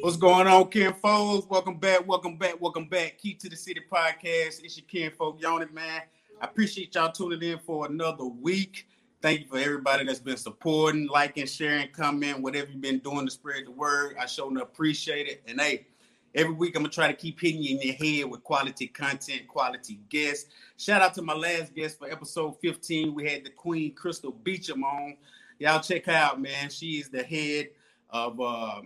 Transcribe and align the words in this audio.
What's 0.00 0.16
going 0.16 0.48
on, 0.48 0.64
kinfolks? 0.70 1.48
Welcome 1.48 1.76
back, 1.76 2.06
welcome 2.06 2.36
back, 2.36 2.60
welcome 2.60 2.86
back. 2.86 3.16
Key 3.16 3.34
to 3.34 3.48
the 3.48 3.56
City 3.56 3.80
podcast. 3.90 4.62
It's 4.62 4.76
your 4.76 4.86
kinfolk 4.86 5.40
Yoni, 5.40 5.66
man. 5.72 6.02
I 6.40 6.44
appreciate 6.44 6.94
y'all 6.94 7.12
tuning 7.12 7.40
in 7.42 7.58
for 7.60 7.86
another 7.86 8.24
week. 8.24 8.88
Thank 9.22 9.40
you 9.42 9.46
for 9.46 9.58
everybody 9.58 10.04
that's 10.04 10.18
been 10.18 10.36
supporting, 10.36 11.06
liking, 11.06 11.46
sharing, 11.46 11.88
commenting, 11.90 12.42
whatever 12.42 12.72
you've 12.72 12.80
been 12.80 12.98
doing 12.98 13.24
to 13.24 13.30
spread 13.30 13.66
the 13.66 13.70
word. 13.70 14.16
I 14.20 14.26
sure 14.26 14.58
appreciate 14.58 15.28
it. 15.28 15.42
And 15.46 15.60
hey, 15.60 15.86
every 16.34 16.54
week 16.54 16.74
I'm 16.74 16.82
gonna 16.82 16.92
try 16.92 17.06
to 17.06 17.14
keep 17.14 17.40
hitting 17.40 17.62
you 17.62 17.78
in 17.78 17.82
your 17.82 17.94
head 17.94 18.30
with 18.30 18.42
quality 18.42 18.88
content, 18.88 19.46
quality 19.46 20.00
guests. 20.08 20.50
Shout 20.76 21.02
out 21.02 21.14
to 21.14 21.22
my 21.22 21.34
last 21.34 21.72
guest 21.72 21.98
for 21.98 22.10
episode 22.10 22.60
15. 22.60 23.14
We 23.14 23.30
had 23.30 23.44
the 23.44 23.50
Queen 23.50 23.94
Crystal 23.94 24.32
Beecham 24.32 24.82
on. 24.82 25.16
Y'all 25.60 25.80
check 25.80 26.06
her 26.06 26.12
out, 26.12 26.42
man. 26.42 26.68
She 26.68 26.98
is 26.98 27.08
the 27.08 27.22
head 27.22 27.68
of 28.10 28.40
uh, 28.40 28.82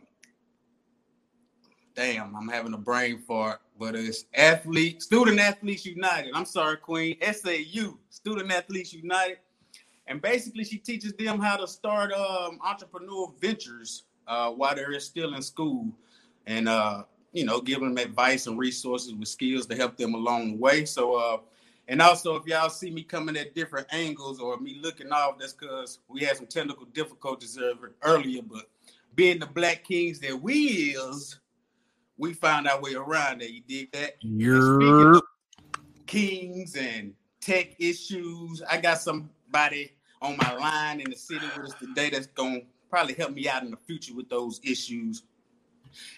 damn, 1.99 2.37
I'm 2.37 2.47
having 2.47 2.75
a 2.75 2.79
brain 2.79 3.19
fart, 3.19 3.61
but 3.77 3.97
it's 3.97 4.27
Athlete 4.33 5.03
Student 5.03 5.41
Athletes 5.41 5.85
United. 5.85 6.31
I'm 6.33 6.45
sorry, 6.45 6.77
Queen. 6.77 7.17
SAU 7.21 7.99
Student 8.09 8.53
Athletes 8.53 8.93
United, 8.93 9.39
and 10.07 10.23
basically 10.23 10.63
she 10.63 10.79
teaches 10.79 11.13
them 11.15 11.41
how 11.41 11.57
to 11.57 11.67
start 11.67 12.13
um, 12.13 12.61
entrepreneurial 12.65 13.37
ventures 13.41 14.05
uh, 14.29 14.49
while 14.49 14.77
they're 14.77 15.01
still 15.01 15.35
in 15.35 15.43
school, 15.43 15.89
and 16.47 16.69
uh, 16.69 17.03
you 17.33 17.45
know, 17.45 17.61
giving 17.61 17.93
them 17.93 18.07
advice 18.07 18.47
and 18.47 18.61
resources 18.61 19.13
with 19.13 19.27
skills 19.27 19.67
to 19.67 19.75
help 19.75 19.97
them 19.97 20.15
along 20.15 20.53
the 20.53 20.57
way. 20.57 20.85
So. 20.85 21.17
Uh, 21.17 21.39
and 21.91 22.03
also, 22.03 22.37
if 22.37 22.45
y'all 22.45 22.69
see 22.69 22.91
me 22.91 23.03
coming 23.03 23.35
at 23.39 23.55
different 23.55 23.87
angles 23.93 24.41
or 24.41 24.59
me 24.59 24.79
looking 24.83 25.11
off, 25.11 25.39
that's 25.39 25.55
because 25.55 26.01
we 26.07 26.21
had 26.21 26.37
some 26.37 26.45
technical 26.45 26.85
difficulties 26.85 27.59
earlier. 28.03 28.43
But 28.43 28.69
being 29.15 29.39
the 29.39 29.47
Black 29.47 29.85
Kings 29.85 30.21
that 30.21 30.39
we 30.39 30.95
is, 30.95 31.39
we 32.19 32.35
found 32.35 32.69
our 32.69 32.81
way 32.81 32.95
around 32.95 33.41
that. 33.41 33.51
You 33.51 33.63
dig 33.67 33.93
that? 33.93 34.17
You're 34.21 35.21
kings 36.07 36.75
and 36.77 37.15
tech 37.41 37.77
issues. 37.79 38.63
I 38.69 38.81
got 38.81 39.01
somebody 39.01 39.93
on 40.21 40.37
my 40.37 40.55
line 40.55 41.01
in 41.01 41.11
the 41.11 41.17
city 41.17 41.47
with 41.57 41.73
us 41.73 41.75
today 41.79 42.11
that's 42.11 42.27
gonna 42.27 42.61
probably 42.91 43.15
help 43.15 43.33
me 43.33 43.49
out 43.49 43.63
in 43.63 43.71
the 43.71 43.77
future 43.77 44.15
with 44.15 44.29
those 44.29 44.61
issues. 44.65 45.23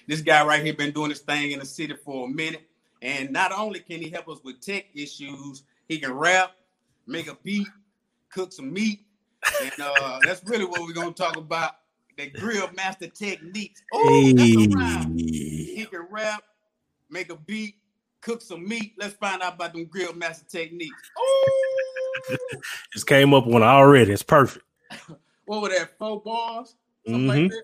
This 0.06 0.22
guy 0.22 0.44
right 0.44 0.64
here 0.64 0.74
been 0.74 0.92
doing 0.92 1.10
this 1.10 1.20
thing 1.20 1.52
in 1.52 1.58
the 1.58 1.66
city 1.66 1.94
for 2.04 2.26
a 2.26 2.30
minute, 2.30 2.62
and 3.02 3.30
not 3.30 3.52
only 3.52 3.80
can 3.80 4.00
he 4.00 4.08
help 4.08 4.28
us 4.28 4.38
with 4.42 4.60
tech 4.60 4.86
issues, 4.94 5.64
he 5.88 5.98
can 5.98 6.12
rap, 6.12 6.52
make 7.06 7.28
a 7.28 7.36
beat, 7.42 7.68
cook 8.30 8.52
some 8.52 8.72
meat, 8.72 9.00
and 9.62 9.72
uh, 9.80 10.18
that's 10.24 10.42
really 10.44 10.64
what 10.64 10.80
we're 10.80 10.92
gonna 10.92 11.12
talk 11.12 11.36
about 11.36 11.76
the 12.16 12.30
grill 12.30 12.70
master 12.74 13.08
techniques. 13.08 13.82
Oh, 13.92 14.32
hey. 14.36 15.59
He 15.80 15.86
can 15.86 16.06
rap, 16.10 16.42
make 17.08 17.30
a 17.30 17.36
beat, 17.36 17.76
cook 18.20 18.42
some 18.42 18.68
meat. 18.68 18.94
Let's 18.98 19.14
find 19.14 19.40
out 19.40 19.54
about 19.54 19.72
them 19.72 19.86
grill 19.86 20.14
master 20.14 20.44
techniques. 20.46 21.10
Oh, 22.22 22.36
just 22.92 23.06
came 23.06 23.32
up 23.32 23.46
one 23.46 23.62
already. 23.62 24.12
It's 24.12 24.22
perfect. 24.22 24.66
what 25.46 25.62
were 25.62 25.70
that? 25.70 25.96
Four 25.96 26.20
bars? 26.20 26.74
Something 27.06 27.22
mm-hmm. 27.22 27.42
like 27.44 27.50
that. 27.50 27.62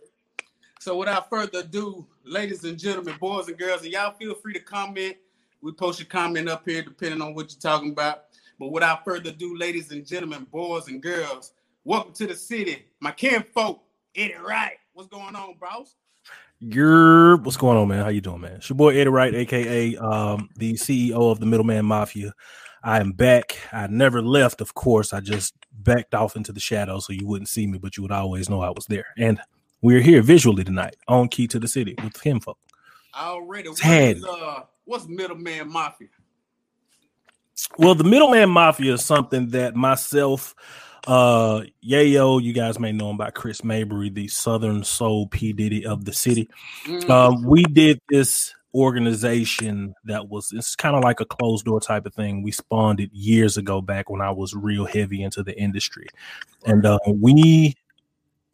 So 0.81 0.97
without 0.97 1.29
further 1.29 1.59
ado, 1.59 2.07
ladies 2.25 2.65
and 2.65 2.79
gentlemen, 2.79 3.17
boys 3.21 3.49
and 3.49 3.59
girls, 3.59 3.83
and 3.83 3.93
y'all 3.93 4.15
feel 4.15 4.35
free 4.35 4.55
to 4.55 4.61
comment. 4.61 5.17
We 5.61 5.73
post 5.73 5.99
your 5.99 6.07
comment 6.07 6.49
up 6.49 6.63
here 6.65 6.83
depending 6.83 7.21
on 7.21 7.35
what 7.35 7.51
you're 7.51 7.61
talking 7.61 7.91
about. 7.91 8.25
But 8.59 8.73
without 8.73 9.05
further 9.05 9.31
ado, 9.31 9.59
ladies 9.59 9.91
and 9.91 10.07
gentlemen, 10.07 10.47
boys 10.51 10.89
and 10.89 11.03
girls, 11.03 11.53
welcome 11.85 12.15
to 12.15 12.27
the 12.27 12.35
city, 12.35 12.87
my 13.01 13.11
kin 13.11 13.45
folk. 13.53 13.83
Eddie 14.17 14.37
Wright. 14.37 14.79
What's 14.95 15.09
going 15.11 15.37
on, 15.37 15.57
bros? 15.59 15.97
You're 16.59 17.37
what's 17.39 17.59
going 17.59 17.77
on, 17.77 17.89
man? 17.89 18.03
How 18.03 18.09
you 18.09 18.23
doing, 18.23 18.41
man? 18.41 18.53
It's 18.53 18.71
your 18.71 18.77
boy 18.77 18.97
Eddie 18.97 19.11
Wright, 19.11 19.35
aka 19.35 19.97
um, 19.97 20.49
the 20.57 20.73
CEO 20.75 21.31
of 21.31 21.39
the 21.39 21.47
Middleman 21.47 21.85
Mafia. 21.85 22.33
I 22.83 23.01
am 23.01 23.13
back. 23.13 23.59
I 23.73 23.87
never 23.89 24.23
left, 24.23 24.61
of 24.61 24.75
course. 24.75 25.13
I 25.13 25.21
just 25.21 25.55
backed 25.73 26.15
off 26.15 26.35
into 26.35 26.53
the 26.53 26.61
shadows 26.61 27.07
so 27.07 27.13
you 27.13 27.27
wouldn't 27.27 27.49
see 27.49 27.67
me, 27.67 27.79
but 27.79 27.97
you 27.97 28.03
would 28.03 28.13
always 28.13 28.49
know 28.49 28.63
I 28.63 28.71
was 28.71 28.87
there. 28.87 29.07
And 29.19 29.39
we're 29.83 30.01
here 30.01 30.23
visually 30.23 30.65
tonight 30.65 30.97
on 31.09 31.29
Key 31.29 31.47
to 31.49 31.59
the 31.59 31.69
City 31.69 31.95
with 32.03 32.21
him 32.23 32.41
folk. 32.41 32.59
Already, 33.15 33.69
what 33.69 33.85
is, 33.85 34.25
uh, 34.25 34.61
what's 34.85 35.07
Middleman 35.09 35.71
Mafia? 35.71 36.09
Well, 37.77 37.95
the 37.95 38.05
Middleman 38.05 38.51
Mafia 38.51 38.95
is 38.95 39.05
something 39.05 39.49
that 39.49 39.75
myself 39.75 40.55
uh, 41.07 41.63
Yayo, 41.85 42.43
you 42.43 42.53
guys 42.53 42.79
may 42.79 42.93
know 42.93 43.11
him 43.11 43.17
by 43.17 43.31
Chris 43.31 43.63
Mabry, 43.63 44.11
the 44.11 44.29
Southern 44.29 44.85
Soul 44.85 45.29
P 45.29 45.53
Diddy 45.53 45.87
of 45.87 46.05
the 46.05 46.13
city. 46.13 46.49
Mm-hmm. 46.85 47.11
Um, 47.11 47.45
we 47.45 47.63
did 47.63 48.01
this 48.09 48.55
organization 48.75 49.95
that 50.05 50.29
was 50.29 50.53
it's 50.53 50.77
kind 50.77 50.95
of 50.97 51.03
like 51.03 51.21
a 51.21 51.25
closed 51.25 51.65
door 51.65 51.81
type 51.81 52.07
of 52.07 52.15
thing. 52.15 52.43
We 52.43 52.53
spawned 52.53 53.01
it 53.01 53.11
years 53.13 53.57
ago 53.57 53.81
back 53.81 54.11
when 54.11 54.21
I 54.21 54.31
was 54.31 54.55
real 54.55 54.85
heavy 54.85 55.23
into 55.23 55.43
the 55.43 55.59
industry, 55.59 56.09
and 56.65 56.85
uh, 56.85 56.99
we 57.07 57.75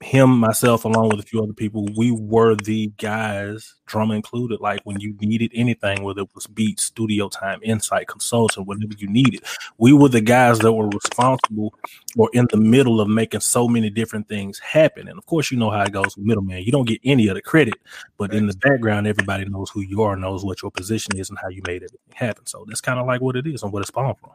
him, 0.03 0.39
myself, 0.39 0.85
along 0.85 1.09
with 1.11 1.21
a 1.21 1.23
few 1.23 1.43
other 1.43 1.53
people, 1.53 1.87
we 1.97 2.11
were 2.11 2.55
the 2.55 2.93
guys, 2.99 3.75
drum 3.87 4.11
included. 4.11 4.61
Like 4.61 4.81
when 4.85 5.01
you 5.01 5.17
needed 5.21 5.51
anything, 5.55 6.03
whether 6.03 6.23
it 6.23 6.35
was 6.35 6.47
beat, 6.47 6.81
studio 6.81 7.29
time, 7.29 7.61
insight, 7.63 8.09
consulting, 8.09 8.65
whatever 8.65 8.93
you 8.99 9.09
needed, 9.09 9.43
we 9.79 9.93
were 9.93 10.09
the 10.09 10.21
guys 10.21 10.59
that 10.61 10.73
were 10.73 10.89
responsible 10.89 11.75
or 12.17 12.31
in 12.33 12.47
the 12.51 12.57
middle 12.57 13.01
of 13.01 13.09
making 13.09 13.41
so 13.41 13.67
many 13.67 13.91
different 13.91 14.29
things 14.29 14.59
happen. 14.59 15.09
And 15.09 15.19
of 15.19 15.27
course, 15.27 15.51
you 15.51 15.57
know 15.57 15.71
how 15.71 15.83
it 15.83 15.93
goes 15.93 16.17
with 16.17 16.27
middleman. 16.27 16.63
You 16.63 16.73
don't 16.73 16.87
get 16.87 17.01
any 17.05 17.29
of 17.29 17.35
the 17.35 17.43
credit, 17.43 17.75
but 18.19 18.35
in 18.35 18.47
the 18.47 18.57
background, 18.57 19.07
everybody 19.07 19.45
knows 19.47 19.71
who 19.71 19.81
you 19.81 20.03
are, 20.03 20.17
knows 20.17 20.45
what 20.45 20.63
your 20.63 20.71
position 20.71 21.17
is, 21.17 21.31
and 21.31 21.39
how 21.39 21.49
you 21.49 21.63
made 21.67 21.83
everything 21.83 21.99
happen. 22.15 22.47
So 22.47 22.65
that's 22.69 22.81
kind 22.81 22.99
of 22.99 23.07
like 23.07 23.21
what 23.21 23.37
it 23.37 23.47
is 23.47 23.63
and 23.63 23.73
what 23.73 23.81
it's 23.81 23.89
spawned 23.89 24.19
from. 24.19 24.31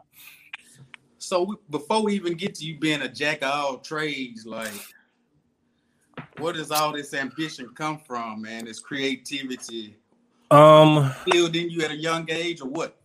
So 1.18 1.42
we, 1.42 1.56
before 1.70 2.02
we 2.02 2.14
even 2.14 2.34
get 2.34 2.54
to 2.56 2.64
you 2.64 2.78
being 2.78 3.02
a 3.02 3.08
jack 3.08 3.42
of 3.42 3.50
all 3.50 3.78
trades, 3.78 4.46
like 4.46 4.72
where 6.40 6.52
does 6.52 6.70
all 6.70 6.92
this 6.92 7.14
ambition 7.14 7.68
come 7.74 7.98
from, 7.98 8.42
man? 8.42 8.64
This 8.64 8.80
creativity. 8.80 9.96
Um, 10.50 11.12
building 11.26 11.70
you 11.70 11.82
at 11.82 11.90
a 11.90 11.96
young 11.96 12.28
age, 12.30 12.60
or 12.60 12.68
what? 12.68 12.96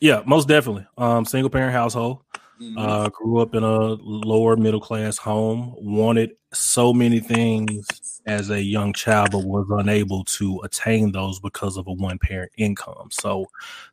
Yeah, 0.00 0.22
most 0.26 0.48
definitely. 0.48 0.86
Um, 0.96 1.24
single 1.24 1.50
parent 1.50 1.72
household. 1.72 2.22
Mm-hmm. 2.60 2.78
Uh, 2.78 3.08
grew 3.10 3.38
up 3.38 3.54
in 3.54 3.62
a 3.62 3.76
lower 4.02 4.56
middle 4.56 4.80
class 4.80 5.16
home. 5.16 5.74
Wanted 5.78 6.32
so 6.52 6.92
many 6.92 7.20
things 7.20 8.20
as 8.26 8.50
a 8.50 8.60
young 8.60 8.92
child, 8.92 9.30
but 9.30 9.44
was 9.44 9.66
unable 9.70 10.24
to 10.24 10.60
attain 10.64 11.12
those 11.12 11.38
because 11.38 11.76
of 11.76 11.86
a 11.86 11.92
one 11.92 12.18
parent 12.18 12.50
income. 12.56 13.08
So 13.12 13.46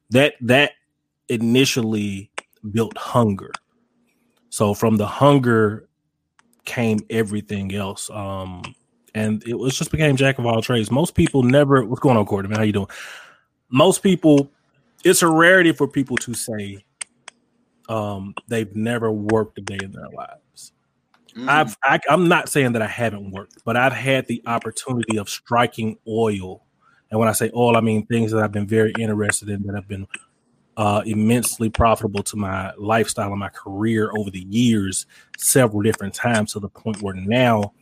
that 0.10 0.34
that 0.42 0.72
initially 1.30 2.32
built 2.72 2.98
hunger. 2.98 3.52
So 4.50 4.74
from 4.74 4.98
the 4.98 5.08
hunger 5.08 5.88
came 6.66 7.00
everything 7.10 7.74
else. 7.76 8.10
Um, 8.10 8.64
and 9.16 9.48
it 9.48 9.58
was 9.58 9.76
just 9.76 9.92
became 9.92 10.16
jack 10.18 10.38
of 10.38 10.46
all 10.46 10.62
trades. 10.62 10.92
Most 10.92 11.16
people 11.16 11.42
never. 11.42 11.84
What's 11.86 12.02
going 12.02 12.18
on, 12.18 12.26
Courtney? 12.26 12.50
Man, 12.50 12.60
how 12.60 12.64
you 12.64 12.74
doing? 12.74 12.90
Most 13.70 14.04
people, 14.04 14.52
it's 15.04 15.24
a 15.24 15.28
rarity 15.28 15.72
for 15.72 15.88
people 15.88 16.18
to 16.18 16.34
say 16.34 16.84
um, 17.90 18.36
they've 18.48 18.76
never 18.76 19.12
worked 19.12 19.58
a 19.58 19.62
day 19.62 19.80
in 19.82 19.94
their 19.94 20.10
lives. 20.10 20.74
Mm. 21.36 21.48
I've, 21.48 21.78
I, 21.84 22.00
I'm 22.10 22.28
not 22.28 22.50
saying 22.50 22.74
that 22.74 22.82
I 22.82 22.88
haven't 22.88 23.32
worked, 23.32 23.64
but 23.64 23.78
I've 23.78 23.94
had 23.94 24.28
the 24.28 24.44
opportunity 24.46 25.18
of 25.18 25.30
striking 25.30 25.98
oil. 26.08 26.64
And 27.10 27.20
when 27.20 27.30
I 27.30 27.34
say 27.34 27.50
oil, 27.56 27.78
I 27.78 27.82
mean 27.82 28.06
things 28.06 28.32
that 28.32 28.44
I've 28.44 28.52
been 28.52 28.68
very 28.68 28.94
interested 29.00 29.50
in 29.50 29.64
that 29.64 29.76
have 29.76 29.88
been 29.88 30.08
uh, 30.76 31.04
immensely 31.06 31.70
profitable 31.70 32.24
to 32.24 32.36
my 32.36 32.74
lifestyle 32.78 33.32
and 33.32 33.40
my 33.40 33.50
career 33.50 34.12
over 34.18 34.30
the 34.30 34.46
years, 34.50 35.06
several 35.38 35.82
different 35.82 36.14
times 36.14 36.52
to 36.52 36.60
the 36.60 36.68
point 36.68 37.02
where 37.02 37.14
now, 37.14 37.74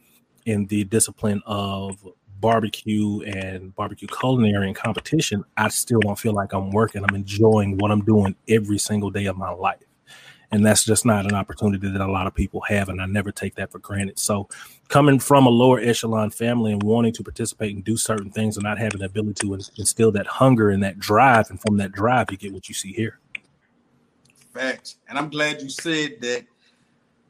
in 0.45 0.65
the 0.67 0.83
discipline 0.85 1.41
of 1.45 1.97
barbecue 2.39 3.21
and 3.21 3.73
barbecue 3.75 4.07
culinary 4.07 4.67
and 4.67 4.75
competition, 4.75 5.45
I 5.55 5.69
still 5.69 6.01
don't 6.01 6.19
feel 6.19 6.33
like 6.33 6.53
I'm 6.53 6.71
working. 6.71 7.03
I'm 7.07 7.15
enjoying 7.15 7.77
what 7.77 7.89
I'm 7.89 8.03
doing 8.03 8.35
every 8.49 8.77
single 8.77 9.09
day 9.09 9.25
of 9.27 9.37
my 9.37 9.49
life. 9.49 9.79
And 10.51 10.63
that's 10.63 10.83
just 10.83 11.05
not 11.05 11.25
an 11.25 11.33
opportunity 11.33 11.89
that 11.89 12.01
a 12.01 12.11
lot 12.11 12.27
of 12.27 12.35
people 12.35 12.61
have 12.67 12.89
and 12.89 13.01
i 13.01 13.07
never 13.07 13.31
take 13.31 13.55
that 13.55 13.71
for 13.71 13.79
granted. 13.79 14.19
So 14.19 14.49
coming 14.87 15.17
from 15.17 15.47
a 15.47 15.49
lower 15.49 15.79
echelon 15.79 16.29
family 16.29 16.73
and 16.73 16.83
wanting 16.83 17.13
to 17.13 17.23
participate 17.23 17.73
and 17.73 17.83
do 17.83 17.97
certain 17.97 18.29
things 18.29 18.57
and 18.57 18.63
not 18.63 18.77
having 18.77 18.99
the 18.99 19.05
ability 19.05 19.47
to 19.47 19.53
instill 19.53 20.11
that 20.11 20.27
hunger 20.27 20.69
and 20.69 20.83
that 20.83 20.99
drive 20.99 21.49
and 21.49 21.59
from 21.59 21.77
that 21.77 21.93
drive 21.93 22.29
you 22.29 22.37
get 22.37 22.53
what 22.53 22.67
you 22.67 22.75
see 22.75 22.91
here. 22.91 23.19
Facts. 24.53 24.97
And 25.07 25.17
i'm 25.17 25.29
glad 25.29 25.61
you 25.61 25.69
said 25.69 26.21
that 26.21 26.45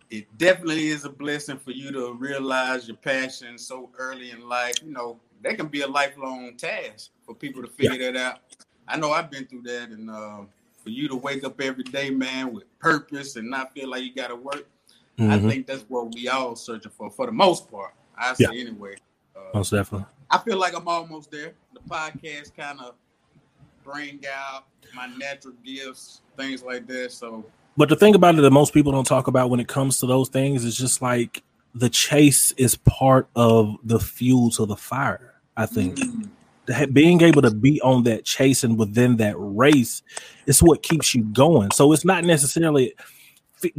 it 0.10 0.26
definitely 0.38 0.88
is 0.88 1.06
a 1.06 1.10
blessing 1.10 1.58
for 1.58 1.72
you 1.72 1.92
to 1.92 2.14
realize 2.14 2.88
your 2.88 2.98
passion 2.98 3.58
so 3.58 3.90
early 3.98 4.32
in 4.32 4.48
life 4.48 4.76
you 4.84 4.92
know 4.92 5.20
that 5.42 5.58
can 5.58 5.68
be 5.68 5.82
a 5.82 5.88
lifelong 5.88 6.56
task 6.56 7.12
for 7.26 7.34
people 7.34 7.62
to 7.62 7.68
figure 7.68 8.00
yeah. 8.00 8.12
that 8.12 8.16
out 8.16 8.40
i 8.88 8.98
know 8.98 9.12
i've 9.12 9.32
been 9.32 9.46
through 9.46 9.62
that 9.62 9.90
and 9.90 10.10
uh, 10.10 10.42
for 10.84 10.90
you 10.90 11.08
to 11.08 11.16
wake 11.16 11.44
up 11.44 11.60
every 11.62 11.84
day, 11.84 12.10
man, 12.10 12.54
with 12.54 12.64
purpose 12.80 13.38
and 13.38 13.50
not 13.50 13.74
feel 13.74 13.90
like 13.90 14.04
you 14.04 14.14
got 14.14 14.28
to 14.28 14.36
work. 14.36 14.68
Mm-hmm. 15.18 15.32
I 15.32 15.40
think 15.40 15.66
that's 15.66 15.86
what 15.88 16.14
we 16.14 16.28
all 16.28 16.56
searching 16.56 16.92
for, 16.92 17.10
for 17.10 17.26
the 17.26 17.32
most 17.32 17.72
part. 17.72 17.94
I 18.18 18.34
say 18.34 18.48
yeah. 18.52 18.62
anyway. 18.62 18.96
Uh, 19.36 19.40
most 19.54 19.70
definitely. 19.72 20.06
I 20.30 20.38
feel 20.40 20.58
like 20.58 20.76
I'm 20.76 20.88
almost 20.88 21.32
there. 21.32 21.54
The 21.74 21.80
podcast 21.90 22.56
kind 22.56 22.80
of 22.82 22.96
bring 23.84 24.24
out 24.32 24.66
my 24.94 25.08
natural 25.08 25.54
gifts, 25.64 26.22
things 26.38 26.64
like 26.64 26.88
that. 26.88 27.12
So, 27.12 27.46
but 27.78 27.90
the 27.90 27.96
thing 27.96 28.16
about 28.16 28.36
it 28.36 28.42
that 28.42 28.52
most 28.52 28.74
people 28.74 28.92
don't 28.92 29.08
talk 29.08 29.28
about 29.28 29.50
when 29.50 29.60
it 29.60 29.68
comes 29.68 30.00
to 30.00 30.06
those 30.06 30.30
things 30.30 30.64
is 30.66 30.78
just 30.78 31.02
like 31.02 31.44
the 31.76 31.90
chase 31.90 32.52
is 32.54 32.76
part 32.76 33.28
of 33.36 33.76
the 33.84 34.00
fuel 34.00 34.52
to 34.52 34.66
the 34.66 34.76
fire. 34.76 35.34
I 35.56 35.66
think. 35.66 35.98
Mm 35.98 36.30
being 36.92 37.22
able 37.22 37.42
to 37.42 37.52
be 37.52 37.82
on 37.82 38.04
that 38.04 38.24
chase 38.24 38.64
and 38.64 38.78
within 38.78 39.18
that 39.18 39.36
race 39.38 40.02
is 40.46 40.64
what 40.64 40.82
keeps 40.82 41.14
you 41.14 41.24
going. 41.24 41.72
So 41.72 41.92
it's 41.92 42.06
not 42.06 42.24
necessarily 42.24 42.94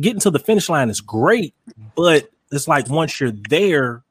getting 0.01 0.21
to 0.21 0.31
the 0.31 0.39
finish 0.39 0.69
line 0.69 0.91
is 0.91 1.01
great, 1.01 1.55
but 1.95 2.31
it's 2.53 2.69
like 2.69 2.89
once 2.89 3.21
you're 3.21 3.33
there, 3.49 4.03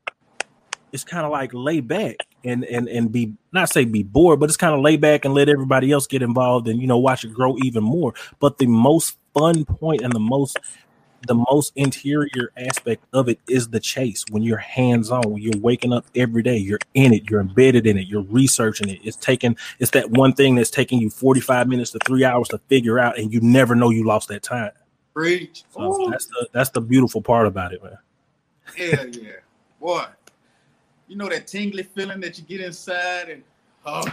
it's 0.92 1.04
kind 1.04 1.26
of 1.26 1.32
like 1.32 1.52
lay 1.54 1.80
back 1.80 2.18
and 2.44 2.64
and 2.66 2.88
and 2.88 3.12
be 3.12 3.34
not 3.52 3.70
say 3.70 3.86
be 3.86 4.04
bored, 4.04 4.40
but 4.40 4.50
it's 4.50 4.58
kind 4.58 4.74
of 4.74 4.82
lay 4.82 4.98
back 4.98 5.26
and 5.26 5.34
let 5.34 5.50
everybody 5.50 5.92
else 5.92 6.08
get 6.08 6.22
involved 6.22 6.68
and 6.68 6.80
you 6.80 6.88
know 6.88 6.98
watch 6.98 7.24
it 7.24 7.34
grow 7.34 7.58
even 7.60 7.84
more. 7.84 8.14
But 8.40 8.58
the 8.58 8.68
most 8.68 9.18
fun 9.34 9.66
point 9.66 10.02
and 10.02 10.14
the 10.14 10.20
most 10.20 10.58
the 11.26 11.36
most 11.36 11.72
interior 11.78 12.52
aspect 12.58 13.06
of 13.14 13.30
it 13.30 13.40
is 13.48 13.70
the 13.70 13.80
chase. 13.80 14.26
When 14.30 14.44
you're 14.44 14.58
hands 14.58 15.10
on 15.10 15.22
when 15.32 15.42
you're 15.42 15.58
waking 15.58 15.94
up 15.94 16.06
every 16.16 16.44
day 16.44 16.58
you're 16.58 16.80
in 16.94 17.14
it 17.14 17.30
you're 17.30 17.40
embedded 17.40 17.88
in 17.88 17.98
it 17.98 18.08
you're 18.08 18.24
researching 18.24 18.90
it. 18.90 19.00
It's 19.04 19.18
taking 19.18 19.56
it's 19.80 19.92
that 19.92 20.12
one 20.12 20.34
thing 20.34 20.56
that's 20.56 20.70
taking 20.70 21.00
you 21.00 21.10
45 21.10 21.68
minutes 21.68 21.92
to 21.92 22.00
three 22.00 22.26
hours 22.26 22.50
to 22.50 22.58
figure 22.70 23.00
out 23.00 23.18
and 23.18 23.32
you 23.34 23.40
never 23.42 23.76
know 23.76 23.90
you 23.90 24.04
lost 24.04 24.28
that 24.30 24.44
time. 24.44 24.72
Preach. 25.14 25.64
So 25.70 26.10
that's 26.10 26.26
the 26.26 26.48
that's 26.52 26.70
the 26.72 26.82
beautiful 26.82 27.22
part 27.22 27.48
about 27.48 27.74
it 27.74 27.84
man. 27.84 27.98
Hell 28.76 29.08
yeah. 29.08 29.32
Boy 29.80 30.06
you 31.08 31.20
know 31.20 31.30
that 31.30 31.48
tingly 31.48 31.84
feeling 31.84 32.20
that 32.20 32.38
you 32.38 32.44
get 32.44 32.62
inside 32.62 33.30
and 33.30 33.44
oh 33.86 34.04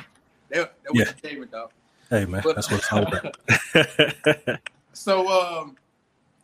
that, 0.51 0.75
that 0.83 0.93
was 0.93 1.07
yeah. 1.07 1.13
favorite 1.23 1.51
dog 1.51 1.71
hey 2.11 2.25
man 2.27 2.43
but, 2.45 2.55
that's 2.55 2.71
what 2.71 2.81
it's 2.81 2.93
all 2.93 3.07
about 3.07 3.37
so 4.93 5.29
um 5.29 5.77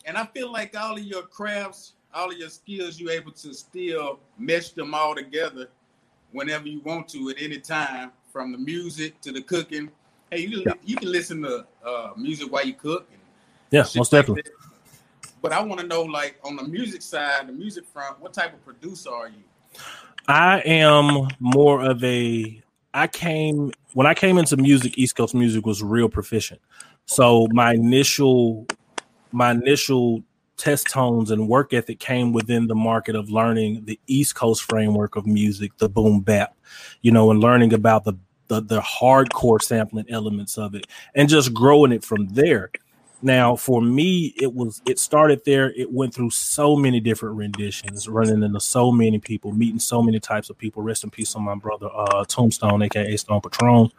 and 0.06 0.16
I 0.16 0.24
feel 0.26 0.52
like 0.52 0.76
all 0.78 0.96
of 0.96 1.02
your 1.02 1.22
crafts, 1.22 1.94
all 2.14 2.30
of 2.30 2.38
your 2.38 2.48
skills, 2.48 3.00
you're 3.00 3.10
able 3.10 3.32
to 3.32 3.52
still 3.52 4.20
mesh 4.38 4.70
them 4.70 4.94
all 4.94 5.14
together 5.14 5.68
whenever 6.30 6.68
you 6.68 6.80
want 6.80 7.08
to 7.08 7.28
at 7.30 7.36
any 7.40 7.58
time, 7.58 8.12
from 8.32 8.52
the 8.52 8.58
music 8.58 9.20
to 9.22 9.32
the 9.32 9.42
cooking. 9.42 9.90
Hey, 10.30 10.40
you, 10.40 10.62
yeah. 10.64 10.74
you 10.84 10.96
can 10.96 11.10
listen 11.10 11.42
to 11.42 11.66
uh, 11.84 12.10
music 12.16 12.52
while 12.52 12.64
you 12.64 12.74
cook. 12.74 13.08
yeah, 13.70 13.80
most 13.80 13.96
like 13.96 14.10
definitely. 14.10 14.42
That. 14.42 15.32
But 15.42 15.52
I 15.52 15.62
want 15.62 15.80
to 15.80 15.86
know, 15.86 16.02
like, 16.02 16.38
on 16.44 16.56
the 16.56 16.64
music 16.64 17.02
side, 17.02 17.48
the 17.48 17.52
music 17.52 17.84
front, 17.86 18.20
what 18.20 18.32
type 18.32 18.52
of 18.52 18.64
producer 18.64 19.10
are 19.10 19.28
you? 19.28 19.42
I 20.28 20.60
am 20.60 21.28
more 21.40 21.82
of 21.82 22.02
a. 22.02 22.62
I 22.96 23.06
came 23.06 23.72
when 23.92 24.06
I 24.06 24.14
came 24.14 24.38
into 24.38 24.56
music. 24.56 24.96
East 24.96 25.16
Coast 25.16 25.34
music 25.34 25.66
was 25.66 25.82
real 25.82 26.08
proficient. 26.08 26.62
So 27.04 27.46
my 27.52 27.74
initial 27.74 28.66
my 29.32 29.50
initial 29.50 30.22
test 30.56 30.86
tones 30.88 31.30
and 31.30 31.46
work 31.46 31.74
ethic 31.74 31.98
came 31.98 32.32
within 32.32 32.68
the 32.68 32.74
market 32.74 33.14
of 33.14 33.28
learning 33.28 33.84
the 33.84 34.00
East 34.06 34.34
Coast 34.34 34.62
framework 34.62 35.14
of 35.14 35.26
music, 35.26 35.76
the 35.76 35.90
boom 35.90 36.20
bap, 36.20 36.56
you 37.02 37.12
know, 37.12 37.30
and 37.30 37.40
learning 37.40 37.74
about 37.74 38.04
the 38.04 38.14
the, 38.48 38.62
the 38.62 38.80
hardcore 38.80 39.60
sampling 39.60 40.06
elements 40.08 40.56
of 40.56 40.74
it 40.74 40.86
and 41.14 41.28
just 41.28 41.52
growing 41.52 41.92
it 41.92 42.02
from 42.02 42.28
there. 42.28 42.70
Now, 43.22 43.56
for 43.56 43.80
me, 43.80 44.34
it 44.36 44.52
was 44.52 44.82
it 44.86 44.98
started 44.98 45.42
there. 45.44 45.72
It 45.72 45.90
went 45.90 46.14
through 46.14 46.30
so 46.30 46.76
many 46.76 47.00
different 47.00 47.36
renditions, 47.36 48.08
running 48.08 48.42
into 48.42 48.60
so 48.60 48.92
many 48.92 49.18
people, 49.18 49.52
meeting 49.52 49.78
so 49.78 50.02
many 50.02 50.20
types 50.20 50.50
of 50.50 50.58
people. 50.58 50.82
Rest 50.82 51.04
in 51.04 51.10
peace 51.10 51.34
on 51.34 51.42
my 51.42 51.54
brother, 51.54 51.88
uh, 51.94 52.24
Tombstone, 52.26 52.82
aka 52.82 53.16
Stone 53.16 53.40
Patron. 53.40 53.90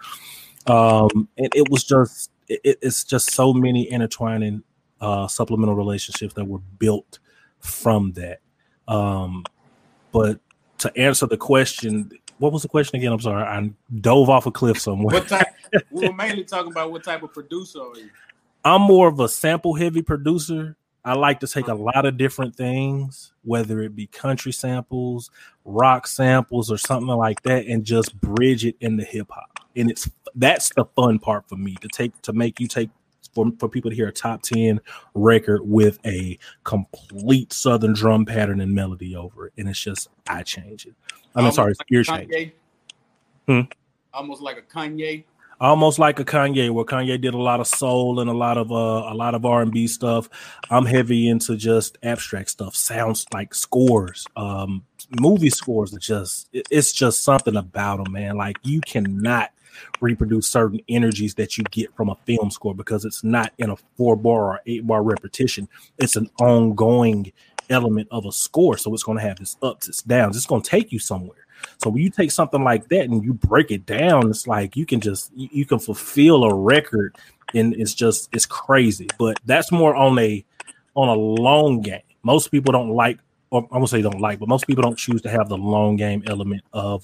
Um, 0.67 1.27
and 1.37 1.49
it 1.55 1.69
was 1.69 1.83
just 1.83 2.29
it, 2.47 2.77
it's 2.81 3.03
just 3.03 3.31
so 3.31 3.53
many 3.53 3.83
intertwining 3.83 4.63
uh, 5.01 5.27
supplemental 5.27 5.75
relationships 5.75 6.33
that 6.35 6.45
were 6.45 6.61
built 6.79 7.19
from 7.59 8.13
that. 8.13 8.39
Um, 8.87 9.43
but 10.11 10.39
to 10.79 10.95
answer 10.97 11.25
the 11.25 11.37
question, 11.37 12.11
what 12.37 12.53
was 12.53 12.61
the 12.61 12.67
question 12.67 12.97
again? 12.97 13.11
I'm 13.11 13.19
sorry, 13.19 13.43
I 13.43 13.71
dove 13.99 14.29
off 14.29 14.45
a 14.45 14.51
cliff 14.51 14.79
somewhere. 14.79 15.15
What 15.15 15.27
type? 15.27 15.47
we 15.91 16.07
were 16.07 16.13
mainly 16.15 16.43
talking 16.43 16.71
about 16.71 16.91
what 16.91 17.03
type 17.03 17.23
of 17.23 17.33
producer 17.33 17.79
are 17.79 17.97
you? 17.97 18.09
I'm 18.67 18.81
more 18.81 19.07
of 19.07 19.19
a 19.19 19.29
sample 19.29 19.75
heavy 19.75 20.01
producer. 20.01 20.75
I 21.05 21.13
like 21.13 21.39
to 21.39 21.47
take 21.47 21.69
a 21.69 21.73
lot 21.73 22.05
of 22.05 22.17
different 22.17 22.57
things, 22.57 23.31
whether 23.43 23.81
it 23.81 23.95
be 23.95 24.07
country 24.07 24.51
samples, 24.51 25.31
rock 25.63 26.05
samples, 26.05 26.69
or 26.69 26.77
something 26.77 27.15
like 27.15 27.43
that, 27.43 27.65
and 27.65 27.85
just 27.85 28.19
bridge 28.19 28.65
it 28.65 28.75
into 28.81 29.05
hip 29.05 29.27
hop. 29.29 29.65
And 29.77 29.89
it's 29.89 30.09
that's 30.35 30.69
the 30.75 30.83
fun 30.97 31.19
part 31.19 31.47
for 31.47 31.55
me 31.55 31.75
to 31.75 31.87
take 31.87 32.21
to 32.23 32.33
make 32.33 32.59
you 32.59 32.67
take 32.67 32.89
for, 33.33 33.49
for 33.57 33.69
people 33.69 33.89
to 33.89 33.95
hear 33.95 34.09
a 34.09 34.11
top 34.11 34.41
10 34.41 34.81
record 35.13 35.61
with 35.63 35.97
a 36.05 36.37
complete 36.65 37.53
southern 37.53 37.93
drum 37.93 38.25
pattern 38.25 38.59
and 38.59 38.73
melody 38.73 39.15
over 39.15 39.47
it. 39.47 39.53
And 39.57 39.69
it's 39.69 39.79
just 39.79 40.09
I 40.27 40.43
change 40.43 40.85
it. 40.85 40.95
I'm 41.35 41.45
mean, 41.45 41.53
sorry, 41.53 41.73
like 41.79 41.87
ear 41.89 42.03
changing. 42.03 42.51
Hmm? 43.47 43.61
Almost 44.13 44.41
like 44.41 44.57
a 44.57 44.61
Kanye. 44.61 45.23
Almost 45.59 45.98
like 45.98 46.19
a 46.19 46.25
Kanye, 46.25 46.69
where 46.69 46.86
Kanye 46.86 47.19
did 47.19 47.33
a 47.33 47.38
lot 47.38 47.59
of 47.59 47.68
soul 47.68 48.19
and 48.19 48.30
a 48.30 48.33
lot 48.33 48.57
of 48.57 48.71
uh, 48.71 48.75
a 49.12 49.15
lot 49.15 49.33
of 49.33 49.44
R 49.44 49.63
and 49.63 49.71
B 49.71 49.88
stuff. 49.88 50.30
I'm 50.69 50.86
heavy 50.86 51.27
into 51.27 51.56
just 51.56 51.98
abstract 52.04 52.51
stuff, 52.51 52.75
sounds 52.75 53.25
like 53.33 53.56
scores, 53.56 54.25
um, 54.36 54.83
movie 55.19 55.50
scores. 55.50 55.95
Are 55.95 56.00
just 56.00 56.48
it's 56.54 56.92
just 56.92 57.24
something 57.24 57.56
about 57.56 58.04
them, 58.04 58.13
man. 58.13 58.38
Like 58.38 58.57
you 58.63 58.81
cannot 58.81 59.51
reproduce 60.00 60.48
certain 60.48 60.80
energies 60.88 61.36
that 61.36 61.57
you 61.57 61.63
get 61.71 61.95
from 61.95 62.09
a 62.09 62.15
film 62.25 62.51
score 62.51 62.75
because 62.75 63.06
it's 63.06 63.24
not 63.24 63.51
in 63.57 63.69
a 63.69 63.75
four 63.95 64.15
bar 64.15 64.54
or 64.54 64.62
eight 64.68 64.86
bar 64.86 65.01
repetition. 65.01 65.68
It's 65.98 66.15
an 66.15 66.30
ongoing 66.39 67.31
element 67.69 68.07
of 68.11 68.25
a 68.25 68.31
score. 68.31 68.77
So 68.77 68.93
it's 68.93 69.03
going 69.03 69.17
to 69.17 69.23
have 69.23 69.39
its 69.39 69.57
ups, 69.61 69.87
its 69.87 70.01
downs. 70.01 70.35
It's 70.35 70.45
going 70.45 70.61
to 70.61 70.69
take 70.69 70.91
you 70.91 70.99
somewhere. 70.99 71.45
So 71.77 71.89
when 71.89 72.03
you 72.03 72.09
take 72.09 72.31
something 72.31 72.63
like 72.63 72.87
that 72.89 73.05
and 73.05 73.23
you 73.23 73.33
break 73.33 73.71
it 73.71 73.85
down, 73.85 74.29
it's 74.29 74.47
like 74.47 74.75
you 74.75 74.85
can 74.85 75.01
just 75.01 75.31
you 75.35 75.65
can 75.65 75.79
fulfill 75.79 76.43
a 76.43 76.53
record 76.53 77.15
and 77.53 77.73
it's 77.73 77.93
just 77.93 78.29
it's 78.31 78.45
crazy. 78.45 79.07
But 79.17 79.39
that's 79.45 79.71
more 79.71 79.95
on 79.95 80.19
a 80.19 80.45
on 80.95 81.09
a 81.09 81.13
long 81.13 81.81
game. 81.81 82.01
Most 82.23 82.51
people 82.51 82.71
don't 82.71 82.89
like 82.89 83.19
or 83.49 83.67
I 83.71 83.77
won't 83.77 83.89
say 83.89 84.01
don't 84.01 84.21
like, 84.21 84.39
but 84.39 84.49
most 84.49 84.67
people 84.67 84.83
don't 84.83 84.97
choose 84.97 85.21
to 85.23 85.29
have 85.29 85.49
the 85.49 85.57
long 85.57 85.95
game 85.95 86.23
element 86.27 86.63
of 86.73 87.01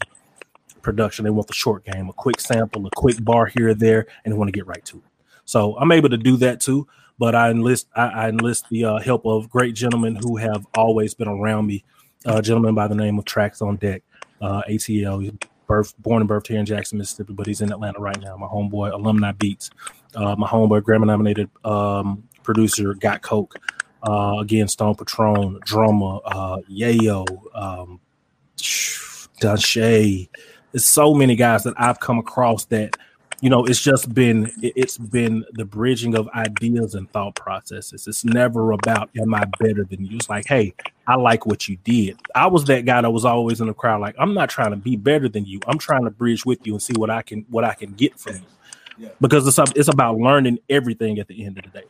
production. 0.82 1.24
They 1.24 1.32
want 1.32 1.48
the 1.48 1.54
short 1.54 1.86
game, 1.86 2.10
a 2.10 2.14
quick 2.14 2.40
sample, 2.40 2.86
a 2.86 2.90
quick 2.92 3.24
bar 3.24 3.48
here 3.48 3.70
or 3.70 3.74
there, 3.74 4.08
and 4.24 4.34
they 4.34 4.38
want 4.38 4.50
to 4.50 4.52
get 4.52 4.68
right 4.68 4.84
to 4.86 4.98
it. 4.98 5.04
So 5.46 5.78
I'm 5.78 5.92
able 5.92 6.10
to 6.10 6.18
do 6.18 6.38
that 6.38 6.60
too. 6.60 6.88
But 7.20 7.36
I 7.36 7.52
enlist 7.52 7.88
I, 7.96 8.08
I 8.08 8.30
enlist 8.30 8.70
the 8.70 8.86
uh, 8.86 9.00
help 9.00 9.26
of 9.26 9.50
great 9.50 9.76
gentlemen 9.76 10.16
who 10.16 10.38
have 10.38 10.66
always 10.76 11.14
been 11.14 11.28
around 11.28 11.68
me. 11.68 11.84
Uh, 12.26 12.38
a 12.38 12.42
gentleman 12.42 12.74
by 12.74 12.88
the 12.88 12.96
name 12.96 13.20
of 13.20 13.26
Tracks 13.26 13.62
on 13.62 13.76
Deck, 13.78 14.04
uh, 14.42 14.62
ATL. 14.70 15.38
Birth, 15.66 15.94
born 16.00 16.22
and 16.22 16.30
birthed 16.30 16.48
here 16.48 16.60
in 16.60 16.66
Jackson, 16.66 16.98
Mississippi, 16.98 17.32
but 17.32 17.48
he's 17.48 17.62
in 17.62 17.72
Atlanta 17.72 17.98
right 17.98 18.20
now. 18.20 18.36
My 18.36 18.48
homeboy, 18.48 18.92
Alumni 18.92 19.32
Beats. 19.32 19.70
Uh, 20.14 20.36
my 20.36 20.46
homeboy, 20.46 20.82
Grammy 20.82 21.06
nominated 21.06 21.50
um, 21.64 22.22
producer, 22.44 22.94
Got 22.96 23.22
Coke. 23.22 23.56
Uh, 24.04 24.40
again, 24.42 24.68
Stone 24.68 24.96
Patron, 24.96 25.60
drummer, 25.64 26.20
uh, 26.26 26.58
Yayo, 26.70 27.26
um, 27.56 28.02
Danshay, 29.40 30.28
there's 30.74 30.86
so 30.86 31.14
many 31.14 31.36
guys 31.36 31.64
that 31.64 31.76
I've 31.78 32.00
come 32.00 32.18
across 32.18 32.66
that 32.66 32.98
you 33.44 33.50
know 33.50 33.66
it's 33.66 33.82
just 33.82 34.14
been 34.14 34.50
it's 34.62 34.98
been 34.98 35.44
the 35.52 35.66
bridging 35.66 36.16
of 36.16 36.30
ideas 36.30 36.96
and 36.96 37.12
thought 37.12 37.36
processes. 37.36 38.08
It's 38.08 38.24
never 38.24 38.72
about 38.72 39.10
am 39.20 39.36
i 39.36 39.44
better 39.60 39.84
than 39.84 40.06
you? 40.06 40.16
It's 40.16 40.30
like 40.30 40.48
hey 40.48 40.74
i 41.08 41.16
like 41.16 41.46
what 41.46 41.68
you 41.68 41.76
did. 41.84 42.18
I 42.34 42.48
was 42.48 42.64
that 42.66 42.86
guy 42.86 43.02
that 43.02 43.12
was 43.12 43.26
always 43.26 43.60
in 43.60 43.68
the 43.68 43.74
crowd 43.74 44.00
like 44.00 44.16
i'm 44.18 44.34
not 44.34 44.50
trying 44.50 44.72
to 44.72 44.78
be 44.78 44.96
better 44.96 45.28
than 45.28 45.46
you. 45.46 45.60
I'm 45.68 45.78
trying 45.78 46.06
to 46.06 46.10
bridge 46.10 46.46
with 46.46 46.66
you 46.66 46.72
and 46.72 46.82
see 46.82 46.94
what 46.96 47.10
i 47.10 47.22
can 47.22 47.46
what 47.50 47.66
i 47.66 47.74
can 47.74 47.92
get 47.92 48.18
from 48.18 48.36
you. 48.36 48.42
Yeah. 48.98 49.10
because 49.20 49.46
it's 49.46 49.72
it's 49.76 49.90
about 49.90 50.18
learning 50.20 50.60
everything 50.70 51.20
at 51.20 51.28
the 51.28 51.46
end 51.46 51.58
of 51.58 51.66
the 51.66 51.82
day. 51.82 51.86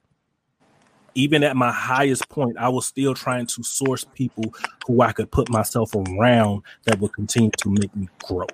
Even 1.13 1.43
at 1.43 1.55
my 1.55 1.71
highest 1.71 2.27
point, 2.29 2.57
I 2.57 2.69
was 2.69 2.87
still 2.87 3.13
trying 3.13 3.45
to 3.45 3.61
source 3.61 4.03
people 4.15 4.55
who 4.87 5.01
I 5.03 5.11
could 5.11 5.29
put 5.29 5.51
myself 5.51 5.93
around 5.93 6.63
that 6.85 6.99
would 6.99 7.13
continue 7.13 7.51
to 7.57 7.69
make 7.69 7.95
me 7.95 8.09
grow. 8.23 8.47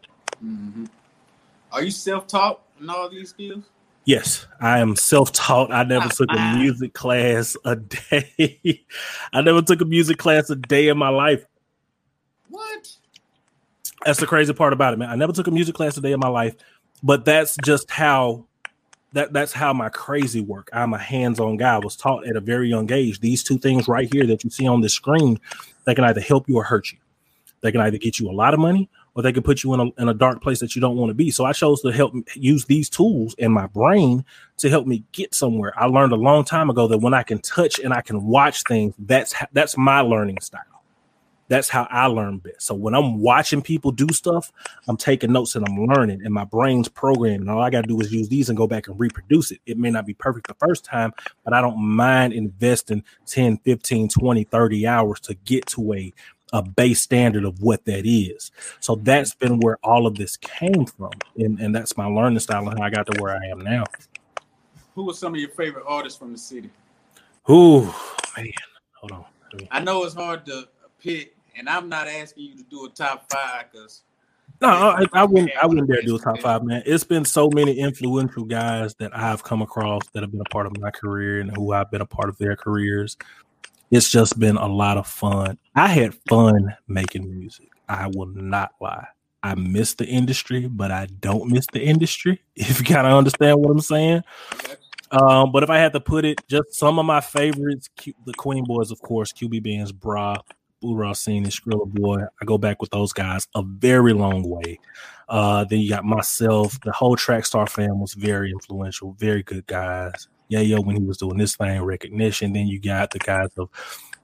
Mm-hmm. 0.44 0.86
Are 1.72 1.84
you 1.84 1.92
self-taught 1.92 2.60
in 2.80 2.90
all 2.90 3.10
these 3.10 3.30
skills? 3.30 3.64
Yes, 4.06 4.48
I 4.60 4.80
am 4.80 4.96
self-taught. 4.96 5.72
I 5.72 5.84
never 5.84 6.06
ah, 6.06 6.10
took 6.10 6.32
a 6.32 6.40
ah. 6.40 6.58
music 6.58 6.94
class 6.94 7.56
a 7.66 7.76
day. 7.76 8.84
I 9.34 9.42
never 9.42 9.62
took 9.62 9.82
a 9.82 9.86
music 9.86 10.18
class 10.18 10.50
a 10.50 10.56
day 10.56 10.88
in 10.88 10.98
my 10.98 11.10
life. 11.10 11.46
What? 12.50 12.88
That's 14.06 14.20
the 14.20 14.26
crazy 14.26 14.54
part 14.54 14.74
about 14.74 14.94
it, 14.94 14.98
man. 14.98 15.10
I 15.10 15.16
never 15.16 15.34
took 15.34 15.48
a 15.48 15.52
music 15.52 15.76
class 15.76 15.98
a 15.98 16.02
day 16.02 16.14
in 16.14 16.20
my 16.20 16.30
life, 16.30 16.56
but 17.04 17.26
that's 17.26 17.58
just 17.64 17.92
how 17.92 18.46
that 19.14 19.34
that's 19.34 19.52
how 19.52 19.74
my 19.74 19.90
crazy 19.90 20.42
work. 20.42 20.70
I'm 20.74 20.94
a 20.94 20.98
hands-on 20.98 21.58
guy. 21.58 21.76
I 21.76 21.80
was 21.80 21.96
taught 21.96 22.26
at 22.26 22.36
a 22.36 22.42
very 22.42 22.70
young 22.70 22.92
age. 22.92 23.20
These 23.20 23.44
two 23.44 23.58
things 23.58 23.88
right 23.88 24.12
here 24.12 24.26
that 24.28 24.44
you 24.44 24.50
see 24.50 24.68
on 24.68 24.82
the 24.82 24.90
screen, 24.90 25.40
they 25.86 25.94
can 25.94 26.06
either 26.06 26.22
help 26.22 26.48
you 26.48 26.56
or 26.56 26.64
hurt 26.64 26.92
you. 26.92 26.98
They 27.62 27.72
can 27.72 27.82
either 27.82 27.98
get 27.98 28.20
you 28.20 28.30
a 28.30 28.32
lot 28.32 28.54
of 28.54 28.60
money 28.60 28.90
or 29.20 29.22
they 29.22 29.34
can 29.34 29.44
put 29.44 29.64
you 29.66 29.74
in 29.74 29.82
a, 29.82 30.02
in 30.02 30.08
a 30.08 30.14
dark 30.14 30.42
place 30.42 30.62
that 30.62 30.76
you 30.76 30.82
don't 30.82 30.96
want 30.96 31.10
to 31.10 31.14
be. 31.14 31.30
So 31.30 31.44
I 31.44 31.52
chose 31.52 31.82
to 31.82 31.92
help 31.92 32.14
use 32.36 32.64
these 32.64 32.90
tools 32.90 33.36
in 33.38 33.52
my 33.52 33.68
brain 33.68 34.24
to 34.60 34.70
help 34.70 34.88
me 34.88 35.04
get 35.12 35.36
somewhere. 35.36 35.74
I 35.76 35.88
learned 35.88 36.14
a 36.14 36.16
long 36.16 36.46
time 36.46 36.70
ago 36.70 36.88
that 36.88 37.00
when 37.00 37.14
I 37.14 37.24
can 37.24 37.40
touch 37.40 37.80
and 37.80 37.94
I 37.94 38.00
can 38.00 38.24
watch 38.24 38.64
things, 38.64 38.96
that's 38.98 39.36
that's 39.52 39.76
my 39.76 40.00
learning 40.00 40.40
style. 40.40 40.62
That's 41.50 41.68
how 41.68 41.86
I 41.90 42.06
learn 42.06 42.38
best. 42.38 42.62
So 42.62 42.76
when 42.76 42.96
I'm 42.96 43.20
watching 43.20 43.62
people 43.62 43.92
do 43.92 44.08
stuff, 44.14 44.54
I'm 44.88 44.96
taking 44.96 45.34
notes 45.34 45.56
and 45.56 45.68
I'm 45.68 45.86
learning, 45.86 46.22
and 46.24 46.34
my 46.34 46.46
brain's 46.46 46.88
programming. 46.88 47.50
All 47.50 47.62
I 47.62 47.72
got 47.72 47.82
to 47.82 47.88
do 47.88 48.00
is 48.00 48.14
use 48.14 48.30
these 48.30 48.48
and 48.50 48.58
go 48.58 48.68
back 48.68 48.88
and 48.88 48.98
reproduce 48.98 49.52
it. 49.52 49.60
It 49.66 49.78
may 49.78 49.90
not 49.90 50.06
be 50.06 50.14
perfect 50.14 50.48
the 50.48 50.54
first 50.54 50.86
time, 50.86 51.12
but 51.44 51.54
I 51.54 51.60
don't 51.60 51.80
mind 51.80 52.32
investing 52.32 53.04
10, 53.26 53.58
15, 53.58 54.08
20, 54.08 54.44
30 54.46 54.88
hours 54.88 55.20
to 55.22 55.34
get 55.34 55.66
to 55.68 55.94
a 55.94 56.14
a 56.54 56.62
base 56.62 57.02
standard 57.02 57.46
of 57.46 57.62
what 57.62 57.86
that 57.86 58.06
is. 58.06 58.52
So 58.80 58.96
that's 58.96 59.34
been 59.36 59.60
where 59.60 59.78
all 59.84 60.08
of 60.08 60.16
this 60.16 60.38
came 60.38 60.86
from. 60.86 61.12
And, 61.38 61.60
and 61.60 61.76
that's 61.76 61.98
my 61.98 62.06
learning 62.06 62.40
style 62.40 62.68
and 62.68 62.80
how 62.80 62.86
I 62.86 62.90
got 62.90 63.06
to 63.08 63.22
where 63.22 63.36
I 63.36 63.46
am 63.48 63.60
now. 63.60 63.84
Who 64.96 65.10
are 65.10 65.14
some 65.14 65.34
of 65.34 65.40
your 65.40 65.50
favorite 65.52 65.86
artists 65.88 66.18
from 66.18 66.32
the 66.32 66.38
city? 66.38 66.70
Ooh, 67.50 67.84
man. 68.38 68.52
Hold 68.96 69.12
on. 69.12 69.26
I 69.72 69.80
know 69.80 70.04
it's 70.04 70.14
hard 70.14 70.46
to 70.48 70.68
pick, 71.02 71.36
and 71.58 71.70
I'm 71.70 71.90
not 71.90 72.08
asking 72.08 72.46
you 72.46 72.58
to 72.58 72.64
do 72.64 72.86
a 72.86 72.90
top 72.90 73.32
five 73.32 73.66
because 73.72 74.04
no, 74.62 74.68
I, 74.68 75.06
I 75.14 75.24
wouldn't. 75.24 75.52
I 75.62 75.66
wouldn't 75.66 75.88
dare 75.88 76.02
do 76.02 76.18
a 76.18 76.20
top 76.20 76.40
five, 76.40 76.64
man. 76.64 76.84
It's 76.86 77.06
been 77.06 77.24
so 77.24 77.50
many 77.50 77.80
influential 77.80 78.44
guys 78.44 78.94
that 78.96 79.16
I've 79.16 79.42
come 79.42 79.62
across 79.62 80.02
that 80.14 80.22
have 80.22 80.32
been 80.32 80.42
a 80.42 80.50
part 80.50 80.66
of 80.66 80.78
my 80.80 80.92
career 80.92 81.40
and 81.40 81.56
who 81.56 81.72
I've 81.72 81.90
been 81.90 82.02
a 82.02 82.06
part 82.06 82.28
of 82.28 82.38
their 82.38 82.58
careers. 82.58 83.16
It's 83.92 84.10
just 84.10 84.40
been 84.40 84.58
a 84.58 84.68
lot 84.68 84.98
of 84.98 85.08
fun. 85.08 85.58
I 85.76 85.88
had 85.88 86.14
fun 86.28 86.76
making 86.88 87.30
music. 87.30 87.70
I 87.88 88.08
will 88.08 88.28
not 88.28 88.74
lie. 88.80 89.08
I 89.42 89.56
miss 89.56 89.96
the 89.96 90.06
industry, 90.06 90.68
but 90.68 90.92
I 90.92 91.08
don't 91.08 91.50
miss 91.50 91.66
the 91.74 91.82
industry. 91.82 92.42
If 92.56 92.80
you 92.80 92.86
kind 92.86 93.08
of 93.08 93.14
understand 93.14 93.60
what 93.60 93.72
I'm 93.72 93.80
saying. 93.80 94.24
Um, 95.12 95.52
but 95.52 95.64
if 95.64 95.70
I 95.70 95.78
had 95.78 95.94
to 95.94 96.00
put 96.00 96.26
it, 96.26 96.40
just 96.48 96.74
some 96.74 97.00
of 97.00 97.06
my 97.06 97.22
favorites, 97.22 97.90
the 98.26 98.34
Queen 98.34 98.64
Boys, 98.64 98.92
of 98.92 99.02
course, 99.02 99.34
QB 99.34 99.64
Bands, 99.64 99.92
Bra, 99.92 100.38
Boo 100.82 100.96
Racine, 100.96 101.44
and 101.44 101.52
Skrilla 101.52 101.88
Boy. 101.88 102.22
I 102.42 102.46
go 102.46 102.58
back 102.58 102.82
with 102.82 102.92
those 102.92 103.12
guys 103.12 103.48
a 103.56 103.64
very 103.64 104.14
long 104.14 104.48
way. 104.48 104.80
Uh, 105.28 105.64
then 105.64 105.80
you 105.80 105.90
got 105.90 106.06
myself. 106.06 106.80
The 106.82 106.92
whole 106.92 107.16
Trackstar 107.16 107.68
fam 107.68 108.00
was 108.00 108.14
very 108.14 108.52
influential, 108.52 109.14
very 109.14 109.42
good 109.42 109.66
guys. 109.68 110.28
Yeah, 110.50 110.62
yo, 110.62 110.82
when 110.82 110.96
he 110.96 111.04
was 111.04 111.18
doing 111.18 111.38
this 111.38 111.56
thing, 111.56 111.82
recognition. 111.82 112.54
Then 112.54 112.68
you 112.68 112.80
got 112.82 113.12
the 113.12 113.20
guys 113.20 113.50
of 113.58 113.70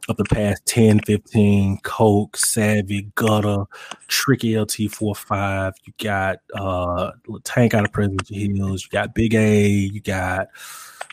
of 0.08 0.18
the 0.18 0.24
past 0.26 0.66
10, 0.68 1.00
15, 1.00 1.80
Coke, 1.80 2.38
Savvy, 2.38 3.10
Gutter, 3.16 3.66
Tricky 4.08 4.54
LT45. 4.54 5.74
You 5.86 5.94
got 6.04 6.40
uh 6.54 7.12
Tank 7.44 7.74
out 7.74 7.86
of 7.86 7.92
President 7.92 8.28
Hills. 8.28 8.84
You 8.84 8.90
got 8.92 9.16
Big 9.16 9.34
A. 9.34 9.68
You 9.68 10.02
got 10.02 10.48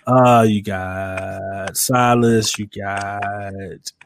uh 0.07 0.45
you 0.47 0.63
got 0.63 1.77
Silas. 1.77 2.59
You 2.59 2.67
got 2.67 3.23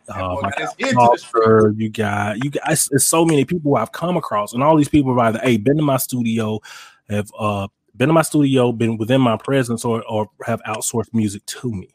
uh, 0.08 0.36
Walker, 0.80 1.74
you 1.76 1.90
got 1.90 2.42
you 2.44 2.50
guys. 2.50 2.86
There's 2.90 3.04
so 3.04 3.24
many 3.24 3.44
people 3.44 3.76
I've 3.76 3.92
come 3.92 4.16
across, 4.16 4.52
and 4.52 4.62
all 4.62 4.76
these 4.76 4.88
people 4.88 5.16
have 5.16 5.36
either 5.36 5.40
a 5.42 5.56
been 5.58 5.76
to 5.78 5.82
my 5.82 5.96
studio, 5.96 6.60
have 7.08 7.30
uh 7.38 7.66
been 7.96 8.10
in 8.10 8.14
my 8.14 8.22
studio, 8.22 8.72
been 8.72 8.96
within 8.96 9.20
my 9.20 9.36
presence, 9.36 9.84
or 9.84 10.02
or 10.08 10.28
have 10.44 10.62
outsourced 10.64 11.12
music 11.12 11.44
to 11.46 11.72
me. 11.72 11.88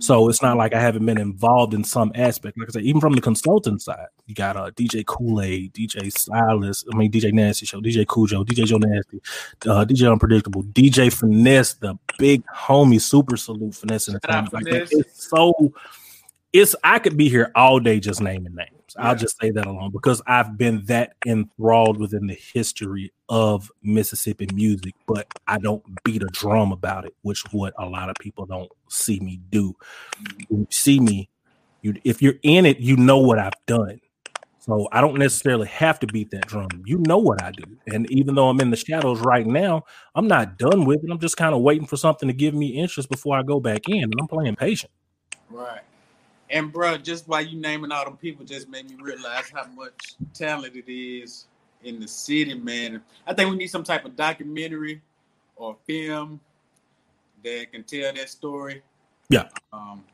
So 0.00 0.28
it's 0.28 0.42
not 0.42 0.56
like 0.56 0.74
I 0.74 0.80
haven't 0.80 1.04
been 1.06 1.18
involved 1.18 1.74
in 1.74 1.82
some 1.82 2.12
aspect. 2.14 2.56
Like 2.56 2.68
I 2.68 2.72
said, 2.72 2.82
even 2.82 3.00
from 3.00 3.14
the 3.14 3.20
consultant 3.20 3.82
side, 3.82 4.06
you 4.26 4.34
got 4.34 4.56
uh, 4.56 4.70
DJ 4.70 5.04
Kool 5.04 5.40
Aid, 5.40 5.72
DJ 5.74 6.12
Silas, 6.16 6.84
I 6.92 6.96
mean 6.96 7.10
DJ 7.10 7.32
Nasty 7.32 7.66
Show, 7.66 7.80
DJ 7.80 8.06
Cujo, 8.06 8.44
DJ 8.44 8.66
Joe 8.66 8.78
Nasty, 8.78 9.20
uh, 9.66 9.84
DJ 9.84 10.10
Unpredictable, 10.10 10.62
DJ 10.62 11.12
Finesse, 11.12 11.74
the 11.74 11.96
big 12.16 12.44
homie, 12.46 13.00
super 13.00 13.36
salute 13.36 13.74
Finesse 13.74 14.08
in 14.08 14.14
the 14.14 14.20
time. 14.20 14.48
Like, 14.52 14.64
it's 14.66 15.28
so 15.28 15.72
it's 16.52 16.76
I 16.84 16.98
could 16.98 17.16
be 17.16 17.28
here 17.28 17.50
all 17.54 17.80
day 17.80 17.98
just 17.98 18.20
naming 18.20 18.54
names. 18.54 18.77
Yeah. 18.96 19.08
I'll 19.08 19.16
just 19.16 19.38
say 19.40 19.50
that 19.50 19.66
alone 19.66 19.90
because 19.90 20.22
I've 20.26 20.56
been 20.56 20.84
that 20.86 21.14
enthralled 21.26 21.98
within 21.98 22.26
the 22.26 22.34
history 22.34 23.12
of 23.28 23.70
Mississippi 23.82 24.48
music, 24.54 24.94
but 25.06 25.26
I 25.46 25.58
don't 25.58 25.82
beat 26.04 26.22
a 26.22 26.28
drum 26.32 26.72
about 26.72 27.04
it, 27.04 27.14
which 27.22 27.42
what 27.52 27.74
a 27.78 27.86
lot 27.86 28.08
of 28.08 28.16
people 28.20 28.46
don't 28.46 28.70
see 28.88 29.20
me 29.20 29.40
do. 29.50 29.74
When 30.48 30.60
you 30.60 30.66
see 30.70 31.00
me, 31.00 31.28
you 31.82 31.94
if 32.04 32.22
you're 32.22 32.38
in 32.42 32.66
it, 32.66 32.78
you 32.78 32.96
know 32.96 33.18
what 33.18 33.38
I've 33.38 33.52
done. 33.66 34.00
So 34.68 34.86
I 34.92 35.00
don't 35.00 35.16
necessarily 35.18 35.66
have 35.68 35.98
to 36.00 36.06
beat 36.06 36.30
that 36.32 36.46
drum. 36.46 36.68
You 36.84 36.98
know 36.98 37.16
what 37.16 37.42
I 37.42 37.52
do. 37.52 37.64
And 37.86 38.10
even 38.10 38.34
though 38.34 38.50
I'm 38.50 38.60
in 38.60 38.70
the 38.70 38.76
shadows 38.76 39.18
right 39.20 39.46
now, 39.46 39.84
I'm 40.14 40.28
not 40.28 40.58
done 40.58 40.84
with 40.84 41.02
it. 41.02 41.10
I'm 41.10 41.18
just 41.18 41.38
kind 41.38 41.54
of 41.54 41.62
waiting 41.62 41.86
for 41.86 41.96
something 41.96 42.26
to 42.26 42.34
give 42.34 42.52
me 42.52 42.68
interest 42.68 43.08
before 43.08 43.38
I 43.38 43.42
go 43.42 43.60
back 43.60 43.88
in. 43.88 44.02
And 44.02 44.14
I'm 44.20 44.28
playing 44.28 44.56
patient. 44.56 44.92
Right. 45.48 45.80
And 46.50 46.72
bro, 46.72 46.96
just 46.96 47.28
by 47.28 47.40
you 47.40 47.60
naming 47.60 47.92
all 47.92 48.04
them 48.04 48.16
people 48.16 48.44
just 48.44 48.68
made 48.68 48.88
me 48.88 48.96
realize 49.00 49.50
how 49.50 49.66
much 49.74 50.14
talent 50.32 50.76
it 50.76 50.90
is 50.90 51.46
in 51.84 52.00
the 52.00 52.08
city, 52.08 52.54
man. 52.54 53.02
I 53.26 53.34
think 53.34 53.50
we 53.50 53.56
need 53.56 53.68
some 53.68 53.84
type 53.84 54.04
of 54.04 54.16
documentary 54.16 55.02
or 55.56 55.76
film 55.86 56.40
that 57.44 57.72
can 57.72 57.84
tell 57.84 58.12
that 58.14 58.30
story. 58.30 58.82
Yeah. 59.28 59.48
Um, 59.72 60.04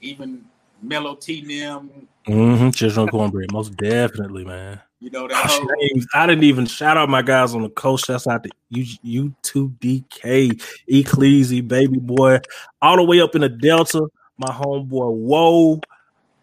even 0.00 0.44
Mellow 0.82 1.14
T 1.14 1.42
them. 1.42 2.08
Mm-hmm. 2.26 2.70
Children 2.70 3.08
cornbread, 3.08 3.52
most 3.52 3.76
definitely, 3.76 4.44
man. 4.44 4.80
You 4.98 5.10
know 5.10 5.28
that. 5.28 5.36
Whole- 5.36 6.04
I 6.14 6.26
didn't 6.26 6.44
even 6.44 6.66
shout 6.66 6.96
out 6.96 7.08
my 7.08 7.22
guys 7.22 7.54
on 7.54 7.62
the 7.62 7.70
coast. 7.70 8.06
Shouts 8.06 8.26
out 8.26 8.42
to 8.44 8.50
U 8.70 9.34
two 9.42 9.70
DK, 9.80 10.60
Ecclesi, 10.90 11.66
baby 11.66 11.98
boy, 11.98 12.40
all 12.82 12.96
the 12.96 13.04
way 13.04 13.20
up 13.20 13.34
in 13.34 13.40
the 13.40 13.48
Delta 13.48 14.06
my 14.40 14.52
homeboy 14.52 15.14
Whoa, 15.14 15.80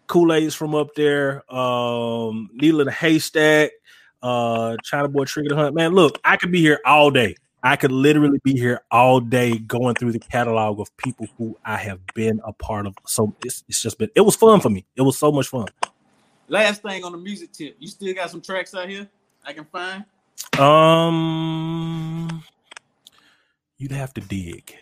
Kool 0.06 0.32
Aid's 0.32 0.54
from 0.54 0.74
up 0.74 0.94
there, 0.94 1.42
um, 1.52 2.48
Needle 2.54 2.80
in 2.80 2.86
the 2.86 2.92
Haystack, 2.92 3.72
uh, 4.22 4.76
China 4.82 5.08
Boy 5.08 5.24
Trigger 5.24 5.50
the 5.50 5.56
Hunt. 5.56 5.74
Man, 5.74 5.92
look, 5.92 6.18
I 6.24 6.36
could 6.36 6.50
be 6.50 6.60
here 6.60 6.80
all 6.86 7.10
day. 7.10 7.34
I 7.62 7.74
could 7.74 7.90
literally 7.90 8.38
be 8.44 8.52
here 8.52 8.80
all 8.90 9.20
day 9.20 9.58
going 9.58 9.96
through 9.96 10.12
the 10.12 10.20
catalog 10.20 10.78
of 10.80 10.96
people 10.96 11.26
who 11.36 11.56
I 11.64 11.76
have 11.76 11.98
been 12.14 12.40
a 12.44 12.52
part 12.52 12.86
of. 12.86 12.94
So 13.06 13.34
it's, 13.44 13.64
it's 13.68 13.82
just 13.82 13.98
been, 13.98 14.10
it 14.14 14.20
was 14.20 14.36
fun 14.36 14.60
for 14.60 14.70
me. 14.70 14.86
It 14.96 15.02
was 15.02 15.18
so 15.18 15.32
much 15.32 15.48
fun. 15.48 15.66
Last 16.46 16.82
thing 16.82 17.02
on 17.04 17.12
the 17.12 17.18
music 17.18 17.52
tip, 17.52 17.76
you 17.80 17.88
still 17.88 18.14
got 18.14 18.30
some 18.30 18.40
tracks 18.40 18.74
out 18.74 18.88
here 18.88 19.08
I 19.44 19.52
can 19.54 19.64
find? 19.64 20.04
Um, 20.58 22.42
you'd 23.78 23.92
have 23.92 24.12
to 24.14 24.20
dig. 24.20 24.74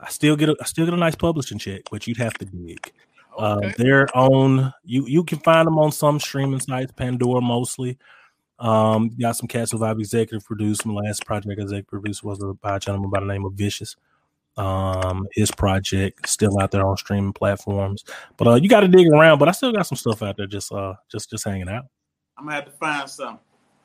I 0.00 0.08
still 0.10 0.36
get 0.36 0.48
a 0.48 0.56
I 0.60 0.64
still 0.64 0.84
get 0.84 0.94
a 0.94 0.98
nice 0.98 1.14
publishing 1.14 1.58
check, 1.58 1.82
but 1.90 2.06
you'd 2.06 2.16
have 2.18 2.34
to 2.34 2.44
dig. 2.44 2.92
Uh, 3.38 3.56
okay. 3.56 3.68
Uh, 3.68 3.72
they're 3.76 4.16
on 4.16 4.72
you. 4.84 5.06
You 5.06 5.24
can 5.24 5.38
find 5.38 5.66
them 5.66 5.78
on 5.78 5.92
some 5.92 6.18
streaming 6.20 6.60
sites, 6.60 6.92
Pandora 6.92 7.40
mostly. 7.40 7.98
Um, 8.58 9.10
got 9.20 9.36
some 9.36 9.48
cats 9.48 9.72
who 9.72 9.84
I've 9.84 9.98
executive 9.98 10.44
produced. 10.46 10.86
My 10.86 11.02
last 11.02 11.26
project 11.26 11.60
executive 11.60 11.88
produced 11.88 12.24
was 12.24 12.42
a 12.42 12.54
by 12.54 12.76
a 12.76 12.80
gentleman 12.80 13.10
by 13.10 13.20
the 13.20 13.26
name 13.26 13.44
of 13.44 13.52
Vicious. 13.54 13.96
Um, 14.56 15.26
his 15.32 15.50
project 15.50 16.26
still 16.26 16.58
out 16.58 16.70
there 16.70 16.86
on 16.86 16.96
streaming 16.96 17.34
platforms, 17.34 18.04
but 18.38 18.48
uh, 18.48 18.54
you 18.54 18.70
got 18.70 18.80
to 18.80 18.88
dig 18.88 19.06
around. 19.08 19.38
But 19.38 19.48
I 19.48 19.52
still 19.52 19.72
got 19.72 19.86
some 19.86 19.96
stuff 19.96 20.22
out 20.22 20.38
there, 20.38 20.46
just 20.46 20.72
uh, 20.72 20.94
just 21.10 21.28
just 21.28 21.44
hanging 21.44 21.68
out. 21.68 21.84
I'm 22.38 22.44
gonna 22.44 22.56
have 22.56 22.64
to 22.64 22.70
find 22.72 23.08
some. 23.10 23.38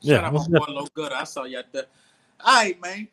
Shout 0.04 0.22
yeah, 0.22 0.26
out 0.26 0.32
my 0.32 0.58
boy 0.58 0.72
Low 0.72 0.86
Gutter. 0.94 1.14
I 1.14 1.24
saw 1.24 1.44
you 1.44 1.58
out 1.58 1.70
there. 1.72 1.84
All 2.40 2.54
right, 2.54 2.80
man. 2.80 3.08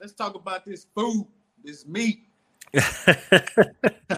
Let's 0.00 0.12
talk 0.12 0.34
about 0.34 0.64
this 0.64 0.86
food, 0.94 1.26
this 1.62 1.86
meat. 1.86 2.24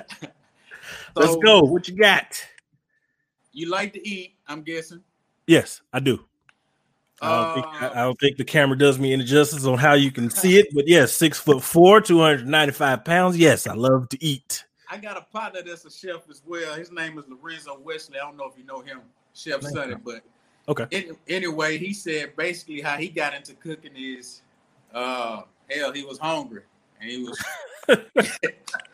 Let's 1.14 1.36
go. 1.36 1.60
What 1.60 1.88
you 1.88 1.96
got? 1.96 2.42
You 3.52 3.70
like 3.70 3.92
to 3.92 4.08
eat, 4.08 4.34
I'm 4.48 4.62
guessing. 4.62 5.02
Yes, 5.46 5.82
I 5.92 6.00
do. 6.00 6.24
I 7.20 7.44
don't, 7.44 7.54
think, 7.54 7.66
I, 7.82 7.88
I 7.88 8.04
don't, 8.04 8.18
think, 8.20 8.36
the 8.36 8.44
camera 8.44 8.76
does 8.76 8.98
me 8.98 9.12
any 9.12 9.24
justice 9.24 9.64
on 9.64 9.78
how 9.78 9.94
you 9.94 10.10
can 10.10 10.28
see 10.28 10.58
it, 10.58 10.68
but 10.74 10.86
yes, 10.86 11.12
six 11.12 11.38
foot 11.38 11.62
four, 11.62 12.00
295 12.00 13.04
pounds. 13.04 13.38
Yes, 13.38 13.66
I 13.66 13.74
love 13.74 14.08
to 14.10 14.22
eat. 14.22 14.64
I 14.90 14.98
got 14.98 15.16
a 15.16 15.22
partner 15.22 15.60
that's 15.62 15.84
a 15.86 15.90
chef 15.90 16.28
as 16.30 16.42
well. 16.46 16.74
His 16.74 16.92
name 16.92 17.18
is 17.18 17.24
Lorenzo 17.28 17.78
Wesley. 17.82 18.18
I 18.18 18.24
don't 18.24 18.36
know 18.36 18.46
if 18.46 18.58
you 18.58 18.64
know 18.64 18.80
him, 18.80 19.00
Chef 19.34 19.62
Sonny, 19.62 19.94
but 19.94 20.22
okay. 20.68 21.12
anyway, 21.28 21.78
he 21.78 21.94
said 21.94 22.36
basically 22.36 22.82
how 22.82 22.96
he 22.96 23.08
got 23.08 23.34
into 23.34 23.54
cooking 23.54 23.92
is 23.96 24.42
uh 24.94 25.42
hell, 25.70 25.92
he 25.92 26.04
was 26.04 26.18
hungry 26.18 26.62
and 27.00 27.10
he 27.10 27.22
was 27.22 27.44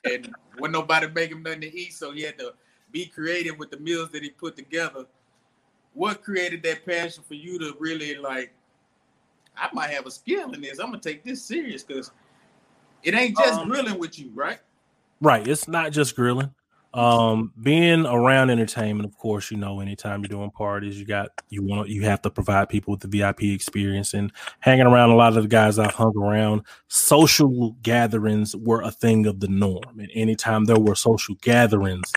and 0.05 0.35
when 0.59 0.73
nobody 0.73 1.09
make 1.09 1.31
him 1.31 1.43
nothing 1.43 1.63
to 1.63 1.77
eat, 1.77 1.93
so 1.95 2.13
he 2.13 2.23
had 2.23 2.39
to 2.39 2.55
be 2.91 3.07
creative 3.07 3.59
with 3.59 3.71
the 3.71 3.79
meals 3.79 4.11
that 4.11 4.23
he 4.23 4.31
put 4.31 4.57
together. 4.57 5.07
What 5.95 6.23
created 6.23 6.63
that 6.65 6.85
passion 6.87 7.23
for 7.27 7.35
you 7.35 7.59
to 7.59 7.75
really 7.79 8.17
like? 8.17 8.53
I 9.57 9.69
might 9.73 9.91
have 9.91 10.07
a 10.07 10.11
skill 10.11 10.53
in 10.53 10.61
this. 10.61 10.79
I'm 10.79 10.87
gonna 10.87 11.01
take 11.01 11.25
this 11.25 11.43
serious 11.43 11.83
because 11.83 12.11
it 13.03 13.15
ain't 13.15 13.37
just 13.37 13.61
um, 13.61 13.69
grilling 13.69 13.99
with 13.99 14.19
you, 14.19 14.31
right? 14.35 14.59
Right. 15.21 15.47
It's 15.47 15.69
not 15.69 15.93
just 15.93 16.17
grilling. 16.17 16.53
Um, 16.95 17.55
being 17.63 18.05
around 18.05 18.51
entertainment, 18.51 19.09
of 19.09 19.17
course, 19.17 19.51
you 19.51 19.57
know, 19.57 19.81
anytime 19.81 20.21
you're 20.21 20.29
doing 20.29 20.51
parties, 20.51 20.99
you 20.99 21.07
got 21.07 21.31
you 21.49 21.63
want 21.63 21.89
you 21.89 22.03
have 22.03 22.21
to 22.23 22.31
provide 22.31 22.69
people 22.69 22.93
with 22.93 23.01
the 23.01 23.09
VIP 23.09 23.45
experience. 23.45 24.13
And 24.13 24.31
hanging 24.61 24.87
around 24.87 25.11
a 25.11 25.17
lot 25.17 25.37
of 25.37 25.43
the 25.43 25.49
guys 25.49 25.79
I've 25.79 25.95
hung 25.95 26.17
around, 26.17 26.63
social 26.89 27.73
gatherings 27.83 28.55
were 28.55 28.83
a 28.83 28.91
thing 28.91 29.27
of 29.27 29.41
the 29.41 29.49
norm. 29.49 29.99
And 29.99 30.11
anytime 30.13 30.67
there 30.67 30.79
were 30.79 30.95
social 30.95 31.35
gatherings, 31.41 32.13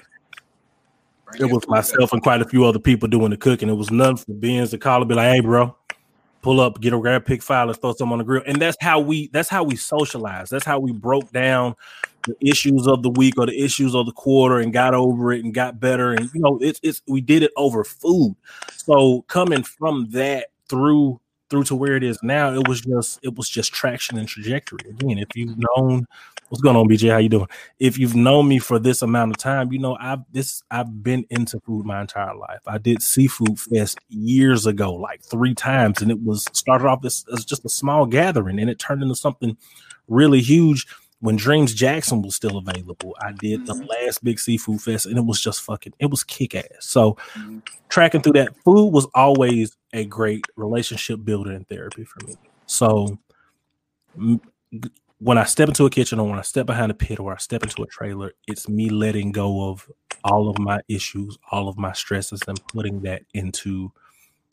it 1.39 1.45
was 1.45 1.65
myself 1.69 2.11
and 2.11 2.21
quite 2.21 2.41
a 2.41 2.45
few 2.45 2.65
other 2.65 2.79
people 2.79 3.07
doing 3.07 3.29
the 3.29 3.37
cooking. 3.37 3.69
It 3.69 3.73
was 3.73 3.91
none 3.91 4.17
for 4.17 4.33
Benz 4.33 4.71
to 4.71 4.77
call 4.77 5.01
and 5.01 5.07
be 5.07 5.15
like, 5.15 5.35
"Hey, 5.35 5.39
bro, 5.39 5.73
pull 6.41 6.59
up, 6.59 6.81
get 6.81 6.93
a 6.93 6.99
grab, 6.99 7.25
pick 7.25 7.41
file, 7.41 7.67
let's 7.67 7.79
throw 7.79 7.93
some 7.93 8.11
on 8.11 8.17
the 8.17 8.25
grill." 8.25 8.43
And 8.45 8.61
that's 8.61 8.77
how 8.81 8.99
we 8.99 9.29
that's 9.29 9.49
how 9.49 9.63
we 9.63 9.77
socialize. 9.77 10.49
That's 10.49 10.65
how 10.65 10.79
we 10.79 10.91
broke 10.91 11.31
down 11.31 11.75
the 12.25 12.35
issues 12.41 12.87
of 12.87 13.03
the 13.03 13.09
week 13.09 13.37
or 13.37 13.45
the 13.45 13.63
issues 13.63 13.95
of 13.95 14.05
the 14.05 14.11
quarter 14.11 14.59
and 14.59 14.73
got 14.73 14.93
over 14.93 15.31
it 15.31 15.43
and 15.43 15.53
got 15.53 15.79
better. 15.79 16.11
And 16.11 16.29
you 16.33 16.41
know, 16.41 16.57
it's 16.61 16.79
it's 16.83 17.01
we 17.07 17.21
did 17.21 17.43
it 17.43 17.51
over 17.57 17.83
food. 17.83 18.35
So 18.71 19.23
coming 19.23 19.63
from 19.63 20.09
that 20.11 20.47
through 20.69 21.19
through 21.49 21.63
to 21.63 21.75
where 21.75 21.95
it 21.95 22.03
is 22.03 22.17
now, 22.23 22.53
it 22.53 22.67
was 22.67 22.81
just 22.81 23.19
it 23.23 23.35
was 23.35 23.49
just 23.49 23.73
traction 23.73 24.17
and 24.17 24.27
trajectory. 24.27 24.89
Again, 24.89 25.19
if 25.19 25.29
you've 25.35 25.57
known 25.57 26.05
what's 26.49 26.61
going 26.61 26.75
on, 26.75 26.87
BJ, 26.87 27.11
how 27.11 27.17
you 27.17 27.29
doing? 27.29 27.47
If 27.79 27.97
you've 27.97 28.15
known 28.15 28.47
me 28.47 28.59
for 28.59 28.79
this 28.79 29.01
amount 29.01 29.31
of 29.31 29.37
time, 29.37 29.71
you 29.71 29.79
know 29.79 29.97
I've 29.99 30.23
this 30.31 30.63
I've 30.71 31.03
been 31.03 31.25
into 31.29 31.59
food 31.61 31.85
my 31.85 32.01
entire 32.01 32.35
life. 32.35 32.61
I 32.65 32.77
did 32.77 33.01
seafood 33.01 33.59
fest 33.59 33.99
years 34.09 34.65
ago, 34.65 34.93
like 34.93 35.23
three 35.23 35.53
times, 35.53 36.01
and 36.01 36.11
it 36.11 36.23
was 36.23 36.47
started 36.53 36.87
off 36.87 37.05
as, 37.05 37.25
as 37.31 37.45
just 37.45 37.65
a 37.65 37.69
small 37.69 38.05
gathering, 38.05 38.59
and 38.59 38.69
it 38.69 38.79
turned 38.79 39.03
into 39.03 39.15
something 39.15 39.57
really 40.07 40.41
huge 40.41 40.85
when 41.25 41.37
Dreams 41.37 41.73
Jackson 41.73 42.21
was 42.21 42.35
still 42.35 42.57
available, 42.57 43.15
I 43.19 43.31
did 43.31 43.65
the 43.65 43.73
mm-hmm. 43.73 43.87
last 44.05 44.23
big 44.23 44.39
seafood 44.39 44.79
fest 44.79 45.07
and 45.07 45.17
it 45.17 45.25
was 45.25 45.41
just 45.41 45.61
fucking, 45.61 45.93
it 45.99 46.11
was 46.11 46.23
kick 46.23 46.53
ass. 46.53 46.65
So, 46.81 47.13
mm-hmm. 47.33 47.59
tracking 47.89 48.21
through 48.21 48.33
that, 48.33 48.55
food 48.63 48.89
was 48.89 49.07
always 49.15 49.75
a 49.91 50.05
great 50.05 50.45
relationship 50.55 51.25
builder 51.25 51.51
and 51.51 51.67
therapy 51.67 52.03
for 52.03 52.23
me. 52.27 52.35
So, 52.67 53.17
m- 54.15 54.39
when 55.17 55.39
I 55.39 55.45
step 55.45 55.67
into 55.67 55.85
a 55.85 55.89
kitchen 55.89 56.19
or 56.19 56.29
when 56.29 56.37
I 56.37 56.43
step 56.43 56.67
behind 56.67 56.91
a 56.91 56.95
pit 56.95 57.19
or 57.19 57.33
I 57.33 57.37
step 57.37 57.63
into 57.63 57.81
a 57.81 57.87
trailer, 57.87 58.33
it's 58.47 58.69
me 58.69 58.89
letting 58.89 59.31
go 59.31 59.69
of 59.71 59.89
all 60.23 60.47
of 60.47 60.59
my 60.59 60.79
issues, 60.87 61.39
all 61.51 61.67
of 61.67 61.77
my 61.77 61.93
stresses, 61.93 62.41
and 62.47 62.59
putting 62.67 63.01
that 63.01 63.23
into 63.33 63.91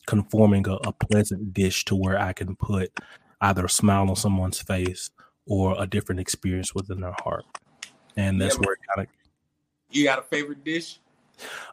conforming 0.06 0.66
a, 0.68 0.74
a 0.84 0.92
pleasant 0.92 1.52
dish 1.52 1.84
to 1.84 1.94
where 1.94 2.18
I 2.18 2.32
can 2.32 2.56
put 2.56 2.98
either 3.42 3.66
a 3.66 3.68
smile 3.68 4.08
on 4.08 4.16
someone's 4.16 4.62
face 4.62 5.10
or 5.46 5.80
a 5.80 5.86
different 5.86 6.20
experience 6.20 6.74
within 6.74 7.00
their 7.00 7.14
heart. 7.22 7.44
And 8.16 8.40
that's 8.40 8.58
where 8.58 8.74
it 8.74 8.80
kind 8.94 9.06
of. 9.06 9.14
You 9.90 10.04
got 10.04 10.18
a 10.18 10.22
favorite 10.22 10.64
dish? 10.64 11.00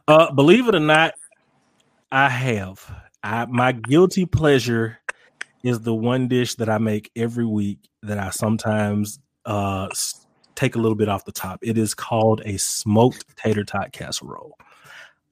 Uh, 0.08 0.32
believe 0.32 0.68
it 0.68 0.74
or 0.74 0.80
not, 0.80 1.14
I 2.10 2.28
have. 2.28 2.90
I 3.22 3.46
my 3.46 3.72
guilty 3.72 4.26
pleasure 4.26 4.98
is 5.62 5.80
the 5.80 5.94
one 5.94 6.28
dish 6.28 6.54
that 6.56 6.68
I 6.68 6.78
make 6.78 7.10
every 7.14 7.44
week 7.44 7.78
that 8.02 8.18
I 8.18 8.30
sometimes 8.30 9.18
uh 9.44 9.88
take 10.54 10.74
a 10.74 10.78
little 10.78 10.96
bit 10.96 11.08
off 11.08 11.24
the 11.24 11.32
top. 11.32 11.60
It 11.62 11.78
is 11.78 11.94
called 11.94 12.42
a 12.44 12.58
smoked 12.58 13.36
tater 13.36 13.64
tot 13.64 13.92
casserole. 13.92 14.58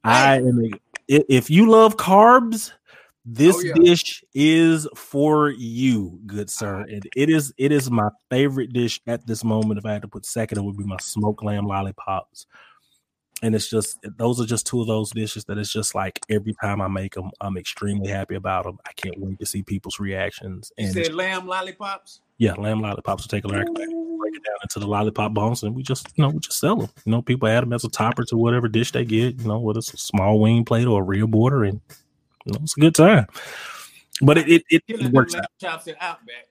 I 0.04 0.36
am 0.36 0.64
a, 0.64 0.70
if 1.08 1.50
you 1.50 1.68
love 1.70 1.96
carbs, 1.96 2.72
this 3.24 3.56
oh, 3.56 3.60
yeah. 3.60 3.74
dish 3.74 4.24
is 4.34 4.88
for 4.94 5.50
you, 5.50 6.18
good 6.26 6.48
sir. 6.48 6.80
And 6.88 7.06
it 7.14 7.28
is 7.28 7.52
it 7.58 7.72
is 7.72 7.90
my 7.90 8.08
favorite 8.30 8.72
dish 8.72 9.00
at 9.06 9.26
this 9.26 9.44
moment. 9.44 9.78
If 9.78 9.86
I 9.86 9.92
had 9.92 10.02
to 10.02 10.08
put 10.08 10.24
second, 10.24 10.58
it 10.58 10.62
would 10.62 10.76
be 10.76 10.84
my 10.84 10.96
smoked 11.00 11.44
lamb 11.44 11.66
lollipops. 11.66 12.46
And 13.42 13.54
it's 13.54 13.68
just 13.68 13.98
those 14.16 14.40
are 14.40 14.46
just 14.46 14.66
two 14.66 14.80
of 14.80 14.86
those 14.86 15.10
dishes 15.10 15.44
that 15.44 15.58
it's 15.58 15.72
just 15.72 15.94
like 15.94 16.20
every 16.28 16.54
time 16.60 16.80
I 16.80 16.88
make 16.88 17.14
them, 17.14 17.30
I'm 17.40 17.56
extremely 17.56 18.08
happy 18.08 18.34
about 18.34 18.64
them. 18.64 18.78
I 18.86 18.92
can't 18.94 19.18
wait 19.18 19.38
to 19.38 19.46
see 19.46 19.62
people's 19.62 20.00
reactions. 20.00 20.72
And 20.76 20.94
you 20.94 21.04
said 21.04 21.14
lamb 21.14 21.46
lollipops? 21.46 22.20
Yeah, 22.38 22.54
lamb 22.54 22.80
lollipops. 22.80 23.24
will 23.24 23.28
take 23.28 23.44
a 23.44 23.48
break, 23.48 23.66
break 23.66 24.36
it 24.36 24.44
down 24.44 24.56
into 24.62 24.80
the 24.80 24.86
lollipop 24.86 25.34
bones, 25.34 25.62
and 25.62 25.74
we 25.74 25.82
just 25.82 26.08
you 26.16 26.22
know 26.22 26.30
we 26.30 26.38
just 26.40 26.58
sell 26.58 26.76
them. 26.76 26.90
You 27.04 27.12
know, 27.12 27.22
people 27.22 27.46
add 27.46 27.62
them 27.62 27.72
as 27.72 27.84
a 27.84 27.90
topper 27.90 28.24
to 28.24 28.36
whatever 28.36 28.68
dish 28.68 28.92
they 28.92 29.04
get. 29.04 29.40
You 29.40 29.48
know, 29.48 29.58
whether 29.58 29.78
it's 29.78 29.92
a 29.92 29.98
small 29.98 30.40
wing 30.40 30.64
plate 30.64 30.86
or 30.86 31.02
a 31.02 31.04
real 31.04 31.26
border, 31.26 31.64
and 31.64 31.80
it's 32.56 32.76
a 32.76 32.80
good 32.80 32.94
time. 32.94 33.26
But 34.20 34.38
it 34.38 34.48
it, 34.48 34.62
it, 34.68 34.82
it 34.88 35.12
works 35.12 35.34
out. 35.34 35.46
Chops 35.60 35.88
at 35.88 35.96
Outback. 36.00 36.46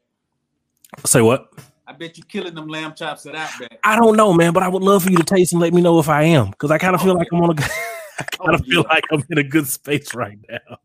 Say 1.05 1.21
what? 1.21 1.51
I 1.85 1.93
bet 1.93 2.17
you 2.17 2.23
killing 2.23 2.53
them 2.53 2.67
lamb 2.67 2.93
chops 2.93 3.25
at 3.25 3.35
Outback. 3.35 3.79
I 3.83 3.95
don't 3.95 4.17
know, 4.17 4.33
man, 4.33 4.53
but 4.53 4.63
I 4.63 4.67
would 4.67 4.83
love 4.83 5.03
for 5.03 5.11
you 5.11 5.17
to 5.17 5.23
taste 5.23 5.53
and 5.53 5.61
let 5.61 5.73
me 5.73 5.81
know 5.81 5.99
if 5.99 6.09
I 6.09 6.23
am, 6.23 6.49
because 6.51 6.71
I 6.71 6.77
kind 6.77 6.95
of 6.95 7.01
feel 7.01 7.15
like 7.15 7.27
I'm 7.31 7.41
on 7.41 7.57
a. 7.57 7.61
I 8.19 8.23
kind 8.23 8.55
of 8.55 8.61
oh, 8.61 8.63
feel 8.63 8.81
yeah. 8.81 8.89
like 8.89 9.03
I'm 9.11 9.23
in 9.29 9.37
a 9.37 9.43
good 9.43 9.67
space 9.67 10.15
right 10.15 10.39
now. 10.49 10.79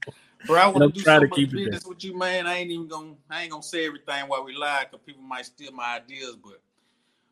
Bro, 0.46 0.60
I 0.60 0.66
want 0.66 0.94
to 0.94 1.00
do 1.00 1.04
so 1.04 1.20
to 1.20 1.28
keep 1.28 1.50
business 1.50 1.86
with 1.86 2.04
you, 2.04 2.16
man. 2.16 2.46
I 2.46 2.58
ain't 2.58 2.70
even 2.70 2.88
gonna, 2.88 3.14
I 3.30 3.42
ain't 3.42 3.50
gonna 3.50 3.62
say 3.62 3.86
everything 3.86 4.28
while 4.28 4.44
we 4.44 4.54
live, 4.54 4.90
cause 4.90 5.00
people 5.04 5.22
might 5.22 5.46
steal 5.46 5.72
my 5.72 5.96
ideas. 5.96 6.36
But 6.42 6.60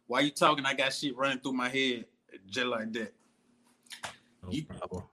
while 0.06 0.22
you 0.22 0.30
talking, 0.30 0.64
I 0.64 0.74
got 0.74 0.92
shit 0.92 1.16
running 1.16 1.38
through 1.40 1.52
my 1.52 1.68
head 1.68 2.06
just 2.48 2.66
like 2.66 2.92
that. 2.94 3.12
No 4.42 4.50
you, 4.50 4.64
problem. 4.64 5.04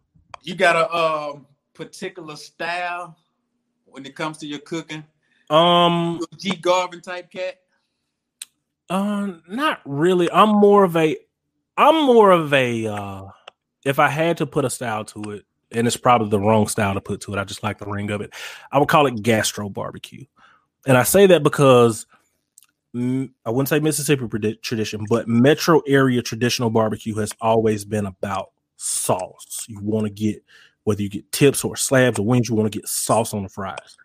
you 0.43 0.56
got 0.56 0.75
a 0.75 0.95
um 0.95 1.45
particular 1.78 2.36
style 2.36 3.16
when 3.86 4.06
it 4.06 4.16
comes 4.16 4.40
to 4.40 4.48
your 4.48 4.60
cooking? 4.60 5.06
Um, 5.50 6.20
G 6.38 6.56
Garvin 6.56 7.02
type 7.02 7.32
cat. 7.32 7.60
Uh, 8.90 9.34
not 9.48 9.82
really. 9.86 10.30
I'm 10.32 10.50
more 10.50 10.84
of 10.84 10.98
a. 10.98 11.16
I'm 11.78 12.06
more 12.06 12.32
of 12.32 12.54
a. 12.54 12.88
uh 12.88 13.24
If 13.86 14.00
I 14.00 14.10
had 14.10 14.38
to 14.38 14.46
put 14.46 14.66
a 14.66 14.70
style 14.70 15.06
to 15.06 15.32
it, 15.32 15.46
and 15.72 15.88
it's 15.88 15.96
probably 15.98 16.30
the 16.30 16.40
wrong 16.40 16.68
style 16.68 16.96
to 16.96 17.02
put 17.02 17.22
to 17.22 17.34
it, 17.34 17.40
I 17.40 17.44
just 17.44 17.63
like 17.63 17.78
the 17.78 17.86
ring 17.86 18.12
of 18.12 18.22
it. 18.22 18.34
I 18.72 18.80
would 18.80 18.90
call 18.90 19.06
it 19.06 19.22
gastro 19.22 19.70
barbecue, 19.70 20.26
and 20.86 20.98
I 20.98 21.04
say 21.04 21.28
that 21.28 21.44
because 21.44 22.06
I 22.96 23.30
wouldn't 23.50 23.70
say 23.70 23.80
Mississippi 23.80 24.28
tradition, 24.62 25.06
but 25.08 25.28
metro 25.28 25.82
area 25.88 26.22
traditional 26.22 26.70
barbecue 26.70 27.16
has 27.16 27.32
always 27.40 27.86
been 27.86 28.06
about 28.06 28.52
sauce. 28.78 29.66
You 29.68 29.80
want 29.82 30.08
to 30.08 30.12
get 30.12 30.44
whether 30.88 31.02
you 31.02 31.10
get 31.10 31.30
tips 31.34 31.65
or 31.65 31.76
slabs 31.76 32.17
or 32.17 32.26
wings, 32.26 32.47
you 32.47 32.56
want 32.56 32.71
to 32.71 32.80
get 32.80 32.88
sauce 32.88 33.34
on 33.34 33.43
the 33.43 33.50
fries. 33.50 33.97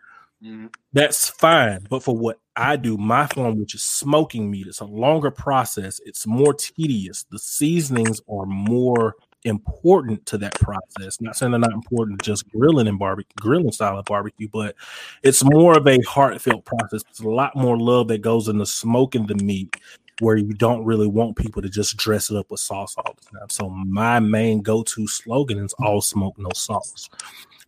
Mm-hmm. 0.43 0.67
That's 0.91 1.29
fine. 1.29 1.87
But 1.89 2.03
for 2.03 2.13
what 2.13 2.41
I 2.57 2.75
do, 2.75 2.97
my 2.97 3.25
form, 3.27 3.57
which 3.57 3.73
is 3.73 3.83
smoking 3.83 4.51
meat, 4.51 4.67
it's 4.67 4.81
a 4.81 4.85
longer 4.85 5.31
process. 5.31 6.01
It's 6.05 6.27
more 6.27 6.53
tedious. 6.53 7.23
The 7.31 7.39
seasonings 7.39 8.19
are 8.29 8.45
more 8.45 9.15
important 9.45 10.25
to 10.25 10.37
that 10.39 10.55
process. 10.55 11.21
Not 11.21 11.37
saying 11.37 11.53
they're 11.53 11.59
not 11.61 11.71
important 11.71 12.21
just 12.21 12.49
grilling 12.49 12.89
and 12.89 12.99
barbecue, 12.99 13.31
grilling 13.39 13.71
style 13.71 13.97
of 13.97 14.03
barbecue, 14.03 14.49
but 14.51 14.75
it's 15.23 15.41
more 15.41 15.77
of 15.77 15.87
a 15.87 16.01
heartfelt 16.01 16.65
process. 16.65 17.03
There's 17.03 17.21
a 17.21 17.29
lot 17.29 17.55
more 17.55 17.79
love 17.79 18.09
that 18.09 18.21
goes 18.21 18.49
into 18.49 18.65
smoking 18.65 19.25
the 19.25 19.35
meat 19.35 19.77
where 20.19 20.35
you 20.35 20.53
don't 20.53 20.85
really 20.85 21.07
want 21.07 21.37
people 21.37 21.61
to 21.61 21.69
just 21.69 21.97
dress 21.97 22.29
it 22.29 22.37
up 22.37 22.49
with 22.51 22.59
sauce 22.59 22.95
all 22.97 23.15
the 23.15 23.39
time. 23.39 23.49
So 23.49 23.69
my 23.69 24.19
main 24.19 24.61
go-to 24.61 25.07
slogan 25.07 25.59
is 25.59 25.73
all 25.73 26.01
smoke, 26.01 26.37
no 26.37 26.49
sauce. 26.53 27.09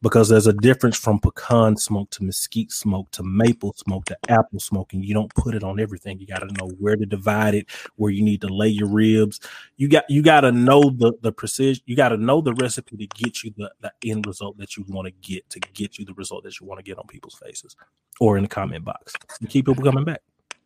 Because 0.02 0.30
there's 0.30 0.46
a 0.46 0.54
difference 0.54 0.98
from 0.98 1.20
pecan 1.20 1.78
smoke 1.78 2.12
to 2.12 2.24
mesquite 2.24 2.72
smoke 2.72 3.10
to 3.12 3.24
maple 3.24 3.74
smoke 3.74 4.06
to 4.06 4.18
apple 4.30 4.60
smoke, 4.60 4.94
and 4.94 5.04
you 5.04 5.14
don't 5.14 5.34
put 5.34 5.56
it 5.56 5.64
on 5.64 5.80
everything. 5.80 6.20
You 6.20 6.28
got 6.28 6.40
to 6.40 6.54
know 6.60 6.70
where 6.80 6.96
to 6.96 7.06
divide 7.06 7.56
it, 7.56 7.68
where 7.96 8.12
you 8.12 8.22
need 8.22 8.42
to 8.42 8.48
lay 8.48 8.68
your 8.68 8.90
ribs. 8.90 9.40
You 9.78 9.88
got 9.88 10.04
you 10.10 10.22
got 10.22 10.42
to 10.42 10.52
know 10.52 10.92
the 10.92 11.14
the 11.22 11.32
precision. 11.32 11.82
You 11.88 11.96
got 11.96 12.10
to 12.10 12.18
know 12.18 12.42
the 12.42 12.54
recipe 12.54 12.98
to 12.98 13.08
get 13.08 13.42
you 13.42 13.54
the, 13.58 13.72
the 13.80 13.92
end 14.06 14.28
result 14.28 14.58
that 14.58 14.78
you 14.78 14.86
want 14.90 15.08
to 15.08 15.12
get 15.28 15.50
to 15.50 15.60
get 15.60 15.98
you 15.98 16.06
the 16.06 16.14
result 16.14 16.44
that 16.44 16.60
you 16.60 16.68
want 16.68 16.80
to 16.80 16.84
get 16.84 17.00
on 17.00 17.08
people's 17.08 17.36
faces 17.44 17.76
or 18.20 18.38
in 18.38 18.44
the 18.44 18.50
comment 18.50 18.84
box 18.84 19.14
and 19.40 19.50
keep 19.50 19.66
people 19.66 19.84
coming 19.84 20.04
back. 20.04 20.22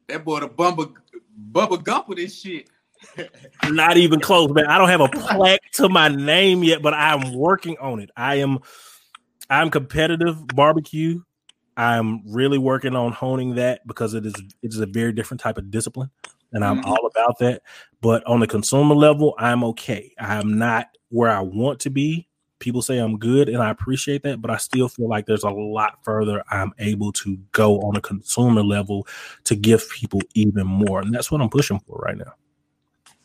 That 0.07 0.25
boy 0.25 0.39
the 0.39 0.47
bumper 0.47 0.87
Bubba 1.51 1.83
Gump 1.83 2.09
with 2.09 2.17
this 2.17 2.39
shit. 2.39 2.69
Not 3.69 3.97
even 3.97 4.19
close, 4.19 4.51
man. 4.51 4.65
I 4.65 4.77
don't 4.77 4.89
have 4.89 5.01
a 5.01 5.07
plaque 5.07 5.71
to 5.73 5.89
my 5.89 6.09
name 6.09 6.63
yet, 6.63 6.81
but 6.81 6.93
I'm 6.93 7.33
working 7.33 7.77
on 7.79 7.99
it. 7.99 8.09
I 8.15 8.35
am 8.35 8.59
I'm 9.49 9.71
competitive 9.71 10.45
barbecue. 10.47 11.21
I'm 11.77 12.21
really 12.31 12.57
working 12.57 12.95
on 12.95 13.13
honing 13.13 13.55
that 13.55 13.87
because 13.87 14.13
it 14.13 14.25
is 14.25 14.33
it 14.61 14.73
is 14.73 14.79
a 14.79 14.85
very 14.85 15.13
different 15.13 15.41
type 15.41 15.57
of 15.57 15.71
discipline, 15.71 16.09
and 16.51 16.63
I'm 16.63 16.81
mm-hmm. 16.81 16.89
all 16.89 17.09
about 17.15 17.39
that. 17.39 17.61
But 18.01 18.25
on 18.27 18.41
the 18.41 18.47
consumer 18.47 18.95
level, 18.95 19.33
I'm 19.37 19.63
okay. 19.65 20.13
I'm 20.19 20.57
not 20.57 20.87
where 21.09 21.31
I 21.31 21.41
want 21.41 21.79
to 21.81 21.89
be, 21.89 22.27
people 22.59 22.81
say 22.81 22.97
I'm 22.97 23.17
good, 23.17 23.49
and 23.49 23.61
I 23.63 23.69
appreciate 23.69 24.23
that, 24.23 24.41
but 24.41 24.51
I 24.51 24.57
still 24.57 24.89
feel 24.89 25.07
like 25.07 25.25
there's 25.25 25.43
a 25.43 25.49
lot 25.49 26.03
further 26.03 26.43
I'm 26.49 26.73
able 26.79 27.11
to 27.13 27.37
go 27.51 27.79
on 27.79 27.95
a 27.95 28.01
consumer 28.01 28.63
level 28.63 29.07
to 29.45 29.55
give 29.55 29.89
people 29.89 30.21
even 30.35 30.67
more. 30.67 31.01
And 31.01 31.13
that's 31.13 31.31
what 31.31 31.41
I'm 31.41 31.49
pushing 31.49 31.79
for 31.79 31.97
right 31.97 32.17
now. 32.17 32.33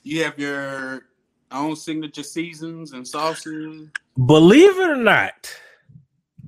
You 0.03 0.25
have 0.25 0.39
your 0.39 1.07
own 1.51 1.77
signature 1.77 2.23
seasons 2.23 2.93
and 2.93 3.07
sauces? 3.07 3.89
Believe 4.27 4.79
it 4.79 4.91
or 4.91 4.97
not, 4.97 5.51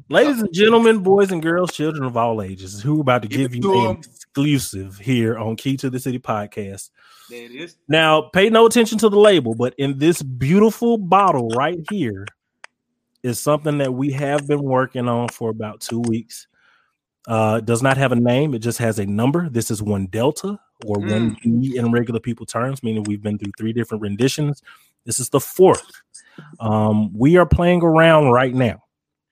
Ladies 0.09 0.41
and 0.41 0.53
gentlemen, 0.53 0.99
boys 0.99 1.33
and 1.33 1.43
girls, 1.43 1.73
children 1.73 2.05
of 2.05 2.17
all 2.17 2.41
ages, 2.41 2.81
who 2.81 2.99
are 2.99 3.01
about 3.01 3.23
to 3.23 3.29
give, 3.29 3.51
give 3.51 3.65
you 3.65 3.89
an 3.89 3.97
exclusive 3.97 4.99
here 4.99 5.37
on 5.37 5.57
Key 5.57 5.77
to 5.79 5.91
the 5.91 5.99
City 5.99 6.21
podcast. 6.21 6.91
There 7.29 7.43
it 7.43 7.51
is. 7.51 7.77
Now, 7.89 8.31
pay 8.33 8.49
no 8.49 8.67
attention 8.67 8.99
to 8.99 9.09
the 9.09 9.19
label, 9.19 9.57
but 9.57 9.75
in 9.79 9.99
this 9.99 10.23
beautiful 10.23 10.97
bottle 10.97 11.49
right 11.49 11.85
here 11.91 12.25
is 13.27 13.41
something 13.41 13.79
that 13.79 13.93
we 13.93 14.13
have 14.13 14.47
been 14.47 14.63
working 14.63 15.09
on 15.09 15.29
for 15.29 15.51
about 15.51 15.81
two 15.81 16.01
weeks. 16.01 16.47
Uh, 17.27 17.59
does 17.59 17.83
not 17.83 17.97
have 17.97 18.13
a 18.13 18.17
name, 18.17 18.55
it 18.55 18.61
just 18.61 18.79
has 18.79 19.01
a 19.01 19.07
number. 19.07 19.49
This 19.49 19.69
is 19.69 19.83
one 19.83 20.07
Delta 20.07 20.61
or 20.85 20.99
mm. 20.99 21.11
one 21.11 21.37
D 21.43 21.77
in 21.77 21.91
regular 21.91 22.21
people 22.21 22.47
terms, 22.47 22.85
meaning 22.85 23.03
we've 23.03 23.23
been 23.23 23.37
through 23.37 23.51
three 23.59 23.73
different 23.73 24.01
renditions. 24.01 24.63
This 25.05 25.19
is 25.19 25.29
the 25.29 25.41
fourth. 25.41 25.91
Um, 26.61 27.13
we 27.13 27.37
are 27.37 27.47
playing 27.47 27.83
around 27.83 28.31
right 28.31 28.55
now. 28.55 28.85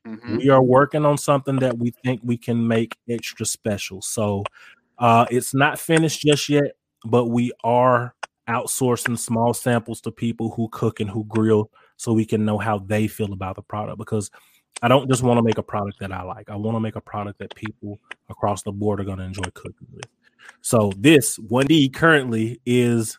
Mm-hmm. 0.07 0.39
We 0.39 0.49
are 0.49 0.63
working 0.63 1.05
on 1.05 1.17
something 1.17 1.57
that 1.61 1.79
we 1.79 1.93
think 2.05 2.21
we 2.25 2.37
can 2.37 2.67
make 2.67 2.97
extra 3.09 3.47
special. 3.47 4.03
So 4.03 4.43
uh, 4.99 5.27
it's 5.31 5.55
not 5.55 5.79
finished 5.79 6.23
just 6.23 6.49
yet, 6.49 6.73
but 7.05 7.27
we 7.27 7.53
are 7.63 8.15
outsourcing 8.49 9.19
small 9.19 9.55
samples 9.55 10.01
to 10.01 10.11
people 10.11 10.51
who 10.51 10.69
cook 10.71 10.99
and 10.99 11.09
who 11.09 11.25
grill 11.25 11.71
so 11.97 12.13
we 12.13 12.25
can 12.25 12.45
know 12.45 12.59
how 12.59 12.79
they 12.79 13.07
feel 13.07 13.33
about 13.33 13.57
the 13.57 13.63
product 13.63 13.99
because 13.99 14.31
I 14.83 14.89
don't 14.89 15.09
just 15.09 15.23
want 15.23 15.39
to 15.39 15.43
make 15.43 15.59
a 15.59 15.63
product 15.63 16.01
that 16.01 16.13
I 16.13 16.23
like. 16.23 16.51
I 16.51 16.57
want 16.57 16.77
to 16.77 16.81
make 16.81 16.97
a 16.97 17.01
product 17.01 17.39
that 17.39 17.55
people 17.55 17.99
across 18.29 18.63
the 18.63 18.73
board 18.73 19.01
are 19.01 19.05
going 19.05 19.19
to 19.19 19.25
enjoy 19.25 19.49
cooking 19.55 19.89
with. 19.93 20.07
So 20.61 20.93
this 20.97 21.39
1D 21.39 21.95
currently 21.95 22.61
is 22.67 23.19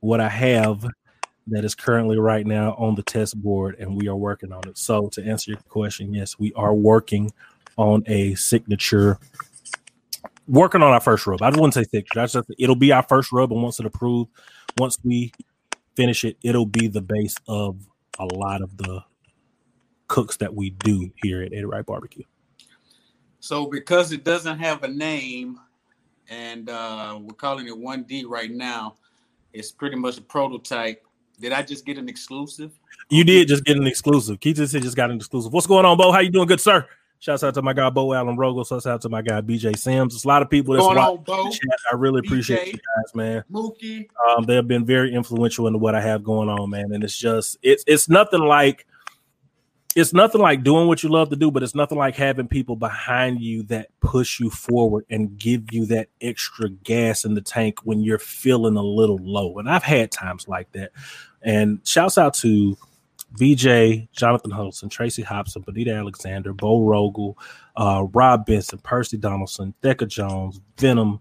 what 0.00 0.20
I 0.20 0.28
have 0.28 0.86
that 1.48 1.64
is 1.64 1.74
currently 1.74 2.18
right 2.18 2.46
now 2.46 2.74
on 2.78 2.94
the 2.94 3.02
test 3.02 3.40
board 3.42 3.76
and 3.78 3.96
we 3.96 4.08
are 4.08 4.16
working 4.16 4.52
on 4.52 4.62
it. 4.68 4.78
So 4.78 5.08
to 5.08 5.24
answer 5.24 5.50
your 5.50 5.60
question, 5.68 6.14
yes, 6.14 6.38
we 6.38 6.52
are 6.54 6.74
working 6.74 7.32
on 7.76 8.04
a 8.06 8.34
signature 8.34 9.18
working 10.48 10.82
on 10.82 10.92
our 10.92 11.00
first 11.00 11.26
rub. 11.26 11.42
I 11.42 11.50
just 11.50 11.60
wouldn't 11.60 11.74
say 11.74 11.84
signature. 11.84 12.26
Just 12.26 12.50
it'll 12.58 12.76
be 12.76 12.92
our 12.92 13.02
first 13.02 13.32
rub 13.32 13.52
and 13.52 13.62
once 13.62 13.80
it 13.80 13.86
approved, 13.86 14.30
once 14.78 14.98
we 15.04 15.32
finish 15.96 16.24
it, 16.24 16.36
it'll 16.42 16.66
be 16.66 16.88
the 16.88 17.00
base 17.02 17.34
of 17.48 17.76
a 18.18 18.24
lot 18.24 18.62
of 18.62 18.76
the 18.76 19.02
cooks 20.08 20.36
that 20.36 20.54
we 20.54 20.70
do 20.70 21.10
here 21.22 21.42
at 21.42 21.52
Eddie 21.52 21.64
Wright 21.64 21.86
Barbecue. 21.86 22.24
So 23.40 23.66
because 23.66 24.12
it 24.12 24.24
doesn't 24.24 24.58
have 24.58 24.82
a 24.84 24.88
name 24.88 25.58
and 26.28 26.68
uh, 26.68 27.18
we're 27.20 27.34
calling 27.34 27.66
it 27.66 27.74
1D 27.74 28.26
right 28.26 28.50
now, 28.50 28.96
it's 29.52 29.72
pretty 29.72 29.96
much 29.96 30.18
a 30.18 30.22
prototype. 30.22 31.02
Did 31.40 31.52
I 31.52 31.62
just 31.62 31.84
get 31.84 31.98
an 31.98 32.08
exclusive? 32.08 32.72
You 33.10 33.24
did 33.24 33.48
just 33.48 33.64
get 33.64 33.76
an 33.76 33.86
exclusive. 33.86 34.38
Keith 34.40 34.56
just 34.56 34.72
just 34.74 34.96
got 34.96 35.10
an 35.10 35.16
exclusive. 35.16 35.52
What's 35.52 35.66
going 35.66 35.84
on, 35.84 35.96
Bo? 35.96 36.12
How 36.12 36.20
you 36.20 36.30
doing, 36.30 36.46
good 36.46 36.60
sir? 36.60 36.86
Shouts 37.22 37.44
out 37.44 37.54
to 37.54 37.62
my 37.62 37.72
guy 37.72 37.88
Bo 37.88 38.12
Allen 38.14 38.36
Rogo. 38.36 38.68
Shouts 38.68 38.84
out 38.84 39.00
to 39.02 39.08
my 39.08 39.22
guy 39.22 39.40
BJ 39.40 39.78
Sims. 39.78 40.12
It's 40.12 40.24
a 40.24 40.28
lot 40.28 40.42
of 40.42 40.50
people 40.50 40.74
that's 40.74 40.84
watching. 40.84 41.70
I 41.92 41.94
really 41.94 42.18
appreciate 42.18 42.58
BJ, 42.58 42.66
you 42.72 42.72
guys, 42.72 43.14
man. 43.14 43.44
Mookie. 43.48 44.08
Um, 44.28 44.44
they 44.44 44.56
have 44.56 44.66
been 44.66 44.84
very 44.84 45.14
influential 45.14 45.68
into 45.68 45.78
what 45.78 45.94
I 45.94 46.00
have 46.00 46.24
going 46.24 46.48
on, 46.48 46.70
man. 46.70 46.92
And 46.92 47.04
it's 47.04 47.16
just 47.16 47.58
it's 47.62 47.84
it's 47.86 48.08
nothing 48.08 48.40
like 48.40 48.88
it's 49.94 50.12
nothing 50.12 50.40
like 50.40 50.64
doing 50.64 50.88
what 50.88 51.04
you 51.04 51.10
love 51.10 51.30
to 51.30 51.36
do, 51.36 51.52
but 51.52 51.62
it's 51.62 51.76
nothing 51.76 51.96
like 51.96 52.16
having 52.16 52.48
people 52.48 52.74
behind 52.74 53.40
you 53.40 53.62
that 53.64 53.90
push 54.00 54.40
you 54.40 54.50
forward 54.50 55.06
and 55.08 55.38
give 55.38 55.72
you 55.72 55.86
that 55.86 56.08
extra 56.20 56.70
gas 56.70 57.24
in 57.24 57.34
the 57.34 57.40
tank 57.40 57.78
when 57.84 58.00
you're 58.00 58.18
feeling 58.18 58.74
a 58.74 58.82
little 58.82 59.20
low. 59.22 59.60
And 59.60 59.70
I've 59.70 59.84
had 59.84 60.10
times 60.10 60.48
like 60.48 60.72
that. 60.72 60.90
And 61.40 61.78
shouts 61.84 62.18
out 62.18 62.34
to 62.34 62.76
VJ, 63.34 64.08
Jonathan 64.12 64.50
Huddleston, 64.50 64.88
Tracy 64.88 65.22
Hobson, 65.22 65.62
Benita 65.62 65.92
Alexander, 65.92 66.52
Bo 66.52 66.80
Rogel, 66.80 67.34
uh, 67.76 68.04
Rob 68.12 68.46
Benson, 68.46 68.78
Percy 68.78 69.16
Donaldson, 69.16 69.74
Decca 69.82 70.06
Jones, 70.06 70.60
Venom. 70.78 71.20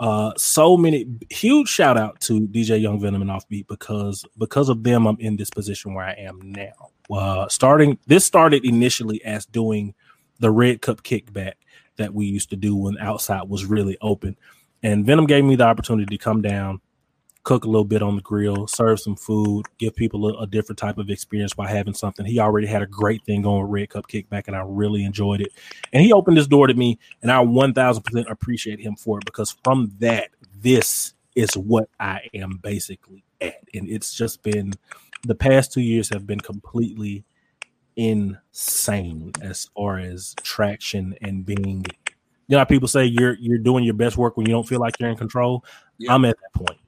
Uh, 0.00 0.32
so 0.36 0.76
many 0.76 1.06
huge 1.30 1.68
shout 1.68 1.96
out 1.96 2.20
to 2.20 2.48
DJ 2.48 2.80
Young 2.82 3.00
Venom 3.00 3.22
and 3.22 3.30
Offbeat 3.30 3.68
because 3.68 4.24
because 4.38 4.68
of 4.68 4.82
them 4.82 5.06
I'm 5.06 5.16
in 5.20 5.36
this 5.36 5.50
position 5.50 5.94
where 5.94 6.04
I 6.04 6.14
am 6.14 6.40
now. 6.42 6.90
Uh, 7.10 7.48
starting 7.48 7.98
this 8.06 8.24
started 8.24 8.64
initially 8.64 9.24
as 9.24 9.46
doing 9.46 9.94
the 10.40 10.50
Red 10.50 10.82
Cup 10.82 11.02
kickback 11.02 11.54
that 11.96 12.12
we 12.12 12.26
used 12.26 12.50
to 12.50 12.56
do 12.56 12.74
when 12.74 12.98
outside 12.98 13.48
was 13.48 13.66
really 13.66 13.96
open, 14.00 14.36
and 14.82 15.06
Venom 15.06 15.26
gave 15.26 15.44
me 15.44 15.54
the 15.54 15.64
opportunity 15.64 16.16
to 16.16 16.22
come 16.22 16.42
down 16.42 16.80
cook 17.44 17.64
a 17.64 17.68
little 17.68 17.84
bit 17.84 18.02
on 18.02 18.16
the 18.16 18.22
grill, 18.22 18.66
serve 18.66 18.98
some 18.98 19.14
food, 19.14 19.66
give 19.78 19.94
people 19.94 20.28
a, 20.28 20.42
a, 20.42 20.46
different 20.46 20.78
type 20.78 20.96
of 20.96 21.10
experience 21.10 21.52
by 21.52 21.68
having 21.68 21.92
something. 21.92 22.24
He 22.24 22.38
already 22.38 22.66
had 22.66 22.82
a 22.82 22.86
great 22.86 23.22
thing 23.24 23.42
going 23.42 23.62
with 23.62 23.70
Red 23.70 23.90
Cup 23.90 24.08
Kickback, 24.08 24.44
and 24.46 24.56
I 24.56 24.62
really 24.66 25.04
enjoyed 25.04 25.42
it. 25.42 25.52
And 25.92 26.02
he 26.02 26.12
opened 26.12 26.38
this 26.38 26.46
door 26.46 26.66
to 26.66 26.74
me, 26.74 26.98
and 27.22 27.30
I 27.30 27.44
1000% 27.44 28.30
appreciate 28.30 28.80
him 28.80 28.96
for 28.96 29.18
it 29.18 29.26
because 29.26 29.54
from 29.62 29.92
that, 29.98 30.30
this 30.60 31.12
is 31.34 31.54
what 31.54 31.88
I 32.00 32.22
am 32.32 32.58
basically 32.62 33.24
at. 33.40 33.60
And 33.74 33.88
it's 33.88 34.14
just 34.14 34.42
been 34.42 34.72
the 35.22 35.34
past 35.34 35.72
two 35.72 35.82
years 35.82 36.08
have 36.10 36.26
been 36.26 36.40
completely 36.40 37.24
insane 37.96 39.32
as 39.42 39.68
far 39.76 39.98
as 39.98 40.34
traction 40.42 41.14
and 41.22 41.46
being 41.46 41.84
you 42.48 42.56
know 42.56 42.64
people 42.64 42.88
say 42.88 43.04
you're 43.04 43.36
you're 43.38 43.58
doing 43.58 43.84
your 43.84 43.94
best 43.94 44.16
work 44.16 44.36
when 44.36 44.46
you 44.46 44.52
don't 44.52 44.66
feel 44.66 44.80
like 44.80 44.98
you're 44.98 45.08
in 45.08 45.16
control 45.16 45.64
yeah. 45.98 46.12
i'm 46.12 46.24
at 46.24 46.36
that 46.40 46.66
point 46.66 46.80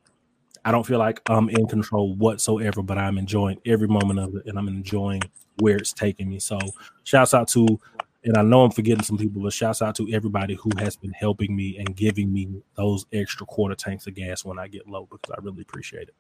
I 0.66 0.72
don't 0.72 0.85
feel 0.85 0.98
like 0.98 1.20
I'm 1.31 1.48
in 1.48 1.68
control 1.68 2.16
whatsoever, 2.16 2.83
but 2.83 2.98
I'm 2.98 3.18
enjoying 3.18 3.61
every 3.64 3.87
moment 3.87 4.18
of 4.18 4.35
it 4.35 4.46
and 4.46 4.59
I'm 4.59 4.66
enjoying 4.66 5.22
where 5.61 5.76
it's 5.76 5.92
taking 5.92 6.29
me. 6.29 6.40
So 6.40 6.59
shouts 7.05 7.35
out 7.35 7.46
to 7.50 7.79
and 8.24 8.37
I 8.37 8.42
know 8.42 8.64
I'm 8.64 8.72
forgetting 8.72 9.05
some 9.05 9.16
people, 9.16 9.40
but 9.40 9.52
shouts 9.52 9.81
out 9.81 9.94
to 9.94 10.12
everybody 10.12 10.55
who 10.55 10.70
has 10.79 10.96
been 10.96 11.12
helping 11.12 11.55
me 11.55 11.79
and 11.79 11.94
giving 11.94 12.33
me 12.33 12.48
those 12.74 13.07
extra 13.12 13.46
quarter 13.46 13.76
tanks 13.76 14.09
of 14.09 14.16
gas 14.16 14.44
when 14.44 14.59
I 14.59 14.66
get 14.66 14.88
low 14.88 15.07
because 15.09 15.33
I 15.38 15.40
really 15.40 15.62
appreciate 15.62 16.09
it. 16.09 16.14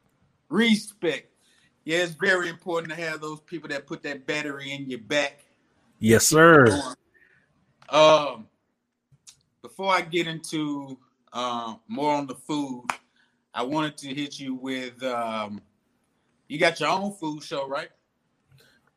Respect. 0.48 1.28
Yeah, 1.84 1.98
it's 1.98 2.12
very 2.12 2.48
important 2.48 2.94
to 2.94 3.00
have 3.04 3.20
those 3.20 3.40
people 3.40 3.68
that 3.70 3.84
put 3.88 4.04
that 4.04 4.28
battery 4.28 4.70
in 4.70 4.88
your 4.88 5.00
back. 5.00 5.44
Yes, 5.98 6.28
sir. 6.28 6.68
Um, 7.88 8.46
before 9.60 9.92
I 9.92 10.02
get 10.02 10.28
into 10.28 10.96
uh, 11.32 11.74
more 11.88 12.14
on 12.14 12.28
the 12.28 12.36
food, 12.36 12.84
I 13.56 13.62
wanted 13.62 13.96
to 13.98 14.14
hit 14.14 14.38
you 14.38 14.54
with 14.54 15.02
um, 15.02 15.62
you 16.46 16.58
got 16.58 16.78
your 16.78 16.90
own 16.90 17.12
food 17.12 17.42
show, 17.42 17.66
right? 17.66 17.88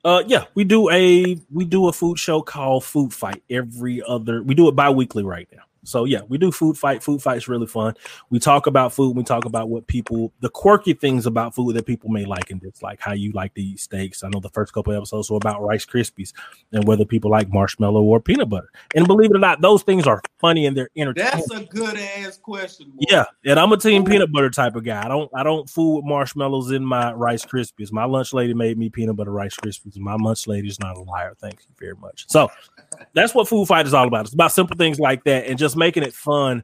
Uh 0.03 0.23
yeah, 0.27 0.45
we 0.53 0.63
do 0.63 0.89
a 0.91 1.37
we 1.51 1.65
do 1.65 1.87
a 1.87 1.93
food 1.93 2.19
show 2.19 2.41
called 2.41 2.85
Food 2.85 3.13
Fight 3.13 3.43
every 3.49 4.01
other 4.07 4.41
we 4.43 4.55
do 4.55 4.69
it 4.69 4.75
bi-weekly 4.75 5.23
right 5.23 5.47
now. 5.53 5.63
So 5.83 6.05
yeah, 6.05 6.21
we 6.27 6.37
do 6.37 6.51
food 6.51 6.77
fight. 6.77 7.03
Food 7.03 7.21
fight's 7.21 7.47
really 7.47 7.67
fun. 7.67 7.95
We 8.29 8.39
talk 8.39 8.67
about 8.67 8.93
food. 8.93 9.15
We 9.15 9.23
talk 9.23 9.45
about 9.45 9.69
what 9.69 9.87
people, 9.87 10.31
the 10.39 10.49
quirky 10.49 10.93
things 10.93 11.25
about 11.25 11.55
food 11.55 11.75
that 11.75 11.85
people 11.85 12.09
may 12.09 12.25
like 12.25 12.51
and 12.51 12.61
dislike. 12.61 12.99
How 12.99 13.13
you 13.13 13.31
like 13.31 13.53
to 13.55 13.61
eat 13.61 13.79
steaks. 13.79 14.23
I 14.23 14.29
know 14.29 14.39
the 14.39 14.49
first 14.49 14.73
couple 14.73 14.93
episodes 14.93 15.29
were 15.29 15.37
about 15.37 15.61
Rice 15.61 15.85
Krispies 15.85 16.33
and 16.71 16.85
whether 16.85 17.05
people 17.05 17.31
like 17.31 17.49
marshmallow 17.49 18.01
or 18.01 18.19
peanut 18.19 18.49
butter. 18.49 18.69
And 18.95 19.07
believe 19.07 19.31
it 19.31 19.35
or 19.35 19.39
not, 19.39 19.61
those 19.61 19.83
things 19.83 20.05
are 20.07 20.21
funny 20.39 20.65
and 20.65 20.75
they're 20.75 20.89
entertaining. 20.95 21.31
That's 21.31 21.51
a 21.51 21.65
good 21.65 21.97
ass 21.97 22.37
question. 22.37 22.89
Boy. 22.91 23.05
Yeah, 23.09 23.25
and 23.45 23.59
I'm 23.59 23.71
a 23.71 23.77
team 23.77 24.03
peanut 24.05 24.31
butter 24.31 24.49
type 24.49 24.75
of 24.75 24.83
guy. 24.83 25.03
I 25.03 25.07
don't 25.07 25.29
I 25.33 25.43
don't 25.43 25.69
fool 25.69 25.97
with 25.97 26.05
marshmallows 26.05 26.71
in 26.71 26.83
my 26.83 27.13
Rice 27.13 27.45
Krispies. 27.45 27.91
My 27.91 28.05
lunch 28.05 28.33
lady 28.33 28.53
made 28.53 28.77
me 28.77 28.89
peanut 28.89 29.15
butter 29.15 29.31
Rice 29.31 29.55
Krispies. 29.55 29.97
My 29.97 30.15
lunch 30.15 30.47
lady 30.47 30.67
is 30.67 30.79
not 30.79 30.97
a 30.97 31.01
liar. 31.01 31.35
Thank 31.39 31.59
you 31.61 31.75
very 31.79 31.95
much. 31.95 32.25
So 32.27 32.49
that's 33.13 33.33
what 33.33 33.47
food 33.47 33.67
fight 33.67 33.85
is 33.85 33.93
all 33.93 34.07
about. 34.07 34.25
It's 34.25 34.33
about 34.33 34.51
simple 34.51 34.75
things 34.75 34.99
like 34.99 35.23
that 35.25 35.45
and 35.45 35.57
just 35.57 35.68
making 35.75 36.03
it 36.03 36.13
fun 36.13 36.63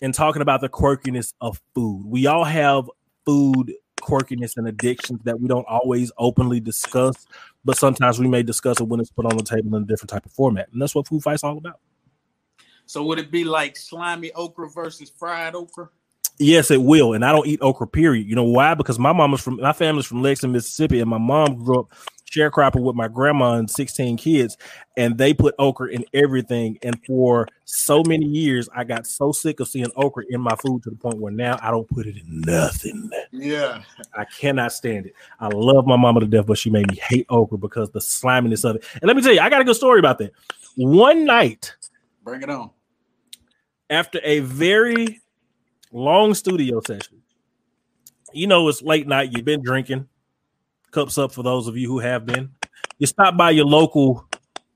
and 0.00 0.12
talking 0.14 0.42
about 0.42 0.60
the 0.60 0.68
quirkiness 0.68 1.32
of 1.40 1.60
food. 1.74 2.04
We 2.06 2.26
all 2.26 2.44
have 2.44 2.90
food 3.24 3.74
quirkiness 4.00 4.56
and 4.56 4.68
addictions 4.68 5.20
that 5.24 5.40
we 5.40 5.48
don't 5.48 5.66
always 5.66 6.12
openly 6.18 6.60
discuss, 6.60 7.26
but 7.64 7.76
sometimes 7.76 8.18
we 8.18 8.28
may 8.28 8.42
discuss 8.42 8.80
it 8.80 8.84
when 8.84 9.00
it's 9.00 9.10
put 9.10 9.26
on 9.26 9.36
the 9.36 9.42
table 9.42 9.74
in 9.76 9.82
a 9.82 9.86
different 9.86 10.10
type 10.10 10.26
of 10.26 10.32
format. 10.32 10.68
And 10.72 10.80
that's 10.80 10.94
what 10.94 11.08
food 11.08 11.22
fight's 11.22 11.44
all 11.44 11.56
about. 11.56 11.80
So 12.86 13.02
would 13.04 13.18
it 13.18 13.30
be 13.30 13.44
like 13.44 13.76
slimy 13.76 14.30
okra 14.32 14.68
versus 14.68 15.10
fried 15.10 15.54
okra? 15.54 15.88
Yes, 16.38 16.70
it 16.70 16.82
will. 16.82 17.14
And 17.14 17.24
I 17.24 17.32
don't 17.32 17.46
eat 17.46 17.62
okra, 17.62 17.86
period. 17.86 18.26
You 18.26 18.34
know 18.34 18.44
why? 18.44 18.74
Because 18.74 18.98
my 18.98 19.12
mom 19.12 19.32
is 19.34 19.40
from 19.40 19.56
my 19.56 19.72
family's 19.72 20.06
from 20.06 20.22
Lexington, 20.22 20.52
Mississippi, 20.52 21.00
and 21.00 21.08
my 21.08 21.18
mom 21.18 21.64
grew 21.64 21.80
up 21.80 21.92
sharecropper 22.34 22.82
with 22.82 22.96
my 22.96 23.08
grandma 23.08 23.54
and 23.54 23.70
16 23.70 24.16
kids, 24.16 24.56
and 24.96 25.16
they 25.18 25.34
put 25.34 25.54
okra 25.58 25.90
in 25.90 26.04
everything. 26.12 26.78
And 26.82 26.98
for 27.04 27.46
so 27.64 28.02
many 28.06 28.26
years, 28.26 28.68
I 28.74 28.84
got 28.84 29.06
so 29.06 29.32
sick 29.32 29.60
of 29.60 29.68
seeing 29.68 29.90
okra 29.96 30.24
in 30.28 30.40
my 30.40 30.56
food 30.56 30.82
to 30.84 30.90
the 30.90 30.96
point 30.96 31.18
where 31.18 31.32
now 31.32 31.58
I 31.62 31.70
don't 31.70 31.88
put 31.88 32.06
it 32.06 32.16
in 32.16 32.40
nothing. 32.40 33.10
Yeah. 33.32 33.82
I 34.14 34.24
cannot 34.24 34.72
stand 34.72 35.06
it. 35.06 35.14
I 35.40 35.48
love 35.48 35.86
my 35.86 35.96
mama 35.96 36.20
to 36.20 36.26
death, 36.26 36.46
but 36.46 36.58
she 36.58 36.70
made 36.70 36.88
me 36.90 36.96
hate 36.96 37.26
okra 37.28 37.58
because 37.58 37.90
the 37.90 38.00
sliminess 38.00 38.64
of 38.64 38.76
it. 38.76 38.84
And 38.94 39.04
let 39.04 39.16
me 39.16 39.22
tell 39.22 39.32
you, 39.32 39.40
I 39.40 39.50
got 39.50 39.60
a 39.60 39.64
good 39.64 39.76
story 39.76 39.98
about 39.98 40.18
that. 40.18 40.32
One 40.76 41.24
night, 41.24 41.74
bring 42.24 42.42
it 42.42 42.50
on. 42.50 42.70
After 43.90 44.18
a 44.24 44.40
very 44.40 45.20
long 45.92 46.34
studio 46.34 46.80
session, 46.84 47.22
you 48.32 48.48
know, 48.48 48.68
it's 48.68 48.82
late 48.82 49.06
night, 49.06 49.30
you've 49.32 49.44
been 49.44 49.62
drinking, 49.62 50.08
cups 50.94 51.18
up 51.18 51.32
for 51.32 51.42
those 51.42 51.66
of 51.66 51.76
you 51.76 51.88
who 51.88 51.98
have 51.98 52.24
been. 52.24 52.50
You 52.98 53.06
stop 53.06 53.36
by 53.36 53.50
your 53.50 53.66
local 53.66 54.26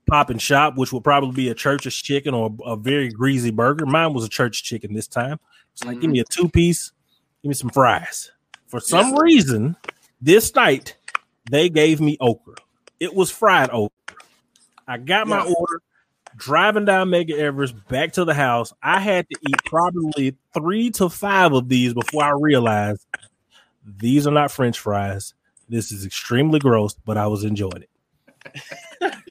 pop 0.07 0.29
and 0.29 0.41
shop, 0.41 0.75
which 0.75 0.91
would 0.91 1.03
probably 1.03 1.31
be 1.31 1.49
a 1.49 1.55
church's 1.55 1.95
chicken 1.95 2.33
or 2.33 2.53
a 2.65 2.75
very 2.75 3.09
greasy 3.09 3.51
burger. 3.51 3.85
Mine 3.85 4.13
was 4.13 4.25
a 4.25 4.29
church 4.29 4.63
chicken 4.63 4.93
this 4.93 5.07
time. 5.07 5.39
It's 5.73 5.83
like, 5.83 5.95
mm-hmm. 5.95 6.01
give 6.01 6.11
me 6.11 6.19
a 6.19 6.25
two 6.25 6.49
piece, 6.49 6.91
give 7.41 7.49
me 7.49 7.55
some 7.55 7.69
fries. 7.69 8.31
For 8.67 8.79
some 8.79 9.11
yes. 9.11 9.21
reason, 9.21 9.75
this 10.21 10.53
night 10.53 10.95
they 11.49 11.69
gave 11.69 12.01
me 12.01 12.17
okra. 12.19 12.55
It 12.99 13.15
was 13.15 13.31
fried 13.31 13.69
okra. 13.71 14.17
I 14.87 14.97
got 14.97 15.27
my 15.27 15.41
order 15.41 15.81
driving 16.35 16.85
down 16.85 17.09
Medgar 17.09 17.37
Evers 17.37 17.71
back 17.71 18.13
to 18.13 18.25
the 18.25 18.33
house. 18.33 18.73
I 18.81 18.99
had 18.99 19.27
to 19.29 19.39
eat 19.47 19.55
probably 19.65 20.35
three 20.53 20.89
to 20.91 21.09
five 21.09 21.53
of 21.53 21.69
these 21.69 21.93
before 21.93 22.23
I 22.23 22.31
realized 22.31 23.05
these 23.85 24.27
are 24.27 24.31
not 24.31 24.51
French 24.51 24.79
fries. 24.79 25.33
This 25.69 25.91
is 25.91 26.05
extremely 26.05 26.59
gross, 26.59 26.93
but 26.93 27.17
I 27.17 27.27
was 27.27 27.43
enjoying 27.43 27.83
it. 27.83 27.89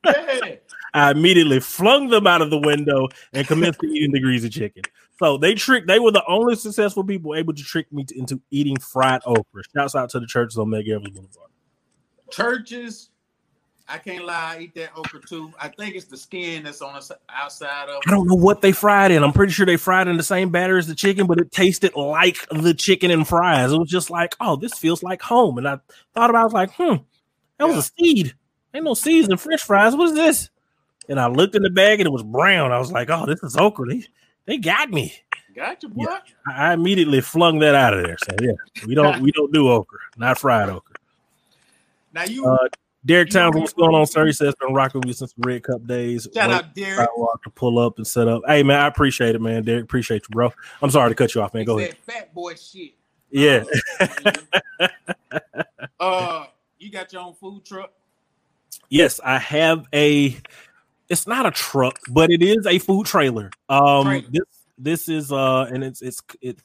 I 0.94 1.10
immediately 1.10 1.60
flung 1.60 2.08
them 2.08 2.26
out 2.26 2.42
of 2.42 2.50
the 2.50 2.58
window 2.58 3.08
and 3.32 3.46
commenced 3.46 3.82
eating 3.84 4.12
the 4.12 4.20
greasy 4.20 4.48
chicken. 4.48 4.82
So 5.18 5.36
they 5.36 5.54
tricked. 5.54 5.86
They 5.86 5.98
were 5.98 6.12
the 6.12 6.24
only 6.26 6.54
successful 6.54 7.04
people 7.04 7.34
able 7.34 7.52
to 7.52 7.62
trick 7.62 7.92
me 7.92 8.04
to, 8.04 8.18
into 8.18 8.40
eating 8.50 8.76
fried 8.78 9.20
okra. 9.26 9.62
Shouts 9.76 9.94
out 9.94 10.10
to 10.10 10.20
the 10.20 10.26
Church's 10.26 10.56
on 10.56 10.68
Medgar 10.68 10.96
Evers 10.96 11.10
Boulevard. 11.10 11.50
Churches, 12.30 13.10
I 13.90 13.98
can't 13.98 14.24
lie, 14.24 14.56
I 14.56 14.60
eat 14.60 14.74
that 14.74 14.90
okra 14.96 15.20
too. 15.20 15.50
I 15.58 15.68
think 15.68 15.94
it's 15.94 16.04
the 16.04 16.16
skin 16.16 16.64
that's 16.64 16.82
on 16.82 16.94
the 16.94 17.18
outside 17.30 17.88
of. 17.88 18.02
I 18.06 18.10
don't 18.10 18.28
know 18.28 18.34
what 18.34 18.60
they 18.60 18.72
fried 18.72 19.10
in. 19.10 19.24
I'm 19.24 19.32
pretty 19.32 19.52
sure 19.52 19.64
they 19.64 19.78
fried 19.78 20.08
in 20.08 20.18
the 20.18 20.22
same 20.22 20.50
batter 20.50 20.76
as 20.76 20.86
the 20.86 20.94
chicken, 20.94 21.26
but 21.26 21.38
it 21.38 21.50
tasted 21.50 21.96
like 21.96 22.46
the 22.50 22.74
chicken 22.74 23.10
and 23.10 23.26
fries. 23.26 23.72
It 23.72 23.78
was 23.78 23.88
just 23.88 24.10
like, 24.10 24.36
oh, 24.40 24.56
this 24.56 24.74
feels 24.74 25.02
like 25.02 25.22
home. 25.22 25.56
And 25.56 25.66
I 25.66 25.78
thought 26.14 26.28
about, 26.28 26.40
it, 26.40 26.42
I 26.42 26.44
was 26.44 26.52
like, 26.52 26.72
hmm, 26.74 26.96
that 27.56 27.66
was 27.66 27.76
a 27.78 27.82
seed. 27.82 28.34
Ain't 28.74 28.84
no 28.84 28.94
seeds 28.94 29.28
in 29.28 29.38
French 29.38 29.62
fries. 29.62 29.96
What 29.96 30.10
is 30.10 30.14
this? 30.14 30.50
And 31.08 31.18
I 31.18 31.28
looked 31.28 31.54
in 31.54 31.62
the 31.62 31.70
bag 31.70 32.00
and 32.00 32.06
it 32.06 32.12
was 32.12 32.22
brown. 32.22 32.72
I 32.72 32.78
was 32.78 32.92
like, 32.92 33.08
oh, 33.08 33.24
this 33.24 33.42
is 33.42 33.56
okra. 33.56 33.86
They, 33.86 34.04
they 34.44 34.58
got 34.58 34.90
me. 34.90 35.14
Got 35.56 35.82
you, 35.82 35.88
boy. 35.88 36.04
Yeah, 36.06 36.18
I 36.54 36.74
immediately 36.74 37.20
flung 37.20 37.58
that 37.60 37.74
out 37.74 37.94
of 37.94 38.04
there. 38.04 38.16
So 38.22 38.36
yeah, 38.40 38.52
we 38.86 38.94
don't 38.94 39.20
we 39.20 39.32
don't 39.32 39.52
do 39.52 39.68
okra, 39.68 39.98
not 40.16 40.38
fried 40.38 40.68
okra. 40.68 40.94
Now 42.12 42.24
you 42.24 42.46
uh, 42.46 42.68
Derek 43.06 43.30
Townsend, 43.30 43.62
what's 43.62 43.72
going 43.72 43.94
on, 43.94 44.06
sir? 44.06 44.26
He 44.26 44.32
says 44.32 44.54
been 44.60 44.74
rocking 44.74 45.00
with 45.00 45.08
you 45.08 45.14
since 45.14 45.32
the 45.32 45.42
Red 45.46 45.62
Cup 45.62 45.86
days. 45.86 46.28
Shout 46.34 46.48
Wait, 46.48 46.54
out 46.56 46.74
Derek. 46.74 47.08
To 47.44 47.50
pull 47.50 47.78
up 47.78 47.96
and 47.98 48.06
set 48.06 48.28
up. 48.28 48.42
Hey 48.46 48.62
man, 48.62 48.80
I 48.80 48.86
appreciate 48.86 49.34
it, 49.34 49.40
man. 49.40 49.62
Derek, 49.62 49.84
appreciate 49.84 50.22
you, 50.22 50.28
bro. 50.30 50.52
I'm 50.82 50.90
sorry 50.90 51.10
to 51.10 51.14
cut 51.14 51.34
you 51.34 51.40
off, 51.40 51.54
man. 51.54 51.64
Go 51.64 51.78
ahead. 51.78 51.96
Fat 51.98 52.34
boy 52.34 52.54
shit. 52.54 52.94
Yeah. 53.30 53.64
uh, 56.00 56.46
you 56.78 56.90
got 56.90 57.12
your 57.12 57.22
own 57.22 57.34
food 57.34 57.64
truck? 57.64 57.92
Yes, 58.88 59.20
I 59.24 59.38
have 59.38 59.86
a 59.94 60.36
it's 61.08 61.26
not 61.26 61.46
a 61.46 61.50
truck, 61.50 61.98
but 62.10 62.30
it 62.30 62.42
is 62.42 62.66
a 62.66 62.78
food 62.78 63.06
trailer. 63.06 63.50
Um, 63.68 64.04
trailer. 64.04 64.26
this 64.30 64.44
this 64.78 65.08
is 65.08 65.32
uh, 65.32 65.68
and 65.72 65.84
it's 65.84 66.02
it's 66.02 66.22
it. 66.40 66.60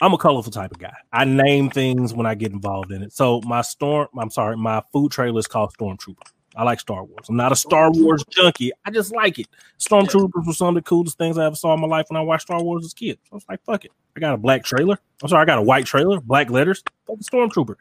I'm 0.00 0.12
a 0.12 0.18
colorful 0.18 0.52
type 0.52 0.72
of 0.72 0.78
guy. 0.78 0.94
I 1.12 1.24
name 1.24 1.70
things 1.70 2.12
when 2.12 2.26
I 2.26 2.34
get 2.34 2.52
involved 2.52 2.92
in 2.92 3.02
it. 3.02 3.12
So 3.12 3.40
my 3.42 3.62
storm, 3.62 4.08
I'm 4.18 4.30
sorry, 4.30 4.56
my 4.56 4.82
food 4.92 5.12
trailer 5.12 5.38
is 5.38 5.46
called 5.46 5.72
Stormtrooper. 5.78 6.26
I 6.56 6.62
like 6.62 6.80
Star 6.80 7.04
Wars. 7.04 7.28
I'm 7.28 7.36
not 7.36 7.52
a 7.52 7.56
Star 7.56 7.90
Wars 7.90 8.24
junkie. 8.30 8.72
I 8.84 8.90
just 8.90 9.14
like 9.14 9.38
it. 9.38 9.46
Stormtroopers 9.78 10.46
was 10.46 10.58
some 10.58 10.68
of 10.68 10.74
the 10.74 10.82
coolest 10.82 11.18
things 11.18 11.36
I 11.36 11.46
ever 11.46 11.56
saw 11.56 11.74
in 11.74 11.80
my 11.80 11.88
life 11.88 12.06
when 12.08 12.16
I 12.16 12.20
watched 12.20 12.44
Star 12.44 12.62
Wars 12.62 12.84
as 12.84 12.92
a 12.92 12.94
kid. 12.94 13.18
So 13.24 13.32
I 13.32 13.34
was 13.34 13.44
like, 13.48 13.64
fuck 13.64 13.84
it. 13.84 13.90
I 14.16 14.20
got 14.20 14.34
a 14.34 14.38
black 14.38 14.62
trailer. 14.62 14.98
I'm 15.22 15.28
sorry, 15.28 15.42
I 15.42 15.46
got 15.46 15.58
a 15.58 15.62
white 15.62 15.86
trailer, 15.86 16.20
black 16.20 16.50
letters. 16.50 16.82
Fuck 17.06 17.18
the 17.18 17.24
Stormtrooper. 17.24 17.74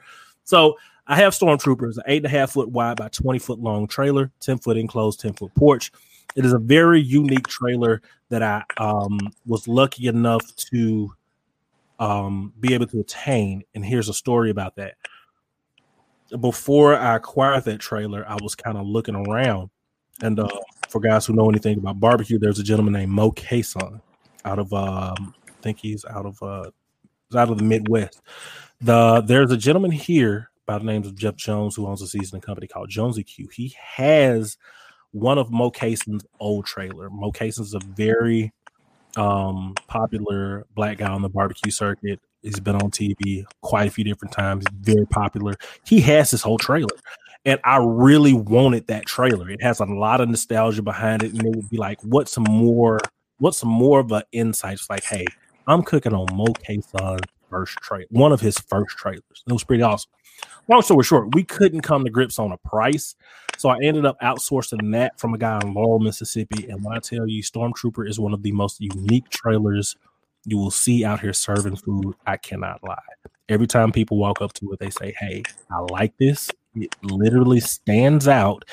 So 0.43 0.77
I 1.05 1.15
have 1.17 1.33
Stormtroopers, 1.33 1.97
an 1.97 2.03
eight 2.07 2.17
and 2.17 2.25
a 2.25 2.29
half 2.29 2.51
foot 2.51 2.69
wide 2.69 2.97
by 2.97 3.09
20 3.09 3.39
foot 3.39 3.59
long 3.59 3.87
trailer, 3.87 4.31
10 4.39 4.59
foot 4.59 4.77
enclosed, 4.77 5.19
10 5.19 5.33
foot 5.33 5.53
porch. 5.55 5.91
It 6.35 6.45
is 6.45 6.53
a 6.53 6.59
very 6.59 7.01
unique 7.01 7.47
trailer 7.47 8.01
that 8.29 8.41
I 8.41 8.63
um, 8.77 9.19
was 9.45 9.67
lucky 9.67 10.07
enough 10.07 10.43
to 10.71 11.13
um, 12.03 12.53
be 12.59 12.73
able 12.73 12.87
to 12.87 12.99
attain. 12.99 13.63
And 13.73 13.85
here's 13.85 14.09
a 14.09 14.13
story 14.13 14.49
about 14.49 14.75
that. 14.75 14.95
Before 16.39 16.95
I 16.95 17.15
acquired 17.15 17.63
that 17.65 17.79
trailer, 17.79 18.25
I 18.27 18.37
was 18.41 18.55
kind 18.55 18.77
of 18.77 18.85
looking 18.85 19.15
around. 19.15 19.69
And 20.21 20.39
uh, 20.39 20.49
for 20.89 20.99
guys 20.99 21.25
who 21.25 21.33
know 21.33 21.49
anything 21.49 21.77
about 21.77 21.99
barbecue, 22.01 22.37
there's 22.37 22.59
a 22.59 22.63
gentleman 22.63 22.93
named 22.93 23.11
Moe 23.11 23.31
Cason 23.31 24.01
out 24.43 24.59
of, 24.59 24.73
um, 24.73 25.33
I 25.47 25.61
think 25.61 25.79
he's 25.79 26.03
out 26.05 26.25
of, 26.25 26.41
uh, 26.43 26.71
out 27.35 27.49
of 27.49 27.57
the 27.57 27.63
Midwest. 27.63 28.21
The 28.81 29.21
there's 29.21 29.51
a 29.51 29.57
gentleman 29.57 29.91
here 29.91 30.51
by 30.65 30.77
the 30.77 30.83
name 30.83 31.03
of 31.03 31.15
Jeff 31.15 31.37
Jones 31.37 31.75
who 31.75 31.87
owns 31.87 32.01
a 32.01 32.07
seasoning 32.07 32.41
company 32.41 32.67
called 32.67 32.89
Jonesy 32.89 33.23
Q. 33.23 33.47
He 33.47 33.75
has 33.79 34.57
one 35.11 35.37
of 35.37 35.51
Moe 35.51 35.71
Cason's 35.71 36.25
old 36.39 36.65
trailer. 36.65 37.09
Moe 37.09 37.31
Cason's 37.31 37.73
a 37.73 37.79
very 37.79 38.51
um, 39.17 39.73
popular 39.87 40.65
black 40.75 40.97
guy 40.97 41.09
on 41.09 41.21
the 41.21 41.29
barbecue 41.29 41.71
circuit. 41.71 42.19
He's 42.41 42.59
been 42.59 42.75
on 42.75 42.91
TV 42.91 43.45
quite 43.61 43.87
a 43.87 43.91
few 43.91 44.03
different 44.03 44.33
times. 44.33 44.65
Very 44.73 45.05
popular. 45.07 45.55
He 45.85 46.01
has 46.01 46.31
this 46.31 46.41
whole 46.41 46.57
trailer. 46.57 46.95
And 47.45 47.59
I 47.63 47.77
really 47.77 48.33
wanted 48.33 48.87
that 48.87 49.05
trailer. 49.05 49.49
It 49.49 49.61
has 49.61 49.79
a 49.79 49.85
lot 49.85 50.21
of 50.21 50.29
nostalgia 50.29 50.81
behind 50.81 51.23
it. 51.23 51.33
And 51.33 51.45
it 51.45 51.55
would 51.55 51.69
be 51.69 51.77
like, 51.77 52.01
what's 52.01 52.37
more, 52.37 52.99
what's 53.37 53.63
more 53.63 53.99
of 53.99 54.11
an 54.11 54.23
insight? 54.31 54.73
It's 54.73 54.89
like, 54.89 55.03
hey, 55.03 55.25
I'm 55.67 55.83
cooking 55.83 56.13
on 56.13 56.27
Moe 56.33 56.53
Cason's 56.53 57.21
first 57.49 57.77
trailer, 57.77 58.07
one 58.09 58.31
of 58.31 58.41
his 58.41 58.57
first 58.57 58.97
trailers. 58.97 59.43
It 59.47 59.53
was 59.53 59.63
pretty 59.63 59.83
awesome. 59.83 60.11
Long 60.67 60.81
story 60.81 61.03
short, 61.03 61.35
we 61.35 61.43
couldn't 61.43 61.81
come 61.81 62.05
to 62.05 62.09
grips 62.09 62.39
on 62.39 62.51
a 62.51 62.57
price. 62.57 63.15
So 63.57 63.69
I 63.69 63.77
ended 63.83 64.05
up 64.05 64.19
outsourcing 64.21 64.91
that 64.93 65.19
from 65.19 65.33
a 65.33 65.37
guy 65.37 65.59
in 65.61 65.73
Laurel, 65.73 65.99
Mississippi. 65.99 66.69
And 66.69 66.83
when 66.83 66.95
I 66.95 66.99
tell 66.99 67.27
you, 67.27 67.43
Stormtrooper 67.43 68.07
is 68.07 68.19
one 68.19 68.33
of 68.33 68.43
the 68.43 68.51
most 68.51 68.79
unique 68.79 69.29
trailers 69.29 69.95
you 70.45 70.57
will 70.57 70.71
see 70.71 71.05
out 71.05 71.21
here 71.21 71.33
serving 71.33 71.77
food. 71.77 72.15
I 72.25 72.37
cannot 72.37 72.83
lie. 72.83 72.97
Every 73.49 73.67
time 73.67 73.91
people 73.91 74.17
walk 74.17 74.41
up 74.41 74.53
to 74.53 74.71
it, 74.71 74.79
they 74.79 74.89
say, 74.89 75.13
Hey, 75.19 75.43
I 75.71 75.79
like 75.91 76.17
this. 76.17 76.49
It 76.75 76.95
literally 77.03 77.59
stands 77.59 78.27
out. 78.27 78.65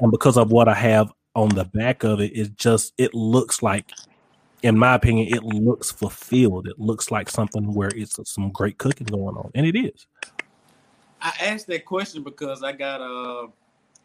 And 0.00 0.10
because 0.10 0.36
of 0.36 0.52
what 0.52 0.68
I 0.68 0.74
have 0.74 1.12
on 1.34 1.50
the 1.50 1.64
back 1.64 2.04
of 2.04 2.20
it, 2.20 2.32
it 2.36 2.56
just 2.56 2.92
it 2.98 3.14
looks 3.14 3.62
like 3.62 3.90
in 4.62 4.76
my 4.76 4.94
opinion, 4.94 5.28
it 5.28 5.44
looks 5.44 5.90
fulfilled. 5.90 6.66
It 6.66 6.78
looks 6.78 7.10
like 7.10 7.28
something 7.28 7.72
where 7.74 7.90
it's 7.94 8.18
some 8.24 8.50
great 8.50 8.78
cooking 8.78 9.06
going 9.06 9.36
on, 9.36 9.50
and 9.54 9.66
it 9.66 9.78
is. 9.78 10.06
I 11.20 11.32
asked 11.40 11.66
that 11.68 11.84
question 11.84 12.22
because 12.22 12.62
I 12.62 12.72
got 12.72 13.00
uh 13.00 13.48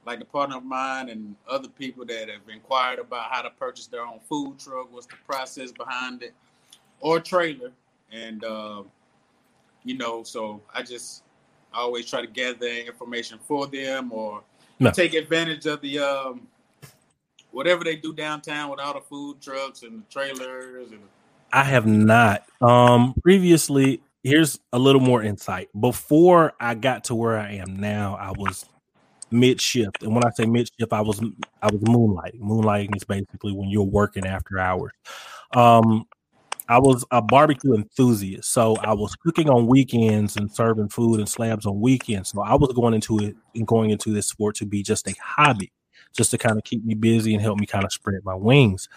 like 0.05 0.21
a 0.21 0.25
partner 0.25 0.57
of 0.57 0.65
mine 0.65 1.09
and 1.09 1.35
other 1.47 1.69
people 1.69 2.05
that 2.05 2.29
have 2.29 2.49
inquired 2.51 2.99
about 2.99 3.31
how 3.31 3.41
to 3.41 3.49
purchase 3.51 3.87
their 3.87 4.05
own 4.05 4.19
food 4.27 4.59
truck, 4.59 4.91
what's 4.91 5.07
the 5.07 5.15
process 5.25 5.71
behind 5.71 6.23
it, 6.23 6.33
or 6.99 7.19
trailer, 7.19 7.71
and 8.11 8.43
uh, 8.43 8.83
you 9.83 9.97
know, 9.97 10.23
so 10.23 10.61
I 10.73 10.83
just 10.83 11.23
I 11.73 11.79
always 11.79 12.09
try 12.09 12.21
to 12.21 12.27
gather 12.27 12.67
information 12.67 13.39
for 13.39 13.67
them 13.67 14.11
or 14.11 14.43
no. 14.79 14.91
take 14.91 15.13
advantage 15.13 15.65
of 15.65 15.81
the 15.81 15.99
um, 15.99 16.47
whatever 17.51 17.83
they 17.83 17.95
do 17.95 18.13
downtown 18.13 18.69
with 18.69 18.79
all 18.79 18.93
the 18.93 19.01
food 19.01 19.41
trucks 19.41 19.83
and 19.83 19.99
the 19.99 20.11
trailers 20.11 20.91
and. 20.91 21.01
I 21.55 21.63
have 21.63 21.85
not. 21.85 22.45
Um, 22.61 23.13
previously, 23.21 24.01
here's 24.23 24.59
a 24.71 24.79
little 24.79 25.01
more 25.01 25.21
insight. 25.21 25.69
Before 25.79 26.53
I 26.59 26.75
got 26.75 27.03
to 27.05 27.15
where 27.15 27.37
I 27.37 27.53
am 27.53 27.75
now, 27.75 28.15
I 28.15 28.31
was 28.31 28.65
mid 29.31 29.59
shift, 29.59 30.03
and 30.03 30.13
when 30.13 30.23
I 30.25 30.29
say 30.31 30.45
mid 30.45 30.69
shift, 30.79 30.93
I 30.93 31.01
was 31.01 31.19
I 31.61 31.67
was 31.67 31.81
moonlighting. 31.81 32.41
Moonlighting 32.41 32.95
is 32.95 33.03
basically 33.03 33.51
when 33.53 33.69
you're 33.69 33.83
working 33.83 34.25
after 34.25 34.59
hours. 34.59 34.91
Um, 35.55 36.05
I 36.69 36.79
was 36.79 37.03
a 37.11 37.21
barbecue 37.21 37.73
enthusiast, 37.73 38.51
so 38.51 38.77
I 38.77 38.93
was 38.93 39.15
cooking 39.15 39.49
on 39.49 39.67
weekends 39.67 40.37
and 40.37 40.51
serving 40.51 40.89
food 40.89 41.19
and 41.19 41.27
slabs 41.27 41.65
on 41.65 41.81
weekends. 41.81 42.29
So 42.29 42.41
I 42.41 42.55
was 42.55 42.71
going 42.73 42.93
into 42.93 43.19
it 43.19 43.35
and 43.53 43.67
going 43.67 43.89
into 43.89 44.11
this 44.11 44.27
sport 44.27 44.55
to 44.55 44.65
be 44.65 44.81
just 44.81 45.07
a 45.07 45.15
hobby, 45.21 45.71
just 46.13 46.31
to 46.31 46.37
kind 46.37 46.57
of 46.57 46.63
keep 46.63 46.85
me 46.85 46.93
busy 46.93 47.33
and 47.33 47.41
help 47.41 47.59
me 47.59 47.65
kind 47.65 47.83
of 47.83 47.91
spread 47.91 48.23
my 48.23 48.35
wings. 48.35 48.87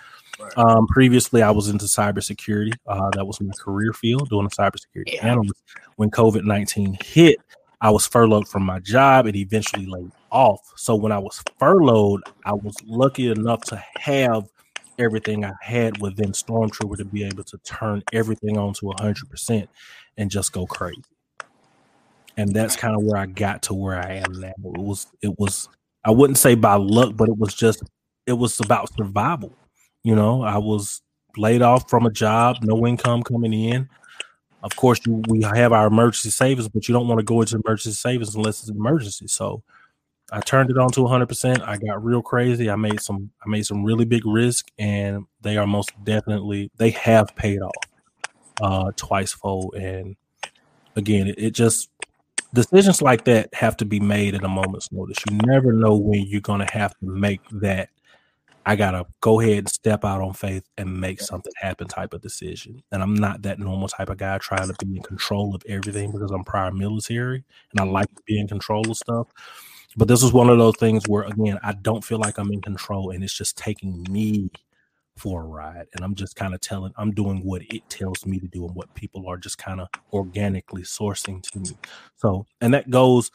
Um, 0.57 0.87
previously, 0.87 1.43
I 1.43 1.51
was 1.51 1.69
into 1.69 1.87
cybersecurity. 1.87 2.75
Uh, 2.87 3.11
that 3.15 3.27
was 3.27 3.41
my 3.41 3.53
career 3.59 3.93
field, 3.93 4.29
doing 4.29 4.47
a 4.47 4.51
cybersecurity 4.51 5.15
yeah. 5.15 5.27
analyst. 5.27 5.63
When 5.97 6.11
COVID 6.11 6.45
19 6.45 6.99
hit, 7.03 7.39
I 7.81 7.91
was 7.91 8.07
furloughed 8.07 8.49
from 8.49 8.63
my 8.63 8.79
job 8.81 9.27
and 9.27 9.37
eventually 9.37 9.87
laid 9.87 10.11
off. 10.31 10.73
So 10.77 10.95
when 10.95 11.13
I 11.13 11.19
was 11.19 11.43
furloughed, 11.59 12.23
I 12.45 12.53
was 12.53 12.77
lucky 12.85 13.31
enough 13.31 13.63
to 13.65 13.83
have 13.97 14.49
everything 14.99 15.45
I 15.45 15.53
had 15.61 16.01
within 16.01 16.33
Stormtrooper 16.33 16.97
to 16.97 17.05
be 17.05 17.25
able 17.25 17.45
to 17.45 17.59
turn 17.59 18.03
everything 18.13 18.57
on 18.57 18.73
to 18.75 18.87
100% 18.87 19.69
and 20.17 20.31
just 20.31 20.53
go 20.53 20.67
crazy. 20.67 21.03
And 22.39 22.55
that's 22.55 22.77
kind 22.77 22.95
of 22.95 23.03
where 23.03 23.19
I 23.19 23.27
got 23.27 23.63
to 23.63 23.75
where 23.75 23.99
I 23.99 24.15
am 24.15 24.33
now. 24.33 24.49
It 24.49 24.81
was, 24.81 25.07
it 25.23 25.39
was, 25.39 25.69
I 26.07 26.11
wouldn't 26.11 26.39
say 26.39 26.55
by 26.55 26.77
luck, 26.77 27.17
but 27.17 27.29
it 27.29 27.37
was 27.37 27.53
just, 27.53 27.83
it 28.27 28.35
was 28.35 28.59
about 28.61 28.95
survival. 28.95 29.53
You 30.05 30.15
know, 30.15 30.43
I 30.43 30.57
was 30.57 31.03
laid 31.37 31.63
off 31.63 31.91
from 31.91 32.07
a 32.07 32.11
job, 32.11 32.59
no 32.63 32.87
income 32.87 33.25
coming 33.25 33.53
in. 33.53 33.89
Of 34.63 34.77
course, 34.77 35.01
we 35.29 35.43
have 35.43 35.73
our 35.73 35.89
emergency 35.89 36.31
savings, 36.31 36.69
but 36.69 36.89
you 36.89 36.95
don't 36.95 37.09
want 37.09 37.19
to 37.19 37.25
go 37.25 37.41
into 37.41 37.61
emergency 37.65 37.97
savings 37.97 38.35
unless 38.37 38.61
it's 38.61 38.69
an 38.69 38.77
emergency. 38.77 39.27
So 39.27 39.63
I 40.33 40.41
turned 40.41 40.71
it 40.71 40.79
on 40.79 40.91
to 40.93 41.01
100%. 41.01 41.61
I 41.63 41.77
got 41.77 42.05
real 42.05 42.23
crazy. 42.23 42.71
I 42.71 42.77
made 42.77 43.01
some 43.01 43.31
I 43.45 43.49
made 43.49 43.67
some 43.67 43.85
really 43.85 44.05
big 44.05 44.25
risk 44.27 44.69
and 44.79 45.25
they 45.41 45.57
are 45.57 45.67
most 45.67 45.93
definitely 46.05 46.71
they 46.77 46.91
have 46.91 47.35
paid 47.37 47.61
off 47.61 47.75
uh 48.63 48.91
twice 48.97 49.33
fold 49.33 49.75
and 49.75 50.17
again 50.97 51.27
it, 51.27 51.39
it 51.39 51.51
just 51.51 51.91
decisions 52.55 53.03
like 53.03 53.25
that 53.25 53.53
have 53.55 53.77
to 53.79 53.85
be 53.85 54.01
made 54.01 54.35
at 54.35 54.45
a 54.45 54.49
moment's 54.49 54.91
notice. 54.93 55.19
You 55.31 55.39
never 55.45 55.73
know 55.73 55.97
when 55.97 56.27
you're 56.27 56.41
going 56.41 56.61
to 56.67 56.73
have 56.73 56.93
to 56.99 57.07
make 57.07 57.41
that 57.51 57.91
I 58.69 58.75
gotta 58.75 59.07
go 59.21 59.41
ahead 59.41 59.59
and 59.59 59.69
step 59.69 60.05
out 60.05 60.21
on 60.21 60.33
faith 60.33 60.65
and 60.77 61.01
make 61.01 61.21
something 61.21 61.53
happen 61.57 61.87
type 61.87 62.13
of 62.13 62.21
decision. 62.21 62.83
And 62.91 63.01
I'm 63.01 63.15
not 63.15 63.43
that 63.43 63.61
normal 63.61 63.87
type 63.87 64.09
of 64.09 64.19
guy 64.19 64.39
trying 64.39 64.67
to 64.67 64.85
be 64.85 64.97
in 64.97 65.05
control 65.05 65.55
of 65.55 65.63
everything 65.69 66.11
because 66.11 66.33
I'm 66.33 66.43
prior 66.43 66.73
military 66.73 67.45
and 67.71 67.81
I 67.81 67.85
mm-hmm. 67.85 67.93
like 67.93 68.13
to 68.13 68.23
be 68.27 68.41
in 68.41 68.49
control 68.49 68.91
of 68.91 68.97
stuff. 68.97 69.29
But 69.97 70.09
this 70.09 70.25
is 70.25 70.33
one 70.33 70.51
of 70.51 70.59
those 70.59 70.77
things 70.79 71.05
where 71.07 71.23
again, 71.23 71.61
I 71.63 71.75
don't 71.75 72.05
feel 72.05 72.19
like 72.19 72.39
I'm 72.39 72.53
in 72.53 72.61
control 72.61 73.11
and 73.11 73.23
it's 73.23 73.33
just 73.33 73.57
taking 73.57 74.05
me 74.11 74.51
for 75.17 75.43
a 75.43 75.45
ride. 75.45 75.87
And 75.95 76.05
I'm 76.05 76.15
just 76.15 76.37
kind 76.37 76.55
of 76.55 76.61
telling, 76.61 76.93
I'm 76.97 77.11
doing 77.11 77.43
what 77.45 77.63
it 77.71 77.89
tells 77.89 78.27
me 78.27 78.39
to 78.39 78.47
do 78.47 78.67
and 78.67 78.75
what 78.75 78.93
people 78.95 79.29
are 79.29 79.37
just 79.37 79.59
kind 79.59 79.81
of 79.81 79.89
organically 80.13 80.83
sourcing 80.83 81.43
to 81.51 81.59
me. 81.59 81.71
So, 82.17 82.47
and 82.61 82.75
that 82.75 82.91
goes, 82.91 83.31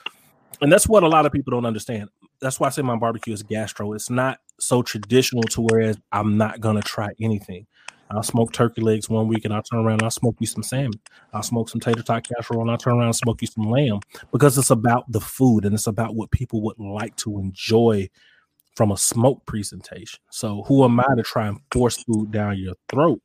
and 0.61 0.71
that's 0.71 0.87
what 0.87 1.03
a 1.03 1.07
lot 1.07 1.25
of 1.25 1.31
people 1.31 1.51
don't 1.51 1.65
understand. 1.65 2.09
That's 2.39 2.59
why 2.59 2.67
I 2.67 2.69
say 2.71 2.81
my 2.81 2.95
barbecue 2.95 3.33
is 3.33 3.43
gastro. 3.43 3.93
It's 3.93 4.09
not 4.09 4.39
so 4.59 4.81
traditional 4.81 5.43
to 5.43 5.61
whereas 5.61 5.97
I'm 6.11 6.37
not 6.37 6.59
gonna 6.59 6.81
try 6.81 7.09
anything. 7.19 7.65
I'll 8.11 8.23
smoke 8.23 8.51
turkey 8.51 8.81
legs 8.81 9.09
one 9.09 9.27
week 9.27 9.45
and 9.45 9.53
I'll 9.53 9.63
turn 9.63 9.79
around 9.79 9.95
and 9.95 10.03
I'll 10.03 10.11
smoke 10.11 10.35
you 10.39 10.47
some 10.47 10.63
salmon. 10.63 10.99
I'll 11.33 11.43
smoke 11.43 11.69
some 11.69 11.79
tater 11.79 12.03
tot 12.03 12.27
casserole 12.27 12.61
and 12.61 12.69
I'll 12.69 12.77
turn 12.77 12.97
around 12.97 13.05
and 13.05 13.15
smoke 13.15 13.41
you 13.41 13.47
some 13.47 13.69
lamb 13.69 13.99
because 14.31 14.57
it's 14.57 14.69
about 14.69 15.09
the 15.09 15.21
food 15.21 15.65
and 15.65 15.73
it's 15.73 15.87
about 15.87 16.15
what 16.15 16.29
people 16.31 16.61
would 16.63 16.77
like 16.77 17.15
to 17.17 17.39
enjoy 17.39 18.09
from 18.75 18.91
a 18.91 18.97
smoke 18.97 19.45
presentation. 19.45 20.19
So 20.29 20.63
who 20.67 20.83
am 20.83 20.99
I 20.99 21.15
to 21.15 21.23
try 21.23 21.47
and 21.47 21.59
force 21.71 22.03
food 22.03 22.31
down 22.31 22.57
your 22.57 22.75
throat? 22.89 23.21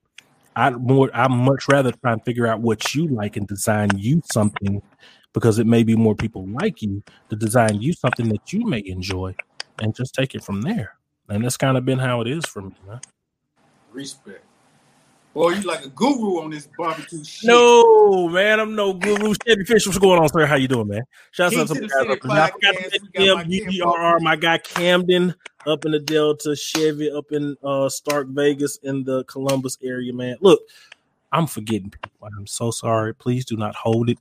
I'd 0.55 0.77
more 0.77 1.11
I'd 1.13 1.31
much 1.31 1.67
rather 1.69 1.93
try 1.93 2.13
and 2.13 2.25
figure 2.25 2.47
out 2.47 2.61
what 2.61 2.95
you 2.95 3.09
like 3.09 3.37
and 3.37 3.47
design 3.47 3.91
you 3.97 4.23
something 4.33 4.81
because 5.35 5.59
it 5.59 5.67
may 5.67 5.83
be 5.83 5.95
more 5.95 6.15
people 6.15 6.47
like 6.49 6.81
you 6.81 7.03
to 7.29 7.37
design 7.37 7.83
you 7.83 7.93
something 7.93 8.31
that 8.31 8.53
you 8.53 8.65
may 8.65 8.83
enjoy 8.87 9.35
and 9.81 9.95
just 9.95 10.15
take 10.15 10.35
it 10.35 10.43
from 10.43 10.63
there 10.63 10.97
and 11.29 11.45
that's 11.45 11.57
kind 11.57 11.77
of 11.77 11.85
been 11.85 11.99
how 11.99 12.21
it 12.21 12.29
is 12.29 12.47
for 12.47 12.63
me, 12.63 12.75
man. 12.87 13.01
Respect. 13.93 14.46
Boy, 15.37 15.51
you 15.51 15.63
like 15.65 15.85
a 15.85 15.89
guru 15.91 16.41
on 16.41 16.49
this 16.49 16.67
barbecue 16.79 17.23
shit. 17.23 17.47
No, 17.47 18.27
man, 18.31 18.59
I'm 18.59 18.75
no 18.75 18.95
guru. 18.95 19.35
Chevy 19.47 19.65
Fish, 19.67 19.87
what's 19.87 19.99
going 19.99 20.19
on, 20.19 20.31
sir? 20.31 20.47
How 20.47 20.55
you 20.55 20.67
doing, 20.67 20.89
man? 20.89 21.03
Shout 21.31 21.55
out 21.55 21.69
to 21.69 21.75
the 21.75 22.57
guys. 23.15 23.37
I 23.87 24.19
my 24.21 24.35
guy 24.37 24.57
Camden 24.57 25.35
up 25.67 25.85
in 25.85 25.93
the 25.93 25.99
Delta, 25.99 26.57
Chevy 26.57 27.11
up 27.11 27.33
in 27.33 27.55
uh 27.63 27.91
Stark 27.91 28.29
Vegas 28.29 28.79
in 28.79 29.05
the 29.05 29.25
Columbus 29.25 29.77
area, 29.83 30.11
man. 30.11 30.39
Look, 30.41 30.63
I'm 31.33 31.47
forgetting 31.47 31.91
people. 31.91 32.13
I'm 32.35 32.47
so 32.47 32.71
sorry. 32.71 33.15
Please 33.15 33.45
do 33.45 33.59
not 33.59 33.75
hold 33.75 34.09
it 34.09 34.19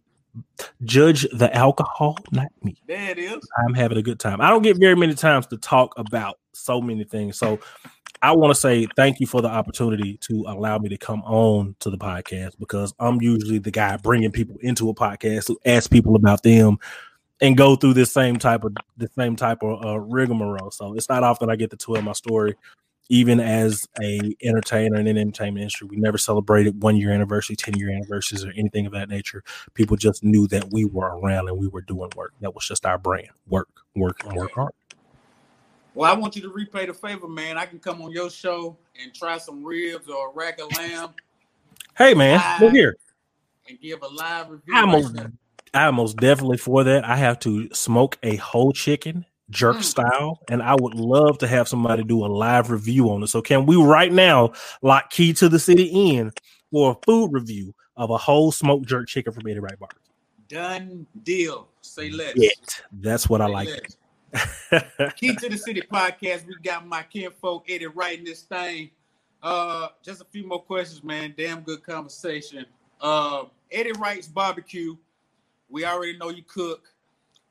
judge 0.84 1.25
the 1.32 1.54
alcohol, 1.56 2.17
not 2.32 2.47
me. 2.62 2.75
There 2.88 3.12
it 3.12 3.17
is. 3.17 3.47
I'm 3.65 3.73
having 3.73 3.97
a 3.97 4.01
good 4.01 4.19
time. 4.19 4.41
I 4.41 4.49
don't 4.49 4.63
get 4.63 4.78
very 4.78 4.95
many 4.95 5.13
times 5.13 5.47
to 5.47 5.58
talk 5.58 5.93
about 5.97 6.39
so 6.51 6.82
many 6.82 7.06
things. 7.06 7.38
So 7.38 7.60
I 8.26 8.32
want 8.32 8.50
to 8.50 8.60
say 8.60 8.88
thank 8.96 9.20
you 9.20 9.28
for 9.28 9.40
the 9.40 9.50
opportunity 9.50 10.18
to 10.22 10.46
allow 10.48 10.80
me 10.80 10.90
to 10.90 10.98
come 10.98 11.22
on 11.26 11.76
to 11.82 11.92
the 11.92 11.98
podcast 11.98 12.58
because 12.58 12.92
I'm 13.00 13.22
usually 13.22 13.60
the 13.60 13.70
guy 13.70 13.98
bringing 13.98 14.32
people 14.32 14.58
into 14.62 14.90
a 14.90 14.96
podcast 14.96 15.46
to 15.46 15.60
ask 15.64 15.92
people 15.92 16.16
about 16.16 16.42
them 16.42 16.80
and 17.40 17.56
go 17.56 17.76
through 17.76 17.94
this 17.94 18.12
same 18.12 18.38
type 18.38 18.64
of 18.64 18.76
the 18.98 19.08
same 19.16 19.36
type 19.36 19.62
of 19.62 19.86
uh, 19.86 20.00
rigmarole. 20.00 20.72
So 20.72 20.96
it's 20.96 21.08
not 21.08 21.24
often 21.24 21.52
I 21.52 21.56
get 21.56 21.70
to 21.70 21.78
tell 21.78 22.02
my 22.02 22.14
story 22.14 22.56
even 23.10 23.40
as 23.40 23.88
a 24.02 24.20
entertainer 24.42 25.00
in 25.00 25.06
an 25.06 25.20
entertainment 25.20 25.62
industry, 25.62 25.88
we 25.88 25.98
never 25.98 26.18
celebrated 26.18 26.82
one 26.82 26.98
year 26.98 27.12
anniversary, 27.12 27.56
10 27.56 27.76
year 27.76 27.92
anniversaries, 27.92 28.44
or 28.44 28.52
anything 28.58 28.88
of 28.88 28.94
that 28.94 29.10
nature. 29.10 29.44
People 29.76 29.96
just 29.96 30.24
knew 30.24 30.48
that 30.48 30.72
we 30.72 30.86
were 30.86 31.20
around 31.20 31.48
and 31.48 31.60
we 31.60 31.68
were 31.68 31.82
doing 31.82 32.10
work. 32.16 32.34
That 32.42 32.56
was 32.56 32.68
just 32.68 32.86
our 32.86 32.98
brand. 32.98 33.30
Work, 33.48 33.70
work, 33.96 34.18
work 34.34 34.54
hard. 34.54 34.74
Well, 35.96 36.12
I 36.12 36.18
want 36.18 36.36
you 36.36 36.42
to 36.42 36.50
repay 36.50 36.86
the 36.86 36.94
favor, 36.94 37.28
man. 37.28 37.58
I 37.58 37.66
can 37.66 37.80
come 37.80 38.02
on 38.02 38.12
your 38.12 38.30
show 38.30 38.78
and 39.02 39.14
try 39.14 39.38
some 39.38 39.64
ribs 39.64 40.10
or 40.10 40.30
a 40.30 40.34
rack 40.34 40.60
of 40.60 40.76
lamb. 40.78 41.12
Hey 41.98 42.14
man, 42.14 42.42
we're 42.62 42.72
here. 42.72 42.98
And 43.70 43.80
give 43.80 44.04
a 44.04 44.08
live 44.08 44.50
review. 44.50 44.76
I'm 44.76 44.90
most, 44.90 45.16
I'm 45.74 45.96
most 45.96 46.18
definitely 46.18 46.58
for 46.58 46.84
that. 46.84 47.06
I 47.06 47.16
have 47.16 47.40
to 47.40 47.74
smoke 47.74 48.20
a 48.22 48.36
whole 48.36 48.74
chicken 48.74 49.26
jerk 49.50 49.78
mm. 49.78 49.84
style, 49.84 50.40
and 50.50 50.62
I 50.62 50.76
would 50.76 50.96
love 50.96 51.38
to 51.38 51.48
have 51.48 51.70
somebody 51.70 52.04
do 52.04 52.26
a 52.26 52.28
live 52.28 52.70
review 52.70 53.10
on 53.10 53.24
it. 53.24 53.28
So, 53.28 53.42
can 53.42 53.66
we 53.66 53.82
right 53.82 54.12
now 54.12 54.52
lock 54.82 55.10
Key 55.12 55.32
to 55.34 55.48
the 55.48 55.60
City 55.60 55.86
in 56.18 56.34
for 56.72 56.92
a 56.92 57.06
food 57.06 57.32
review 57.32 57.74
of 57.96 58.10
a 58.10 58.18
whole 58.18 58.52
smoked 58.52 58.88
jerk 58.88 59.08
chicken 59.08 59.32
from 59.32 59.48
Eddie 59.48 59.60
Wright 59.60 59.80
Bar? 59.80 59.90
Done 60.50 61.08
deal. 61.24 61.70
Say 61.82 62.10
less. 62.10 62.34
Yeah, 62.36 62.50
that's 62.92 63.30
what 63.30 63.40
Say 63.40 63.46
I 63.46 63.48
like. 63.48 63.90
Key 65.16 65.36
to 65.36 65.50
the 65.50 65.58
City 65.58 65.82
podcast. 65.82 66.46
We 66.48 66.56
got 66.64 66.86
my 66.88 67.04
kinfolk 67.04 67.66
Eddie 67.70 67.88
writing 67.88 68.26
this 68.26 68.42
thing. 68.42 68.92
Uh, 69.42 69.90
just 70.04 70.22
a 70.22 70.26
few 70.26 70.48
more 70.48 70.62
questions, 70.62 71.04
man. 71.04 71.34
Damn 71.38 71.62
good 71.62 71.84
conversation. 71.84 72.66
Uh, 73.00 73.44
Eddie 73.72 73.94
Wright's 73.94 74.28
barbecue. 74.28 74.96
We 75.70 75.86
already 75.86 76.18
know 76.18 76.30
you 76.30 76.44
cook. 76.44 76.92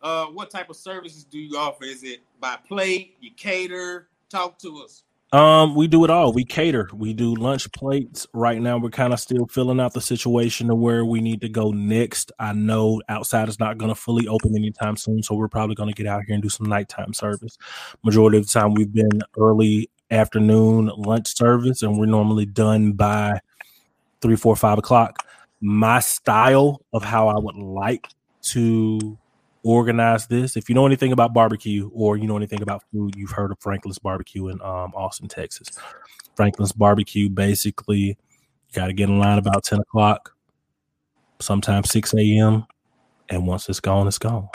Uh, 0.03 0.27
what 0.27 0.51
type 0.51 0.69
of 0.69 0.77
services 0.77 1.25
do 1.25 1.39
you 1.39 1.57
offer? 1.57 1.85
Is 1.85 2.03
it 2.03 2.21
by 2.41 2.57
plate? 2.57 3.17
You 3.21 3.31
cater? 3.37 4.09
Talk 4.29 4.59
to 4.59 4.83
us. 4.83 5.04
Um, 5.35 5.75
we 5.75 5.88
do 5.88 6.05
it 6.05 6.11
all. 6.11 6.33
We 6.33 6.44
cater. 6.44 6.88
We 6.94 7.12
do 7.12 7.35
lunch 7.35 7.73
plates. 7.73 8.25
Right 8.33 8.62
now, 8.62 8.79
we're 8.79 8.90
kind 8.90 9.12
of 9.12 9.18
still 9.18 9.49
filling 9.49 9.81
out 9.81 9.92
the 9.92 10.01
situation 10.01 10.70
of 10.70 10.79
where 10.79 11.05
we 11.05 11.20
need 11.20 11.40
to 11.40 11.49
go 11.49 11.73
next. 11.73 12.31
I 12.38 12.53
know 12.53 13.03
outside 13.09 13.49
is 13.49 13.59
not 13.59 13.77
going 13.77 13.88
to 13.88 13.97
fully 13.97 14.29
open 14.29 14.55
anytime 14.55 14.97
soon, 14.97 15.25
so 15.25 15.35
we're 15.35 15.49
probably 15.49 15.75
going 15.75 15.92
to 15.92 15.94
get 15.94 16.07
out 16.07 16.23
here 16.25 16.35
and 16.35 16.42
do 16.42 16.49
some 16.49 16.66
nighttime 16.66 17.12
service. 17.12 17.59
Majority 18.05 18.38
of 18.38 18.47
the 18.47 18.53
time, 18.53 18.75
we've 18.75 18.92
been 18.92 19.23
early 19.37 19.90
afternoon 20.09 20.92
lunch 20.97 21.35
service, 21.35 21.83
and 21.83 21.99
we're 21.99 22.07
normally 22.07 22.47
done 22.47 22.92
by 22.92 23.40
three, 24.23 24.37
four, 24.37 24.55
five 24.55 24.79
o'clock. 24.79 25.27
My 25.61 25.99
style 25.99 26.81
of 26.92 27.03
how 27.03 27.27
I 27.27 27.40
would 27.40 27.57
like 27.57 28.07
to 28.53 29.18
organize 29.64 30.27
this. 30.27 30.57
If 30.57 30.68
you 30.68 30.74
know 30.74 30.87
anything 30.87 31.11
about 31.11 31.33
barbecue 31.33 31.90
or 31.92 32.16
you 32.16 32.27
know 32.29 32.37
anything 32.37 32.62
about 32.62 32.83
food, 32.92 33.14
you've 33.16 33.31
heard 33.31 33.50
of 33.50 33.59
Franklin's 33.61 33.98
Barbecue 33.98 34.48
in 34.48 34.61
um, 34.61 34.92
Austin, 34.94 35.27
Texas. 35.27 35.68
Franklin's 36.37 36.72
Barbecue 36.72 37.29
basically, 37.29 37.98
you 37.98 38.16
got 38.74 38.87
to 38.87 38.92
get 38.92 39.09
in 39.09 39.18
line 39.18 39.38
about 39.38 39.64
10 39.64 39.81
o'clock, 39.81 40.37
sometimes 41.40 41.90
6 41.90 42.14
a.m. 42.14 42.66
And 43.31 43.46
once 43.46 43.68
it's 43.68 43.81
gone, 43.81 44.07
it's 44.07 44.18
gone. 44.18 44.48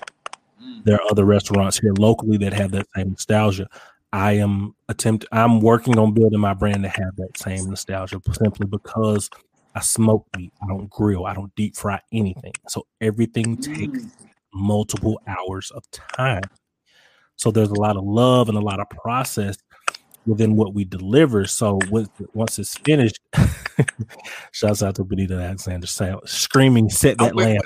Mm. 0.63 0.83
There 0.85 0.95
are 0.95 1.11
other 1.11 1.25
restaurants 1.25 1.79
here 1.79 1.93
locally 1.97 2.37
that 2.37 2.53
have 2.53 2.71
that 2.71 2.85
same 2.95 3.09
nostalgia. 3.09 3.67
I 4.13 4.33
am 4.33 4.75
attempt. 4.87 5.25
I'm 5.31 5.59
working 5.59 5.97
on 5.97 6.13
building 6.13 6.39
my 6.39 6.53
brand 6.53 6.83
to 6.83 6.89
have 6.89 7.15
that 7.17 7.37
same 7.37 7.69
nostalgia 7.69 8.19
simply 8.31 8.67
because 8.67 9.29
I 9.75 9.81
smoke 9.81 10.25
meat. 10.35 10.51
I 10.63 10.67
don't 10.67 10.89
grill. 10.89 11.25
I 11.25 11.33
don't 11.33 11.53
deep 11.55 11.75
fry 11.75 11.99
anything. 12.11 12.53
So 12.67 12.85
everything 13.01 13.57
takes 13.57 13.99
mm 13.99 14.11
multiple 14.53 15.21
hours 15.27 15.71
of 15.71 15.83
time. 15.91 16.43
So 17.35 17.51
there's 17.51 17.69
a 17.69 17.79
lot 17.79 17.97
of 17.97 18.03
love 18.03 18.49
and 18.49 18.57
a 18.57 18.62
lot 18.62 18.79
of 18.79 18.89
process 18.89 19.57
within 20.25 20.55
what 20.55 20.73
we 20.73 20.83
deliver. 20.85 21.45
So 21.45 21.79
once, 21.89 22.09
once 22.33 22.59
it's 22.59 22.77
finished, 22.77 23.19
shouts 24.51 24.83
out 24.83 24.95
to 24.95 25.03
Benita 25.03 25.35
Alexander 25.35 25.88
screaming, 26.25 26.89
set 26.89 27.17
that 27.17 27.35
lamp. 27.35 27.63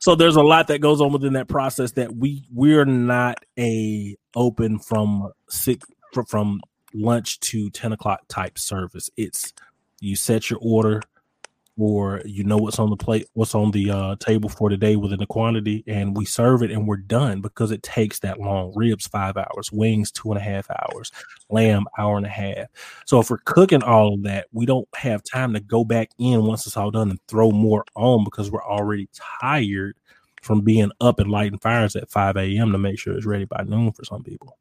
so 0.00 0.14
there's 0.14 0.36
a 0.36 0.42
lot 0.42 0.68
that 0.68 0.80
goes 0.80 1.02
on 1.02 1.12
within 1.12 1.34
that 1.34 1.48
process 1.48 1.92
that 1.92 2.16
we 2.16 2.44
we're 2.50 2.86
not 2.86 3.44
a 3.58 4.16
open 4.34 4.78
from 4.78 5.30
six 5.50 5.86
from 6.28 6.62
lunch 6.94 7.38
to 7.40 7.68
10 7.70 7.92
o'clock 7.92 8.20
type 8.28 8.58
service. 8.58 9.10
It's 9.16 9.52
you 10.00 10.16
set 10.16 10.48
your 10.50 10.58
order, 10.62 11.02
or 11.78 12.22
you 12.24 12.42
know 12.44 12.56
what's 12.56 12.78
on 12.78 12.90
the 12.90 12.96
plate, 12.96 13.26
what's 13.34 13.54
on 13.54 13.70
the 13.70 13.90
uh, 13.90 14.16
table 14.16 14.48
for 14.48 14.68
today 14.68 14.96
within 14.96 15.18
the 15.18 15.26
quantity, 15.26 15.84
and 15.86 16.16
we 16.16 16.24
serve 16.24 16.62
it 16.62 16.70
and 16.70 16.86
we're 16.86 16.96
done 16.96 17.40
because 17.40 17.70
it 17.70 17.82
takes 17.82 18.18
that 18.20 18.40
long. 18.40 18.72
Ribs 18.74 19.06
five 19.06 19.36
hours, 19.36 19.70
wings 19.70 20.10
two 20.10 20.30
and 20.30 20.38
a 20.38 20.42
half 20.42 20.68
hours, 20.70 21.12
lamb 21.50 21.84
hour 21.98 22.16
and 22.16 22.26
a 22.26 22.30
half. 22.30 22.68
So 23.04 23.20
if 23.20 23.30
we're 23.30 23.38
cooking 23.38 23.82
all 23.82 24.14
of 24.14 24.22
that, 24.22 24.46
we 24.52 24.64
don't 24.64 24.88
have 24.94 25.22
time 25.22 25.52
to 25.54 25.60
go 25.60 25.84
back 25.84 26.10
in 26.18 26.44
once 26.44 26.66
it's 26.66 26.76
all 26.76 26.90
done 26.90 27.10
and 27.10 27.20
throw 27.28 27.50
more 27.50 27.84
on 27.94 28.24
because 28.24 28.50
we're 28.50 28.64
already 28.64 29.08
tired 29.40 29.96
from 30.42 30.62
being 30.62 30.92
up 31.00 31.18
and 31.18 31.30
lighting 31.30 31.58
fires 31.58 31.96
at 31.96 32.10
5 32.10 32.36
a.m. 32.36 32.72
to 32.72 32.78
make 32.78 32.98
sure 32.98 33.14
it's 33.14 33.26
ready 33.26 33.44
by 33.44 33.64
noon 33.64 33.92
for 33.92 34.04
some 34.04 34.22
people. 34.22 34.56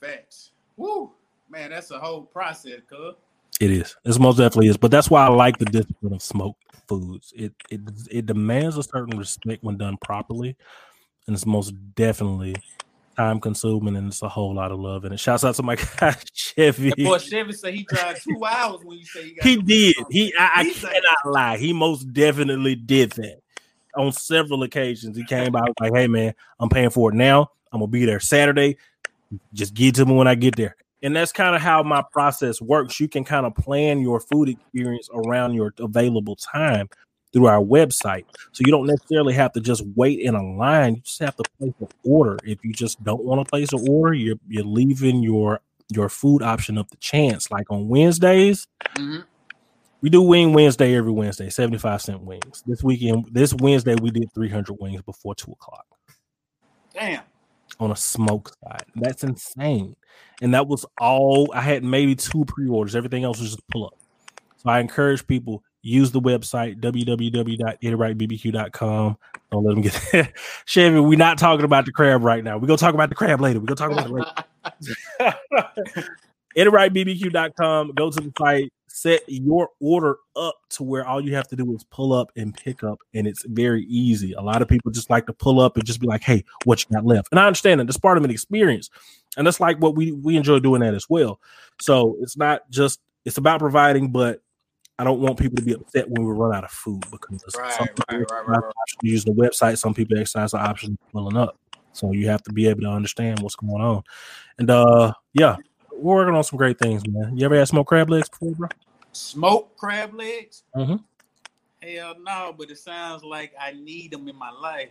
Facts. 0.00 0.52
Woo, 0.76 1.12
man, 1.50 1.70
that's 1.70 1.90
a 1.90 1.98
whole 1.98 2.22
process, 2.22 2.80
cuz. 2.88 3.14
It 3.60 3.70
is. 3.70 3.94
It 4.04 4.18
most 4.18 4.36
definitely 4.38 4.68
is. 4.68 4.78
But 4.78 4.90
that's 4.90 5.10
why 5.10 5.26
I 5.26 5.28
like 5.28 5.58
the 5.58 5.66
discipline 5.66 6.14
of 6.14 6.22
smoked 6.22 6.62
foods. 6.88 7.32
It 7.36 7.52
it 7.70 7.80
it 8.10 8.26
demands 8.26 8.76
a 8.78 8.82
certain 8.82 9.18
respect 9.18 9.62
when 9.62 9.76
done 9.76 9.98
properly, 10.02 10.56
and 11.26 11.36
it's 11.36 11.46
most 11.46 11.74
definitely 11.94 12.56
time 13.16 13.40
consuming 13.40 13.96
and 13.96 14.08
it's 14.08 14.22
a 14.22 14.28
whole 14.28 14.54
lot 14.54 14.72
of 14.72 14.78
love 14.78 15.04
And 15.04 15.12
it. 15.12 15.20
Shouts 15.20 15.44
out 15.44 15.54
to 15.56 15.62
my 15.62 15.76
guy 15.98 16.16
Chevy. 16.32 16.92
Boy, 17.04 17.18
Chevy 17.18 17.52
said 17.52 17.74
he 17.74 17.82
drive 17.84 18.22
two 18.22 18.42
hours 18.44 18.80
when 18.82 18.98
you 18.98 19.04
say 19.04 19.24
he, 19.24 19.34
got. 19.34 19.44
he 19.44 19.56
did. 19.56 19.94
He 20.10 20.34
I, 20.38 20.50
I 20.54 20.72
cannot 20.72 21.32
lie. 21.34 21.56
He 21.58 21.72
most 21.72 22.10
definitely 22.12 22.76
did 22.76 23.10
that 23.12 23.40
on 23.96 24.12
several 24.12 24.62
occasions. 24.62 25.16
He 25.16 25.24
came 25.24 25.52
by 25.52 25.60
like, 25.80 25.92
"Hey 25.94 26.06
man, 26.06 26.34
I'm 26.58 26.68
paying 26.68 26.90
for 26.90 27.10
it 27.10 27.14
now. 27.14 27.50
I'm 27.72 27.80
gonna 27.80 27.90
be 27.90 28.06
there 28.06 28.20
Saturday. 28.20 28.76
Just 29.52 29.74
get 29.74 29.96
to 29.96 30.06
me 30.06 30.14
when 30.14 30.28
I 30.28 30.34
get 30.34 30.56
there." 30.56 30.76
And 31.02 31.16
that's 31.16 31.32
kind 31.32 31.56
of 31.56 31.62
how 31.62 31.82
my 31.82 32.02
process 32.12 32.60
works. 32.60 33.00
You 33.00 33.08
can 33.08 33.24
kind 33.24 33.46
of 33.46 33.54
plan 33.54 34.00
your 34.00 34.20
food 34.20 34.48
experience 34.48 35.08
around 35.12 35.54
your 35.54 35.72
available 35.78 36.36
time 36.36 36.88
through 37.32 37.46
our 37.46 37.62
website. 37.62 38.24
So 38.52 38.62
you 38.64 38.72
don't 38.72 38.86
necessarily 38.86 39.34
have 39.34 39.52
to 39.52 39.60
just 39.60 39.82
wait 39.94 40.20
in 40.20 40.34
a 40.34 40.42
line. 40.42 40.96
You 40.96 41.00
just 41.02 41.20
have 41.20 41.36
to 41.36 41.44
place 41.58 41.72
an 41.80 41.88
order. 42.04 42.38
If 42.44 42.64
you 42.64 42.72
just 42.72 43.02
don't 43.02 43.24
want 43.24 43.44
to 43.44 43.48
place 43.48 43.72
an 43.72 43.86
order, 43.88 44.14
you're 44.14 44.36
you're 44.48 44.64
leaving 44.64 45.22
your 45.22 45.60
your 45.88 46.08
food 46.08 46.42
option 46.42 46.78
up 46.78 46.90
to 46.90 46.96
chance. 46.98 47.50
Like 47.50 47.70
on 47.70 47.88
Wednesdays, 47.88 48.66
mm-hmm. 48.96 49.20
we 50.00 50.10
do 50.10 50.22
Wing 50.22 50.52
Wednesday 50.52 50.94
every 50.94 51.12
Wednesday, 51.12 51.50
75 51.50 52.02
cent 52.02 52.22
wings. 52.22 52.62
This 52.66 52.82
weekend, 52.82 53.28
this 53.32 53.54
Wednesday, 53.54 53.96
we 54.00 54.10
did 54.10 54.32
300 54.34 54.76
wings 54.80 55.02
before 55.02 55.34
two 55.34 55.52
o'clock. 55.52 55.86
Damn. 56.94 57.22
On 57.78 57.90
a 57.90 57.96
smoke 57.96 58.52
side. 58.62 58.84
That's 58.94 59.24
insane. 59.24 59.96
And 60.42 60.54
that 60.54 60.66
was 60.66 60.86
all 60.98 61.52
I 61.54 61.60
had 61.60 61.84
maybe 61.84 62.14
two 62.14 62.46
pre-orders. 62.46 62.96
Everything 62.96 63.24
else 63.24 63.38
was 63.40 63.50
just 63.50 63.68
pull 63.68 63.84
up. 63.86 63.92
So 64.56 64.70
I 64.70 64.80
encourage 64.80 65.26
people 65.26 65.62
use 65.82 66.12
the 66.12 66.20
website 66.20 66.78
www.eddiewrightbbq.com. 66.80 69.16
Don't 69.50 69.64
let 69.64 69.74
them 69.74 69.82
get 69.82 70.00
there. 70.12 70.32
Chevy, 70.64 71.00
we're 71.00 71.18
not 71.18 71.38
talking 71.38 71.64
about 71.64 71.86
the 71.86 71.92
crab 71.92 72.22
right 72.22 72.44
now. 72.44 72.58
We're 72.58 72.66
gonna 72.66 72.78
talk 72.78 72.94
about 72.94 73.08
the 73.08 73.14
crab 73.14 73.40
later. 73.40 73.60
We're 73.60 73.74
gonna 73.74 73.76
talk 73.76 73.92
about 73.92 74.06
it 74.06 74.12
later. 74.12 74.30
EddieWrightBBQ.com. 76.56 77.92
Go 77.94 78.10
to 78.10 78.20
the 78.20 78.32
site, 78.38 78.72
set 78.92 79.22
your 79.28 79.68
order 79.80 80.18
up 80.34 80.56
to 80.68 80.82
where 80.82 81.06
all 81.06 81.20
you 81.20 81.34
have 81.34 81.46
to 81.48 81.56
do 81.56 81.74
is 81.74 81.84
pull 81.84 82.12
up 82.12 82.32
and 82.36 82.54
pick 82.54 82.82
up, 82.82 82.98
and 83.14 83.26
it's 83.26 83.44
very 83.46 83.84
easy. 83.84 84.32
A 84.32 84.40
lot 84.40 84.62
of 84.62 84.68
people 84.68 84.90
just 84.90 85.10
like 85.10 85.26
to 85.26 85.32
pull 85.32 85.60
up 85.60 85.76
and 85.76 85.86
just 85.86 86.00
be 86.00 86.06
like, 86.06 86.22
"Hey, 86.22 86.44
what 86.64 86.82
you 86.82 86.94
got 86.94 87.06
left?" 87.06 87.28
And 87.30 87.38
I 87.38 87.46
understand 87.46 87.80
that 87.80 87.86
that's 87.86 87.98
part 87.98 88.18
of 88.18 88.24
an 88.24 88.30
experience, 88.30 88.90
and 89.36 89.46
that's 89.46 89.60
like 89.60 89.78
what 89.78 89.94
we 89.94 90.12
we 90.12 90.36
enjoy 90.36 90.58
doing 90.58 90.80
that 90.80 90.94
as 90.94 91.06
well. 91.08 91.40
So 91.80 92.16
it's 92.20 92.36
not 92.36 92.68
just 92.70 93.00
it's 93.24 93.38
about 93.38 93.60
providing, 93.60 94.10
but 94.10 94.42
I 94.98 95.04
don't 95.04 95.20
want 95.20 95.38
people 95.38 95.56
to 95.56 95.62
be 95.62 95.72
upset 95.72 96.10
when 96.10 96.26
we 96.26 96.32
run 96.32 96.54
out 96.54 96.64
of 96.64 96.70
food 96.70 97.04
because 97.10 97.42
right, 97.56 97.72
some 97.72 97.86
people 97.86 98.04
right, 98.10 98.30
right, 98.30 98.48
right, 98.48 98.58
right. 98.58 98.72
use 99.02 99.24
the 99.24 99.32
website, 99.32 99.78
some 99.78 99.94
people 99.94 100.18
exercise 100.18 100.50
the 100.50 100.58
option 100.58 100.98
of 101.00 101.12
pulling 101.12 101.36
up. 101.36 101.56
So 101.92 102.12
you 102.12 102.28
have 102.28 102.42
to 102.44 102.52
be 102.52 102.68
able 102.68 102.82
to 102.82 102.88
understand 102.88 103.40
what's 103.40 103.56
going 103.56 103.82
on. 103.82 104.02
And 104.58 104.68
uh 104.68 105.12
yeah, 105.32 105.56
we're 106.00 106.16
working 106.16 106.34
on 106.34 106.44
some 106.44 106.56
great 106.56 106.78
things, 106.78 107.02
man. 107.06 107.36
You 107.36 107.44
ever 107.44 107.56
had 107.56 107.68
smoked 107.68 107.88
crab 107.88 108.10
legs 108.10 108.28
before, 108.28 108.52
bro? 108.52 108.68
Smoked 109.12 109.76
crab 109.76 110.14
legs? 110.14 110.62
Mm-hmm. 110.76 110.96
Hell 111.82 112.14
no, 112.22 112.54
but 112.56 112.70
it 112.70 112.78
sounds 112.78 113.24
like 113.24 113.52
I 113.58 113.72
need 113.72 114.12
them 114.12 114.28
in 114.28 114.36
my 114.36 114.50
life. 114.50 114.90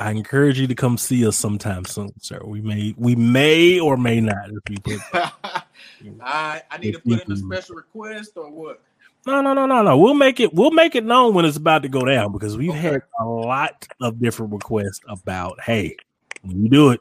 I 0.00 0.10
encourage 0.10 0.58
you 0.60 0.66
to 0.66 0.74
come 0.74 0.96
see 0.96 1.26
us 1.26 1.36
sometime 1.36 1.84
soon, 1.84 2.12
sir. 2.20 2.40
We 2.44 2.60
may, 2.60 2.94
we 2.96 3.16
may 3.16 3.80
or 3.80 3.96
may 3.96 4.20
not. 4.20 4.50
If 4.50 4.70
you 4.70 4.76
put, 4.78 5.00
I, 6.22 6.62
I 6.70 6.78
need 6.78 6.92
to 6.92 7.00
put 7.00 7.24
in 7.24 7.32
a 7.32 7.36
special 7.36 7.76
request 7.76 8.32
or 8.36 8.50
what? 8.50 8.82
No, 9.26 9.40
no, 9.40 9.52
no, 9.52 9.66
no, 9.66 9.82
no. 9.82 9.98
We'll 9.98 10.14
make 10.14 10.40
it. 10.40 10.54
We'll 10.54 10.70
make 10.70 10.94
it 10.94 11.04
known 11.04 11.34
when 11.34 11.44
it's 11.44 11.56
about 11.56 11.82
to 11.82 11.88
go 11.88 12.04
down 12.04 12.32
because 12.32 12.56
we've 12.56 12.70
okay. 12.70 12.78
had 12.78 13.02
a 13.20 13.24
lot 13.24 13.86
of 14.00 14.20
different 14.20 14.52
requests 14.52 15.00
about. 15.08 15.60
Hey, 15.60 15.96
when 16.42 16.62
you 16.62 16.68
do 16.68 16.90
it, 16.90 17.00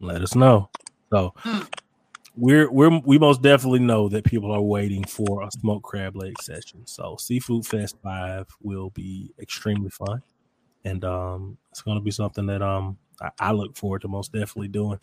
let 0.00 0.22
us 0.22 0.34
know. 0.34 0.70
So 1.10 1.32
hmm. 1.36 1.60
We're 2.40 2.70
we're 2.70 3.00
we 3.04 3.18
most 3.18 3.42
definitely 3.42 3.80
know 3.80 4.08
that 4.08 4.24
people 4.24 4.52
are 4.52 4.62
waiting 4.62 5.04
for 5.04 5.42
a 5.42 5.50
smoked 5.50 5.84
crab 5.84 6.16
leg 6.16 6.40
session. 6.40 6.86
So 6.86 7.16
Seafood 7.18 7.66
Fest 7.66 7.96
Five 8.02 8.46
will 8.62 8.90
be 8.90 9.32
extremely 9.38 9.90
fun, 9.90 10.22
and 10.84 11.04
um, 11.04 11.58
it's 11.70 11.82
going 11.82 11.98
to 11.98 12.02
be 12.02 12.10
something 12.10 12.46
that 12.46 12.62
um 12.62 12.96
I, 13.20 13.30
I 13.38 13.52
look 13.52 13.76
forward 13.76 14.02
to 14.02 14.08
most 14.08 14.32
definitely 14.32 14.68
doing. 14.68 14.98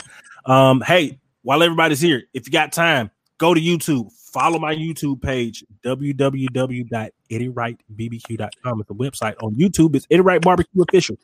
Um, 0.46 0.82
hey, 0.82 1.20
while 1.44 1.64
everybody's 1.64 2.02
here, 2.02 2.24
if 2.34 2.48
you 2.48 2.52
got 2.52 2.72
time, 2.72 3.12
go 3.38 3.54
to 3.54 3.62
YouTube 3.62 4.12
follow 4.38 4.60
my 4.60 4.76
YouTube 4.76 5.20
page, 5.22 5.64
www.eddiewrightbbq.com. 5.84 8.82
It's 8.82 8.90
a 8.90 8.94
website 8.94 9.36
on 9.42 9.56
YouTube. 9.56 9.96
It's 9.96 10.06
Eddie 10.12 10.22
Wright 10.22 10.42
Barbecue 10.42 10.84
Official. 10.84 11.18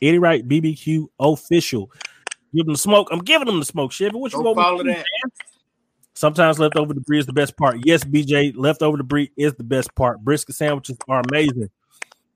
Eddie 0.00 0.20
Wright 0.20 0.46
BBQ 0.46 1.08
Official. 1.18 1.90
Give 2.54 2.66
them 2.66 2.74
the 2.74 2.78
smoke. 2.78 3.08
I'm 3.10 3.18
giving 3.20 3.46
them 3.46 3.58
the 3.58 3.64
smoke, 3.64 3.90
Chevy. 3.92 4.16
What 4.16 4.32
you 4.32 4.40
want 4.40 4.56
follow 4.56 4.84
that? 4.84 5.04
Sometimes 6.20 6.58
leftover 6.58 6.92
debris 6.92 7.20
is 7.20 7.24
the 7.24 7.32
best 7.32 7.56
part. 7.56 7.78
Yes, 7.82 8.04
BJ, 8.04 8.52
leftover 8.54 8.98
debris 8.98 9.30
is 9.38 9.54
the 9.54 9.64
best 9.64 9.94
part. 9.94 10.20
Brisket 10.20 10.54
sandwiches 10.54 10.98
are 11.08 11.22
amazing. 11.30 11.70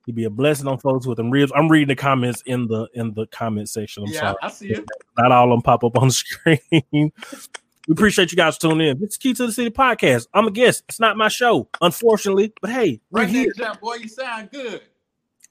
He'd 0.07 0.15
be 0.15 0.23
a 0.23 0.29
blessing 0.31 0.67
on 0.67 0.79
folks 0.79 1.05
with 1.05 1.17
them 1.17 1.29
ribs. 1.29 1.51
I'm 1.55 1.69
reading 1.69 1.89
the 1.89 1.95
comments 1.95 2.41
in 2.47 2.65
the 2.65 2.87
in 2.95 3.13
the 3.13 3.27
comment 3.27 3.69
section. 3.69 4.01
I'm 4.01 4.09
yeah, 4.09 4.19
sorry. 4.21 4.35
I 4.41 4.49
see 4.49 4.69
it. 4.69 4.85
Not 5.19 5.31
all 5.31 5.43
of 5.43 5.49
them 5.51 5.61
pop 5.61 5.83
up 5.83 5.99
on 5.99 6.07
the 6.07 6.13
screen. 6.15 6.61
We 6.91 7.11
appreciate 7.91 8.31
you 8.31 8.35
guys 8.35 8.57
tuning 8.57 8.87
in. 8.87 9.03
It's 9.03 9.17
Key 9.17 9.35
to 9.35 9.45
the 9.45 9.53
City 9.53 9.69
podcast. 9.69 10.25
I'm 10.33 10.47
a 10.47 10.51
guest. 10.51 10.83
It's 10.89 10.99
not 10.99 11.15
my 11.15 11.27
show, 11.27 11.69
unfortunately. 11.79 12.53
But 12.61 12.71
hey, 12.71 13.01
right 13.11 13.29
here. 13.29 13.53
Job, 13.55 13.79
boy, 13.81 13.97
you 13.97 14.07
sound 14.07 14.49
good. 14.49 14.81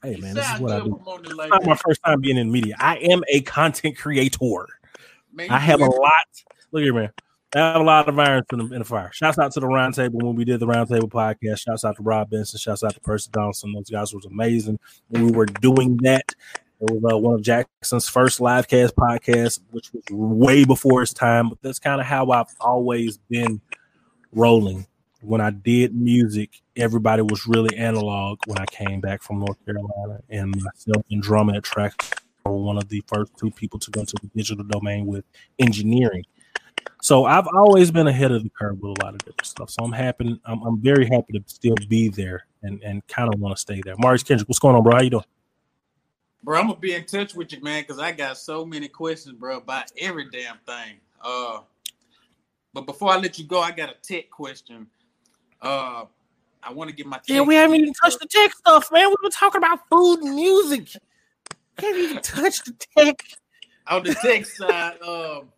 Hey 0.03 0.17
man, 0.17 0.35
this 0.35 0.51
is 0.55 0.59
what 0.59 0.73
I 0.73 0.81
do. 0.81 1.01
It's 1.23 1.37
not 1.37 1.65
my 1.65 1.77
first 1.77 2.03
time 2.05 2.21
being 2.21 2.39
in 2.39 2.51
media. 2.51 2.75
I 2.81 2.97
am 2.97 3.23
a 3.29 3.43
content 3.43 3.97
creator. 3.97 4.67
Man, 5.33 5.51
I 5.51 5.59
have 5.61 5.81
a 5.81 5.87
lot. 5.87 6.11
Look 6.73 6.83
here, 6.83 6.93
man. 6.93 7.11
I 7.55 7.59
have 7.59 7.81
a 7.81 7.85
lot 7.85 8.09
of 8.09 8.19
irons 8.19 8.47
in 8.53 8.59
the, 8.59 8.65
in 8.75 8.79
the 8.81 8.85
fire. 8.85 9.11
Shouts 9.13 9.39
out 9.39 9.53
to 9.53 9.61
the 9.61 9.67
roundtable 9.67 10.23
when 10.23 10.35
we 10.35 10.45
did 10.45 10.59
the 10.59 10.67
roundtable 10.67 11.09
podcast. 11.09 11.61
Shouts 11.61 11.85
out 11.85 11.97
to 11.97 12.03
Rob 12.03 12.31
Benson. 12.31 12.59
Shouts 12.59 12.83
out 12.83 12.95
to 12.95 13.01
Percy 13.01 13.31
Donaldson. 13.33 13.73
Those 13.73 13.91
guys 13.91 14.13
was 14.13 14.25
amazing 14.25 14.81
when 15.09 15.27
we 15.27 15.33
were 15.33 15.47
doing 15.47 15.97
that. 15.99 16.35
It 16.81 16.91
was 16.91 17.13
uh, 17.13 17.17
one 17.17 17.35
of 17.35 17.43
Jackson's 17.43 18.09
first 18.09 18.41
live 18.41 18.67
cast 18.67 18.97
podcasts, 18.97 19.61
which 19.71 19.93
was 19.93 20.03
way 20.11 20.65
before 20.65 21.01
his 21.01 21.15
time. 21.15 21.49
But 21.49 21.59
that's 21.63 21.79
kind 21.79 22.01
of 22.01 22.07
how 22.07 22.31
I've 22.33 22.53
always 22.61 23.19
been 23.19 23.61
rolling. 24.33 24.87
When 25.21 25.41
I 25.41 25.51
did 25.51 25.95
music, 25.95 26.61
everybody 26.77 27.23
was 27.23 27.47
really 27.47 27.77
analog 27.77 28.41
when 28.47 28.59
I 28.59 28.67
came 28.67 29.01
back 29.01 29.23
from 29.23 29.39
North 29.39 29.65
Carolina, 29.65 30.21
and 30.29 30.55
myself 30.61 31.07
and 31.11 31.23
Drummer 31.23 31.55
at 31.55 31.63
Track 31.63 31.95
were 32.45 32.59
one 32.59 32.77
of 32.77 32.89
the 32.89 33.03
first 33.07 33.33
two 33.39 33.51
people 33.51 33.79
to 33.79 33.91
go 33.91 34.01
into 34.01 34.17
the 34.21 34.29
digital 34.37 34.65
domain 34.65 35.07
with 35.07 35.25
engineering. 35.59 36.25
So 37.05 37.27
I've 37.27 37.47
always 37.49 37.91
been 37.91 38.07
ahead 38.07 38.33
of 38.33 38.43
the 38.45 38.49
curve 38.49 38.81
with 38.81 38.99
a 38.99 39.05
lot 39.05 39.13
of 39.13 39.19
different 39.19 39.45
stuff. 39.45 39.69
So 39.69 39.85
I'm 39.85 39.93
happy. 39.93 40.41
I'm, 40.47 40.63
I'm 40.63 40.81
very 40.81 41.05
happy 41.05 41.35
to 41.35 41.45
still 41.45 41.75
be 41.87 42.09
there 42.09 42.47
and, 42.63 42.83
and 42.83 43.07
kind 43.09 43.33
of 43.33 43.39
want 43.39 43.55
to 43.55 43.61
stay 43.61 43.83
there. 43.85 43.95
Maurice 43.99 44.23
Kendrick, 44.23 44.49
what's 44.49 44.59
going 44.59 44.75
on, 44.75 44.83
bro? 44.83 44.95
How 44.95 45.03
you 45.03 45.11
doing? 45.11 45.25
Bro, 46.43 46.61
I'm 46.61 46.69
gonna 46.69 46.81
be 46.81 46.95
in 46.95 47.05
touch 47.05 47.35
with 47.35 47.53
you, 47.53 47.61
man, 47.61 47.83
because 47.83 47.99
I 47.99 48.13
got 48.13 48.39
so 48.39 48.65
many 48.65 48.89
questions, 48.89 49.37
bro, 49.39 49.59
about 49.59 49.93
every 49.99 50.31
damn 50.31 50.57
thing. 50.67 50.95
Uh, 51.23 51.59
but 52.73 52.87
before 52.87 53.11
I 53.11 53.19
let 53.19 53.39
you 53.39 53.45
go, 53.45 53.61
I 53.61 53.71
got 53.71 53.91
a 53.91 53.97
tech 54.03 54.31
question. 54.31 54.87
Uh, 55.61 56.07
I 56.63 56.73
want 56.73 56.89
to 56.89 56.97
get 56.97 57.05
my 57.05 57.21
yeah. 57.27 57.43
We 57.43 57.55
haven't 57.55 57.83
even 57.83 57.93
touched 58.03 58.21
the 58.21 58.27
tech 58.27 58.55
stuff, 58.55 58.91
man. 58.91 59.09
We've 59.09 59.17
been 59.21 59.31
talking 59.31 59.59
about 59.59 59.81
food 59.91 60.21
and 60.23 60.35
music. 60.35 60.89
We 61.83 61.87
haven't 61.87 62.03
even 62.03 62.23
touched 62.23 62.65
the 62.65 62.75
tech. 62.97 63.23
On 63.89 64.03
the 64.03 64.15
tech 64.15 64.47
side, 64.47 65.03
um, 65.03 65.51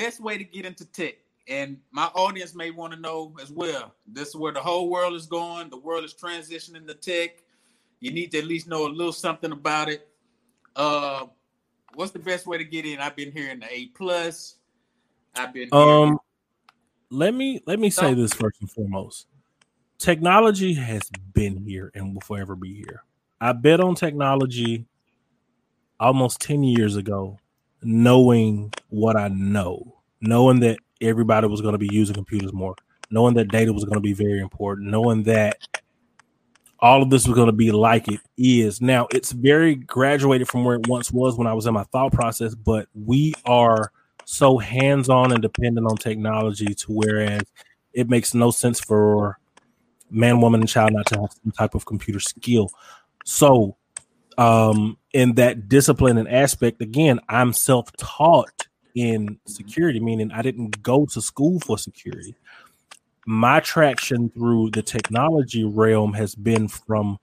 best 0.00 0.20
way 0.20 0.38
to 0.38 0.44
get 0.44 0.64
into 0.64 0.84
tech, 0.84 1.14
and 1.48 1.78
my 1.90 2.06
audience 2.14 2.54
may 2.54 2.70
want 2.70 2.92
to 2.92 2.98
know 2.98 3.34
as 3.42 3.50
well. 3.50 3.94
This 4.06 4.28
is 4.28 4.36
where 4.36 4.52
the 4.52 4.60
whole 4.60 4.90
world 4.90 5.14
is 5.14 5.26
going. 5.26 5.70
The 5.70 5.78
world 5.78 6.04
is 6.04 6.14
transitioning 6.14 6.86
to 6.86 6.94
tech 6.94 7.42
you 8.00 8.12
need 8.12 8.30
to 8.32 8.38
at 8.38 8.44
least 8.44 8.68
know 8.68 8.86
a 8.86 8.88
little 8.88 9.12
something 9.12 9.52
about 9.52 9.88
it. 9.88 10.08
Uh, 10.74 11.26
what's 11.94 12.12
the 12.12 12.18
best 12.18 12.46
way 12.46 12.58
to 12.58 12.64
get 12.64 12.84
in? 12.84 12.98
I've 12.98 13.16
been 13.16 13.32
hearing 13.32 13.60
the 13.60 13.72
A 13.72 13.86
plus. 13.86 14.56
I've 15.34 15.52
been 15.52 15.68
um. 15.72 16.18
Let 17.08 17.34
me 17.34 17.62
let 17.66 17.78
me 17.78 17.88
say 17.90 18.14
this 18.14 18.34
first 18.34 18.60
and 18.60 18.70
foremost. 18.70 19.28
Technology 19.98 20.74
has 20.74 21.08
been 21.32 21.56
here 21.56 21.90
and 21.94 22.12
will 22.12 22.20
forever 22.20 22.56
be 22.56 22.74
here. 22.74 23.02
I 23.40 23.52
bet 23.52 23.80
on 23.80 23.94
technology 23.94 24.86
almost 25.98 26.40
10 26.40 26.64
years 26.64 26.96
ago, 26.96 27.38
knowing 27.82 28.72
what 28.88 29.16
I 29.16 29.28
know, 29.28 29.96
knowing 30.20 30.60
that 30.60 30.78
everybody 31.00 31.46
was 31.46 31.60
going 31.60 31.72
to 31.72 31.78
be 31.78 31.88
using 31.92 32.14
computers 32.14 32.52
more, 32.52 32.74
knowing 33.10 33.34
that 33.34 33.48
data 33.48 33.72
was 33.72 33.84
going 33.84 33.96
to 33.96 34.00
be 34.00 34.12
very 34.12 34.40
important, 34.40 34.90
knowing 34.90 35.22
that 35.24 35.58
all 36.80 37.02
of 37.02 37.10
this 37.10 37.26
was 37.26 37.34
going 37.34 37.46
to 37.46 37.52
be 37.52 37.72
like 37.72 38.08
it 38.08 38.20
is 38.36 38.80
now. 38.80 39.06
It's 39.12 39.32
very 39.32 39.74
graduated 39.74 40.48
from 40.48 40.64
where 40.64 40.76
it 40.76 40.86
once 40.88 41.10
was 41.10 41.36
when 41.36 41.46
I 41.46 41.54
was 41.54 41.66
in 41.66 41.74
my 41.74 41.84
thought 41.84 42.12
process, 42.12 42.54
but 42.54 42.88
we 42.94 43.34
are 43.44 43.92
so 44.24 44.58
hands 44.58 45.08
on 45.08 45.32
and 45.32 45.40
dependent 45.40 45.86
on 45.86 45.96
technology 45.96 46.74
to 46.74 46.92
whereas 46.92 47.42
it 47.92 48.10
makes 48.10 48.34
no 48.34 48.50
sense 48.50 48.80
for 48.80 49.38
man, 50.10 50.40
woman, 50.40 50.60
and 50.60 50.68
child 50.68 50.92
not 50.92 51.06
to 51.06 51.20
have 51.20 51.30
some 51.42 51.52
type 51.52 51.74
of 51.74 51.86
computer 51.86 52.20
skill. 52.20 52.70
So, 53.24 53.76
um, 54.38 54.98
in 55.16 55.32
that 55.36 55.66
discipline 55.66 56.18
and 56.18 56.28
aspect, 56.28 56.82
again, 56.82 57.20
I'm 57.30 57.54
self 57.54 57.90
taught 57.96 58.68
in 58.94 59.38
security, 59.46 59.98
meaning 59.98 60.30
I 60.30 60.42
didn't 60.42 60.82
go 60.82 61.06
to 61.06 61.22
school 61.22 61.58
for 61.60 61.78
security. 61.78 62.34
My 63.24 63.60
traction 63.60 64.28
through 64.28 64.72
the 64.72 64.82
technology 64.82 65.64
realm 65.64 66.12
has 66.12 66.34
been 66.34 66.68
from 66.68 67.16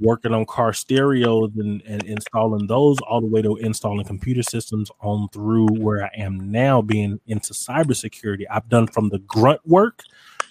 working 0.00 0.32
on 0.32 0.46
car 0.46 0.72
stereos 0.72 1.50
and, 1.58 1.82
and 1.82 2.02
installing 2.04 2.68
those 2.68 2.96
all 3.00 3.20
the 3.20 3.26
way 3.26 3.42
to 3.42 3.56
installing 3.56 4.06
computer 4.06 4.42
systems 4.42 4.90
on 5.02 5.28
through 5.28 5.66
where 5.78 6.04
I 6.04 6.10
am 6.16 6.50
now 6.50 6.80
being 6.80 7.20
into 7.26 7.52
cybersecurity. 7.52 8.44
I've 8.50 8.68
done 8.70 8.86
from 8.86 9.10
the 9.10 9.18
grunt 9.18 9.60
work 9.66 10.04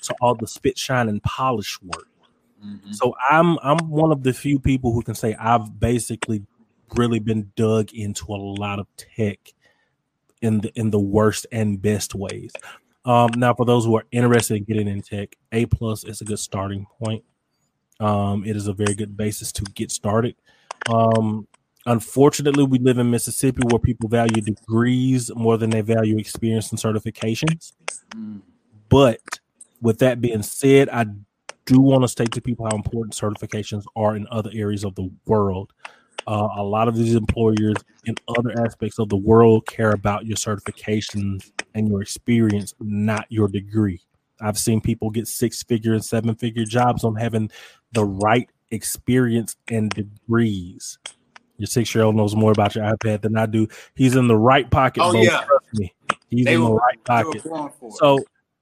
to 0.04 0.16
all 0.22 0.36
the 0.36 0.48
spit, 0.48 0.78
shine, 0.78 1.10
and 1.10 1.22
polish 1.24 1.82
work. 1.82 2.08
Mm-hmm. 2.64 2.92
So 2.92 3.16
I'm 3.28 3.58
I'm 3.64 3.90
one 3.90 4.12
of 4.12 4.22
the 4.22 4.34
few 4.34 4.60
people 4.60 4.94
who 4.94 5.02
can 5.02 5.16
say 5.16 5.34
I've 5.34 5.80
basically 5.80 6.46
really 6.96 7.20
been 7.20 7.52
dug 7.56 7.94
into 7.94 8.26
a 8.34 8.36
lot 8.36 8.80
of 8.80 8.88
tech 8.98 9.40
in 10.42 10.62
the 10.62 10.72
in 10.76 10.92
the 10.92 11.00
worst 11.00 11.48
and 11.52 11.82
best 11.82 12.16
ways. 12.16 12.52
Um, 13.06 13.32
now, 13.38 13.54
for 13.54 13.66
those 13.66 13.86
who 13.86 13.96
are 13.98 14.06
interested 14.12 14.58
in 14.58 14.64
getting 14.64 14.88
in 14.88 15.02
tech, 15.02 15.36
A 15.52 15.66
plus 15.68 16.04
is 16.04 16.22
a 16.22 16.26
good 16.26 16.40
starting 16.40 16.88
point. 17.00 17.24
Um, 18.00 18.44
it 18.46 18.56
is 18.56 18.68
a 18.68 18.74
very 18.74 18.96
good 18.96 19.16
basis 19.16 19.52
to 19.54 19.64
get 19.64 19.92
started. 19.92 20.36
Um, 20.90 21.48
unfortunately, 21.86 22.64
we 22.64 22.80
live 22.80 22.98
in 22.98 23.10
Mississippi 23.12 23.62
where 23.70 23.80
people 23.80 24.10
value 24.10 24.42
degrees 24.42 25.32
more 25.36 25.58
than 25.58 25.70
they 25.70 25.82
value 25.82 26.18
experience 26.18 26.72
and 26.72 26.80
certifications. 26.80 27.74
But 28.90 29.22
with 29.82 30.00
that 30.00 30.20
being 30.20 30.42
said, 30.42 30.90
I 30.90 31.06
do 31.66 31.80
want 31.80 32.04
to 32.04 32.08
state 32.08 32.32
to 32.34 32.42
people 32.42 32.66
how 32.66 32.76
important 32.76 33.14
certifications 33.16 33.84
are 33.96 34.16
in 34.16 34.28
other 34.32 34.52
areas 34.54 34.84
of 34.84 34.96
the 34.96 35.10
world. 35.26 35.74
Uh, 36.28 36.48
a 36.58 36.64
lot 36.64 36.88
of 36.88 36.96
these 36.96 37.16
employers 37.16 37.76
in 38.06 38.16
other 38.38 38.52
aspects 38.66 39.00
of 39.00 39.10
the 39.10 39.18
world 39.18 39.66
care 39.68 39.92
about 39.92 40.26
your 40.26 40.38
certifications 40.38 41.52
and 41.76 41.88
your 41.88 42.02
experience, 42.02 42.74
not 42.80 43.26
your 43.30 43.48
degree. 43.48 44.02
I've 44.42 44.58
seen 44.58 44.82
people 44.82 45.10
get 45.12 45.28
six 45.28 45.64
figure 45.64 45.94
and 45.94 46.04
seven 46.04 46.36
figure 46.36 46.66
jobs 46.66 47.04
on 47.04 47.16
having 47.16 47.52
the 47.94 48.06
right 48.06 48.50
experience 48.72 49.56
and 49.70 49.90
degrees. 49.92 50.98
Your 51.58 51.68
six 51.68 51.94
year 51.96 52.04
old 52.04 52.16
knows 52.16 52.36
more 52.36 52.52
about 52.52 52.76
your 52.76 52.84
iPad 52.84 53.22
than 53.22 53.38
I 53.38 53.46
do. 53.46 53.68
He's 53.96 54.16
in 54.16 54.28
the 54.28 54.36
right 54.36 54.70
pocket. 54.70 55.02
Oh, 55.04 55.14
yeah. 55.14 55.46
Trust 55.46 55.74
me. 55.74 55.94
He's 56.28 56.46
they 56.46 56.56
in 56.56 56.64
the 56.64 56.74
right 56.74 57.04
pocket. 57.04 57.44
So 57.92 58.20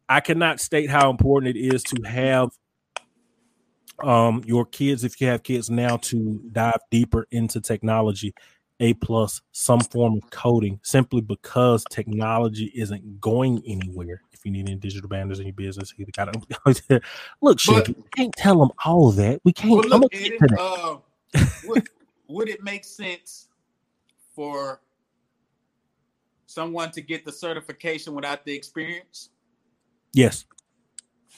I 0.08 0.20
cannot 0.20 0.60
state 0.60 0.90
how 0.90 1.10
important 1.10 1.56
it 1.56 1.60
is 1.60 1.82
to 1.84 2.04
have 2.04 2.50
um 4.02 4.42
your 4.46 4.66
kids, 4.66 5.04
if 5.04 5.20
you 5.22 5.28
have 5.28 5.44
kids 5.44 5.70
now, 5.70 5.98
to 5.98 6.40
dive 6.52 6.80
deeper 6.90 7.28
into 7.32 7.62
technology 7.62 8.34
a 8.80 8.94
plus 8.96 9.42
some 9.52 9.80
form 9.80 10.18
of 10.18 10.30
coding 10.30 10.80
simply 10.84 11.22
because 11.22 11.86
technology 11.90 12.72
isn't 12.76 13.22
going 13.22 13.64
anywhere. 13.66 14.22
If 14.32 14.44
you 14.44 14.52
need 14.52 14.68
any 14.68 14.76
digital 14.76 15.08
banners 15.08 15.40
in 15.40 15.46
your 15.46 15.54
business, 15.54 15.94
you 15.96 16.06
got 16.08 16.34
to 16.34 17.02
look. 17.42 17.60
We 17.68 17.96
can't 18.16 18.34
tell 18.36 18.60
them 18.60 18.72
all 18.84 19.10
of 19.10 19.16
that. 19.16 19.40
We 19.44 19.54
can't. 19.54 19.72
Well, 19.72 20.00
look, 20.02 20.14
it, 20.14 20.38
uh, 20.60 20.98
would, 21.66 21.88
would 22.28 22.50
it 22.50 22.62
make 22.64 22.84
sense 22.84 23.48
for 24.36 24.82
someone 26.46 26.92
to 26.92 27.02
get 27.02 27.24
the 27.24 27.32
certification 27.32 28.14
without 28.14 28.44
the 28.44 28.54
experience? 28.54 29.30
Yes. 30.14 30.46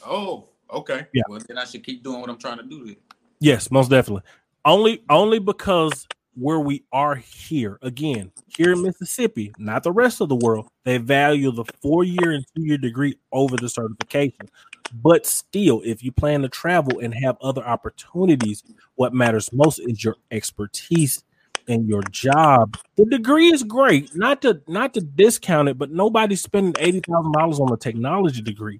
Oh, 0.05 0.49
okay. 0.71 1.07
Yeah. 1.13 1.23
Well, 1.27 1.41
then 1.47 1.57
I 1.57 1.65
should 1.65 1.83
keep 1.83 2.03
doing 2.03 2.21
what 2.21 2.29
I'm 2.29 2.37
trying 2.37 2.57
to 2.57 2.63
do. 2.63 2.85
Then. 2.85 2.95
Yes, 3.39 3.71
most 3.71 3.89
definitely. 3.89 4.23
Only, 4.63 5.03
only 5.09 5.39
because 5.39 6.07
where 6.35 6.59
we 6.59 6.83
are 6.91 7.15
here. 7.15 7.79
Again, 7.81 8.31
here 8.57 8.73
in 8.73 8.81
Mississippi, 8.81 9.53
not 9.57 9.83
the 9.83 9.91
rest 9.91 10.21
of 10.21 10.29
the 10.29 10.35
world, 10.35 10.67
they 10.83 10.97
value 10.97 11.51
the 11.51 11.65
four 11.81 12.03
year 12.03 12.31
and 12.31 12.45
two 12.55 12.63
year 12.63 12.77
degree 12.77 13.17
over 13.31 13.55
the 13.55 13.69
certification. 13.69 14.49
But 14.93 15.25
still, 15.25 15.81
if 15.83 16.03
you 16.03 16.11
plan 16.11 16.41
to 16.41 16.49
travel 16.49 16.99
and 16.99 17.13
have 17.23 17.37
other 17.41 17.65
opportunities, 17.65 18.63
what 18.95 19.13
matters 19.13 19.51
most 19.51 19.79
is 19.79 20.03
your 20.03 20.17
expertise 20.31 21.23
and 21.67 21.87
your 21.87 22.03
job. 22.03 22.77
The 22.95 23.05
degree 23.05 23.47
is 23.47 23.63
great, 23.63 24.15
not 24.15 24.41
to 24.43 24.61
not 24.67 24.93
to 24.93 25.01
discount 25.01 25.69
it, 25.69 25.77
but 25.77 25.91
nobody's 25.91 26.41
spending 26.41 26.75
eighty 26.79 26.99
thousand 26.99 27.31
dollars 27.31 27.59
on 27.59 27.73
a 27.73 27.77
technology 27.77 28.41
degree. 28.41 28.79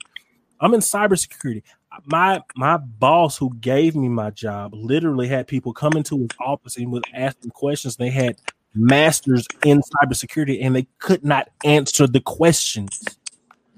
I'm 0.60 0.74
in 0.74 0.80
cybersecurity 0.80 1.64
my 2.06 2.42
my 2.56 2.78
boss 2.78 3.38
who 3.38 3.54
gave 3.56 3.96
me 3.96 4.10
my 4.10 4.30
job 4.30 4.74
literally 4.74 5.28
had 5.28 5.48
people 5.48 5.74
come 5.74 5.94
into 5.96 6.18
his 6.18 6.30
office 6.40 6.78
and 6.78 6.92
was 6.92 7.04
asking 7.14 7.52
questions. 7.52 7.96
They 7.96 8.10
had 8.10 8.38
masters 8.74 9.48
in 9.64 9.82
cybersecurity 9.82 10.60
and 10.62 10.76
they 10.76 10.88
could 11.00 11.24
not 11.24 11.50
answer 11.64 12.08
the 12.08 12.20
questions. 12.20 13.04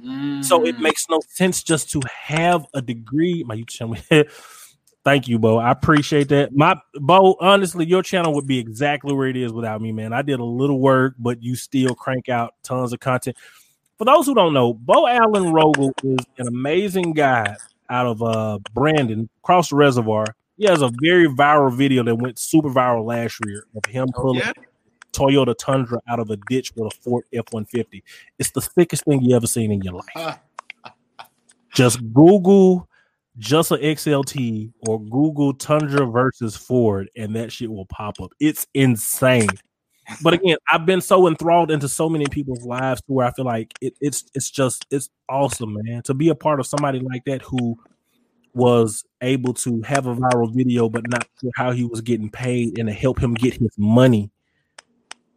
Mm. 0.04 0.44
So 0.44 0.66
it 0.66 0.78
mm. 0.78 0.82
makes 0.82 1.08
no 1.10 1.22
sense 1.30 1.64
just 1.64 1.92
to 1.92 2.02
have 2.10 2.66
a 2.74 2.82
degree. 2.82 3.44
My 3.44 3.56
YouTube 3.56 3.68
channel. 3.68 3.98
Thank 5.04 5.30
you, 5.30 5.40
Bo. 5.40 5.58
I 5.58 5.72
appreciate 5.72 6.28
that. 6.30 6.54
My 6.54 6.76
Bo, 6.96 7.38
honestly, 7.40 7.86
your 7.86 8.04
channel 8.04 8.34
would 8.34 8.48
be 8.48 8.60
exactly 8.60 9.14
where 9.14 9.28
it 9.28 9.38
is 9.38 9.54
without 9.54 9.82
me, 9.82 9.94
man. 9.94 10.12
I 10.12 10.22
did 10.22 10.42
a 10.42 10.44
little 10.44 10.82
work, 10.82 11.14
but 11.18 11.42
you 11.42 11.56
still 11.56 11.96
crank 11.96 12.28
out 12.28 12.56
tons 12.64 12.92
of 12.92 13.00
content. 13.00 13.38
For 13.98 14.06
those 14.06 14.28
who 14.28 14.36
don't 14.36 14.54
know, 14.54 14.74
Bo 14.74 15.08
Allen 15.08 15.46
Rogel 15.46 15.92
is 16.04 16.26
an 16.38 16.48
amazing 16.48 17.14
guy 17.14 17.56
out 17.90 18.06
of 18.06 18.22
uh 18.22 18.60
Brandon 18.74 19.30
across 19.44 19.70
the 19.70 19.76
reservoir. 19.76 20.26
He 20.58 20.66
has 20.66 20.82
a 20.82 20.92
very 21.02 21.28
viral 21.28 21.76
video 21.76 22.04
that 22.04 22.16
went 22.16 22.38
super 22.38 22.70
viral 22.70 23.06
last 23.06 23.40
year 23.46 23.66
of 23.76 23.86
him 23.86 24.08
oh, 24.16 24.22
pulling 24.22 24.40
yeah? 24.40 24.54
Toyota 25.14 25.56
Tundra 25.58 26.00
out 26.08 26.20
of 26.20 26.30
a 26.30 26.38
ditch 26.48 26.74
with 26.76 26.94
a 26.94 26.98
Ford 27.02 27.26
F 27.34 27.46
one 27.52 27.66
fifty. 27.66 28.04
It's 28.38 28.52
the 28.52 28.62
thickest 28.62 29.06
thing 29.06 29.24
you 29.24 29.36
ever 29.36 29.48
seen 29.48 29.72
in 29.72 29.82
your 29.82 30.02
life. 30.16 30.40
just 31.74 32.00
Google 32.14 32.88
just 33.40 33.72
an 33.72 33.80
XLT 33.80 34.74
or 34.88 35.00
Google 35.00 35.54
Tundra 35.54 36.06
versus 36.06 36.56
Ford, 36.56 37.10
and 37.16 37.36
that 37.36 37.52
shit 37.52 37.70
will 37.70 37.86
pop 37.86 38.20
up. 38.20 38.32
It's 38.40 38.68
insane 38.74 39.50
but 40.22 40.34
again, 40.34 40.58
I've 40.72 40.86
been 40.86 41.02
so 41.02 41.28
enthralled 41.28 41.72
into 41.72 41.88
so 41.88 42.10
many 42.10 42.26
people's 42.28 42.66
lives 42.66 43.02
to 43.02 43.14
where 43.14 43.28
I 43.28 43.32
feel 43.32 43.46
like 43.46 43.74
it, 43.82 43.94
it's 44.00 44.26
it's 44.34 44.50
just 44.50 44.86
it's 44.90 45.10
awesome, 45.30 45.76
man, 45.84 46.02
to 46.04 46.14
be 46.14 46.30
a 46.30 46.36
part 46.36 46.60
of 46.60 46.68
somebody 46.68 47.00
like 47.00 47.26
that 47.26 47.42
who 47.42 47.78
was 48.54 49.04
able 49.22 49.54
to 49.54 49.82
have 49.82 50.08
a 50.08 50.16
viral 50.16 50.54
video, 50.54 50.90
but 50.90 51.08
not 51.10 51.28
sure 51.40 51.52
how 51.56 51.72
he 51.72 51.84
was 51.84 52.02
getting 52.02 52.30
paid 52.30 52.80
and 52.80 52.88
to 52.88 52.94
help 52.94 53.20
him 53.20 53.34
get 53.36 53.54
his 53.54 53.70
money, 53.78 54.32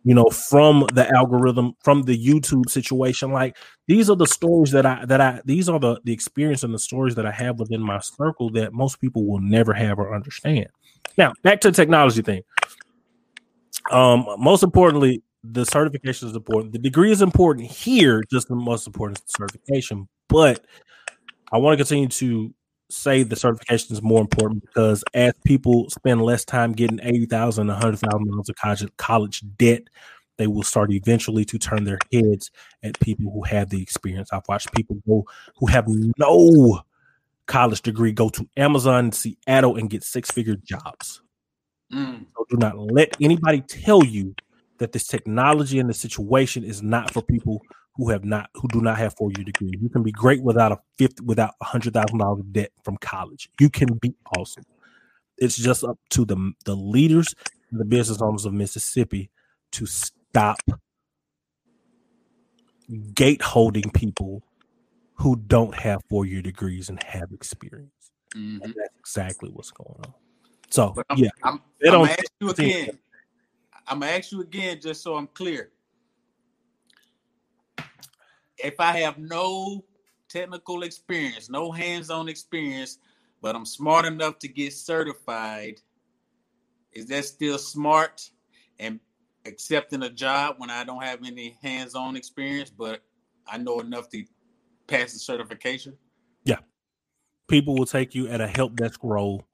you 0.05 0.15
know, 0.15 0.25
from 0.31 0.87
the 0.95 1.07
algorithm, 1.15 1.75
from 1.85 2.03
the 2.03 2.17
YouTube 2.17 2.71
situation. 2.71 3.33
Like 3.33 3.57
these 3.89 4.09
are 4.09 4.17
the 4.17 4.27
stories 4.27 4.71
that 4.71 4.87
I 4.87 5.05
that 5.07 5.21
I 5.21 5.41
these 5.45 5.69
are 5.69 5.81
the 5.81 6.01
the 6.05 6.13
experience 6.13 6.63
and 6.63 6.73
the 6.73 6.79
stories 6.79 7.17
that 7.17 7.27
I 7.27 7.33
have 7.33 7.59
within 7.59 7.83
my 7.83 7.99
circle 7.99 8.51
that 8.53 8.73
most 8.73 9.01
people 9.01 9.27
will 9.27 9.41
never 9.41 9.73
have 9.73 9.99
or 9.99 10.15
understand. 10.15 10.69
Now, 11.19 11.33
back 11.43 11.61
to 11.63 11.71
the 11.71 11.77
technology 11.77 12.23
thing. 12.23 12.43
Um, 13.91 14.27
most 14.39 14.63
importantly, 14.63 15.23
the 15.43 15.65
certification 15.65 16.29
is 16.29 16.37
important. 16.37 16.73
The 16.73 16.79
degree 16.79 17.11
is 17.11 17.23
important 17.23 17.71
here, 17.71 18.23
just 18.31 18.49
the 18.49 18.55
most 18.55 18.87
important 18.87 19.21
certification. 19.31 20.09
But 20.29 20.65
I 21.53 21.59
want 21.59 21.79
to 21.79 21.85
continue 21.85 22.09
to 22.09 22.55
say 22.89 23.23
the 23.23 23.37
certification 23.37 23.95
is 23.95 24.03
more 24.03 24.21
important 24.21 24.63
because 24.63 25.05
as 25.15 25.33
people 25.45 25.89
spend 25.91 26.23
less 26.23 26.45
time 26.45 26.73
getting 26.73 27.01
eighty 27.03 27.27
thousand, 27.27 27.69
hundred 27.69 27.99
thousand 27.99 28.31
dollars 28.31 28.49
of 28.49 28.57
college 28.57 28.87
college 28.97 29.43
debt, 29.57 29.83
they 30.37 30.47
will 30.47 30.63
start 30.63 30.93
eventually 30.93 31.45
to 31.47 31.59
turn 31.59 31.85
their 31.85 31.99
heads 32.13 32.51
at 32.83 32.99
people 33.01 33.33
who 33.33 33.43
have 33.45 33.71
the 33.71 33.83
experience. 33.83 34.31
I've 34.33 34.49
watched 34.49 34.73
people 34.73 34.97
go 35.07 35.25
who 35.57 35.67
have 35.67 35.87
no 36.19 36.83
college 37.47 37.83
degree 37.83 38.13
go 38.13 38.29
to 38.29 38.49
Amazon, 38.57 39.11
Seattle, 39.11 39.77
and 39.77 39.91
get 39.91 40.05
six 40.05 40.31
figure 40.31 40.57
jobs. 40.57 41.23
Mm. 41.93 42.27
So 42.37 42.47
do 42.49 42.57
not 42.57 42.79
let 42.79 43.17
anybody 43.21 43.61
tell 43.63 44.05
you 44.05 44.35
that 44.79 44.93
this 44.93 45.07
technology 45.07 45.79
and 45.79 45.89
the 45.89 45.95
situation 45.95 46.65
is 46.65 46.83
not 46.83 47.13
for 47.13 47.23
people 47.23 47.63
who 47.97 48.09
have 48.11 48.25
not 48.25 48.49
who 48.55 48.69
do 48.69 48.81
not 48.81 48.99
have 48.99 49.15
four 49.17 49.31
year 49.37 49.45
degree. 49.45 49.73
You 49.79 49.89
can 49.89 50.03
be 50.03 50.13
great 50.13 50.43
without 50.43 50.73
a 50.73 50.79
fifth 50.97 51.21
without 51.23 51.55
a 51.61 51.65
hundred 51.65 51.95
thousand 51.95 52.19
dollars 52.19 52.41
of 52.41 52.53
debt 52.53 52.71
from 52.83 52.97
college. 52.99 53.51
You 53.61 53.69
can 53.69 53.95
be 53.95 54.15
awesome. 54.37 54.65
It's 55.39 55.57
just 55.57 55.85
up 55.85 55.99
to 56.11 56.25
the 56.25 56.53
the 56.65 56.75
leaders, 56.75 57.35
the 57.73 57.85
business 57.85 58.23
owners 58.23 58.47
of 58.47 58.53
Mississippi 58.53 59.31
to 59.73 59.87
stop 59.87 60.61
gate 63.15 63.43
holding 63.43 63.91
people 63.91 64.43
who 65.15 65.37
don't 65.37 65.75
have 65.75 66.01
four 66.09 66.25
year 66.25 66.43
degrees 66.43 66.89
and 66.89 67.03
have 67.03 67.33
experience. 67.33 67.91
Mm-hmm. 68.35 68.63
And 68.63 68.75
that's 68.77 68.95
exactly 68.99 69.51
what's 69.51 69.71
going 69.71 70.01
on. 70.07 70.15
So 70.71 70.95
I'm, 71.09 71.19
yeah, 71.19 71.31
I'm, 71.43 71.61
I'm 71.83 71.91
gonna 71.91 72.11
ask 72.13 72.31
you 72.41 72.51
again. 72.51 72.99
I'm 73.87 74.01
gonna 74.01 74.13
ask 74.13 74.31
you 74.31 74.41
again 74.41 74.81
just 74.81 75.03
so 75.03 75.17
I'm 75.17 75.27
clear. 75.27 75.71
If 78.57 78.79
I 78.79 78.99
have 78.99 79.19
no 79.19 79.85
technical 80.29 80.83
experience, 80.83 81.51
no 81.51 81.73
hands-on 81.73 82.29
experience, 82.29 82.99
but 83.43 83.57
I'm 83.57 83.67
smart 83.67 84.05
enough 84.05 84.39
to 84.41 84.49
get 84.49 84.73
certified. 84.73 85.81
Is 86.93 87.07
that 87.07 87.25
still 87.25 87.59
smart 87.59 88.31
and 88.79 89.01
accepting 89.47 90.03
a 90.03 90.11
job 90.11 90.57
when 90.59 90.71
I 90.71 90.85
don't 90.85 91.03
have 91.03 91.25
any 91.25 91.57
hands-on 91.63 92.17
experience, 92.17 92.71
but 92.71 93.01
I 93.47 93.59
know 93.59 93.81
enough 93.81 94.09
to 94.11 94.25
pass 94.87 95.13
the 95.13 95.19
certification? 95.19 95.97
Yeah. 96.45 96.59
People 97.49 97.75
will 97.75 97.87
take 97.87 98.15
you 98.15 98.29
at 98.29 98.41
a 98.41 98.47
help 98.47 98.77
desk 98.77 99.01
role 99.03 99.47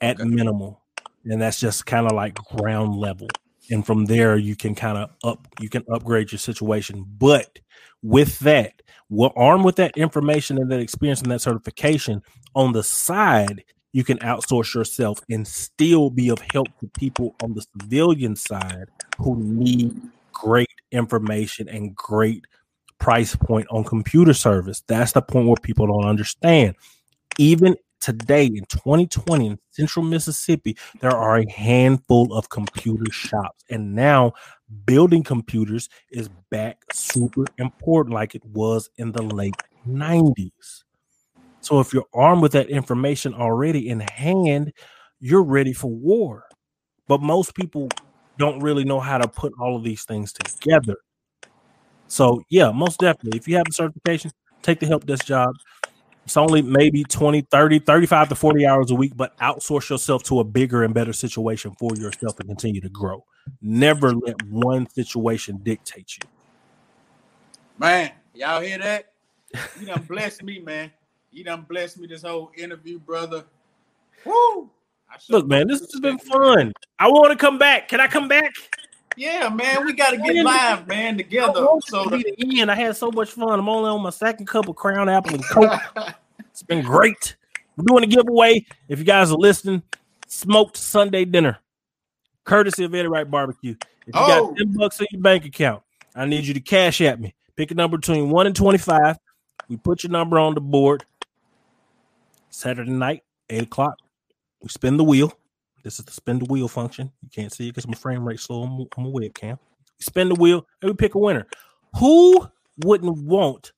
at 0.00 0.20
okay. 0.20 0.28
minimal. 0.28 0.82
And 1.24 1.40
that's 1.40 1.60
just 1.60 1.86
kind 1.86 2.06
of 2.06 2.12
like 2.12 2.34
ground 2.34 2.96
level. 2.96 3.28
And 3.70 3.84
from 3.84 4.06
there 4.06 4.36
you 4.36 4.56
can 4.56 4.74
kind 4.74 4.98
of 4.98 5.10
up 5.22 5.46
you 5.60 5.68
can 5.68 5.84
upgrade 5.92 6.32
your 6.32 6.38
situation. 6.38 7.04
But 7.18 7.58
with 8.02 8.38
that, 8.40 8.82
we're 9.08 9.30
armed 9.36 9.64
with 9.64 9.76
that 9.76 9.96
information 9.96 10.58
and 10.58 10.70
that 10.70 10.80
experience 10.80 11.20
and 11.20 11.30
that 11.30 11.40
certification 11.40 12.22
on 12.54 12.72
the 12.72 12.82
side, 12.82 13.64
you 13.92 14.04
can 14.04 14.18
outsource 14.18 14.74
yourself 14.74 15.20
and 15.28 15.46
still 15.46 16.10
be 16.10 16.28
of 16.30 16.38
help 16.52 16.68
to 16.80 16.88
people 16.98 17.34
on 17.42 17.54
the 17.54 17.64
civilian 17.80 18.36
side 18.36 18.86
who 19.18 19.36
need 19.36 20.00
great 20.32 20.70
information 20.92 21.68
and 21.68 21.94
great 21.94 22.46
price 22.98 23.34
point 23.34 23.66
on 23.70 23.82
computer 23.82 24.32
service. 24.32 24.82
That's 24.86 25.12
the 25.12 25.22
point 25.22 25.46
where 25.46 25.56
people 25.56 25.86
don't 25.86 26.04
understand. 26.04 26.76
Even 27.38 27.76
today 28.00 28.46
in 28.46 28.64
2020 28.66 29.46
in 29.46 29.58
central 29.70 30.04
Mississippi, 30.04 30.76
there 31.00 31.16
are 31.16 31.38
a 31.38 31.50
handful 31.50 32.32
of 32.34 32.48
computer 32.48 33.10
shops. 33.12 33.64
And 33.70 33.94
now 33.94 34.32
building 34.84 35.22
computers 35.22 35.88
is 36.10 36.28
back 36.50 36.78
super 36.92 37.44
important, 37.58 38.14
like 38.14 38.34
it 38.34 38.44
was 38.44 38.90
in 38.96 39.12
the 39.12 39.22
late 39.22 39.56
90s. 39.86 40.84
So 41.60 41.80
if 41.80 41.92
you're 41.92 42.06
armed 42.14 42.42
with 42.42 42.52
that 42.52 42.70
information 42.70 43.34
already 43.34 43.88
in 43.88 44.00
hand, 44.00 44.72
you're 45.20 45.42
ready 45.42 45.72
for 45.72 45.90
war. 45.90 46.44
But 47.06 47.20
most 47.20 47.54
people 47.54 47.88
don't 48.38 48.60
really 48.60 48.84
know 48.84 49.00
how 49.00 49.18
to 49.18 49.28
put 49.28 49.52
all 49.60 49.76
of 49.76 49.84
these 49.84 50.04
things 50.04 50.32
together. 50.32 50.96
So, 52.08 52.42
yeah, 52.48 52.72
most 52.72 52.98
definitely. 52.98 53.38
If 53.38 53.46
you 53.46 53.56
have 53.56 53.66
a 53.68 53.72
certification, 53.72 54.32
take 54.62 54.80
the 54.80 54.86
help 54.86 55.06
desk 55.06 55.26
job. 55.26 55.54
It's 56.24 56.36
only 56.36 56.62
maybe 56.62 57.02
20, 57.02 57.40
30, 57.42 57.78
35 57.80 58.28
to 58.28 58.34
40 58.34 58.66
hours 58.66 58.90
a 58.90 58.94
week, 58.94 59.16
but 59.16 59.36
outsource 59.38 59.90
yourself 59.90 60.22
to 60.24 60.40
a 60.40 60.44
bigger 60.44 60.84
and 60.84 60.94
better 60.94 61.12
situation 61.12 61.74
for 61.78 61.94
yourself 61.96 62.38
and 62.38 62.48
continue 62.48 62.80
to 62.80 62.88
grow. 62.88 63.24
Never 63.60 64.14
let 64.14 64.40
one 64.44 64.88
situation 64.90 65.58
dictate 65.62 66.18
you. 66.18 66.28
Man, 67.78 68.12
y'all 68.34 68.60
hear 68.60 68.78
that? 68.78 69.12
You 69.80 69.86
done 69.86 70.02
blessed 70.02 70.42
me, 70.44 70.60
man. 70.60 70.92
You 71.32 71.44
done 71.44 71.64
blessed 71.68 71.98
me 71.98 72.06
this 72.06 72.22
whole 72.22 72.52
interview, 72.56 72.98
brother. 72.98 73.44
Woo! 74.24 74.70
Look, 75.28 75.46
man, 75.48 75.66
this 75.66 75.80
has 75.80 76.00
been 76.00 76.18
fun. 76.18 76.72
I 76.98 77.08
want 77.08 77.32
to 77.32 77.36
come 77.36 77.58
back. 77.58 77.88
Can 77.88 78.00
I 78.00 78.06
come 78.06 78.28
back? 78.28 78.52
Yeah, 79.16 79.48
man, 79.48 79.84
we 79.84 79.92
got 79.92 80.10
to 80.10 80.16
get 80.16 80.44
live, 80.44 80.86
man, 80.86 81.16
together. 81.16 81.66
So 81.84 82.04
the 82.04 82.60
end, 82.60 82.70
I 82.70 82.74
had 82.74 82.96
so 82.96 83.10
much 83.10 83.30
fun. 83.30 83.58
I'm 83.58 83.68
only 83.68 83.90
on 83.90 84.02
my 84.02 84.10
second 84.10 84.46
cup 84.46 84.68
of 84.68 84.76
Crown 84.76 85.08
Apple 85.08 85.34
and 85.34 85.44
Coke. 85.44 85.80
it's 86.38 86.62
been 86.62 86.84
great. 86.84 87.36
We're 87.76 87.84
doing 87.84 88.04
a 88.04 88.06
giveaway. 88.06 88.64
If 88.88 88.98
you 88.98 89.04
guys 89.04 89.30
are 89.30 89.36
listening, 89.36 89.82
smoked 90.26 90.76
Sunday 90.76 91.24
dinner, 91.24 91.58
courtesy 92.44 92.84
of 92.84 92.94
Eddie 92.94 93.08
Wright 93.08 93.30
Barbecue. 93.30 93.74
If 94.06 94.14
you 94.14 94.20
oh. 94.20 94.48
got 94.48 94.56
10 94.56 94.72
bucks 94.74 95.00
in 95.00 95.06
your 95.10 95.20
bank 95.20 95.44
account, 95.44 95.82
I 96.14 96.26
need 96.26 96.44
you 96.44 96.54
to 96.54 96.60
cash 96.60 97.00
at 97.00 97.20
me. 97.20 97.34
Pick 97.56 97.70
a 97.70 97.74
number 97.74 97.98
between 97.98 98.30
1 98.30 98.46
and 98.46 98.56
25. 98.56 99.16
We 99.68 99.76
put 99.76 100.02
your 100.02 100.10
number 100.10 100.38
on 100.38 100.54
the 100.54 100.60
board. 100.60 101.04
Saturday 102.50 102.90
night, 102.90 103.22
8 103.48 103.62
o'clock. 103.62 103.98
We 104.62 104.68
spin 104.68 104.96
the 104.96 105.04
wheel. 105.04 105.32
This 105.82 105.98
is 105.98 106.04
the 106.04 106.12
spin 106.12 106.38
the 106.38 106.44
wheel 106.46 106.68
function. 106.68 107.10
You 107.22 107.28
can't 107.30 107.52
see 107.52 107.68
it 107.68 107.72
because 107.72 107.88
my 107.88 107.94
frame 107.94 108.26
rate 108.26 108.40
slow 108.40 108.62
on, 108.62 108.70
on 108.96 109.04
my 109.04 109.10
webcam. 109.10 109.58
Spin 109.98 110.28
the 110.28 110.34
wheel 110.34 110.66
and 110.82 110.90
we 110.90 110.96
pick 110.96 111.14
a 111.14 111.18
winner. 111.18 111.46
Who 111.98 112.48
wouldn't 112.84 113.18
want 113.24 113.72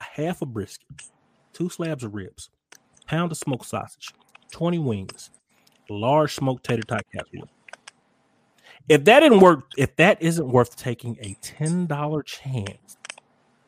a 0.00 0.04
half 0.04 0.42
a 0.42 0.46
brisket, 0.46 0.86
two 1.52 1.68
slabs 1.68 2.04
of 2.04 2.14
ribs, 2.14 2.50
pound 3.06 3.32
of 3.32 3.38
smoked 3.38 3.66
sausage, 3.66 4.12
20 4.52 4.78
wings, 4.78 5.30
large 5.88 6.34
smoked 6.34 6.64
tater 6.64 6.82
tot 6.82 7.04
casserole? 7.14 7.48
If 8.88 9.04
that 9.04 9.20
didn't 9.20 9.40
work, 9.40 9.64
if 9.76 9.96
that 9.96 10.22
isn't 10.22 10.48
worth 10.48 10.76
taking 10.76 11.18
a 11.20 11.34
$10 11.42 12.24
chance 12.24 12.96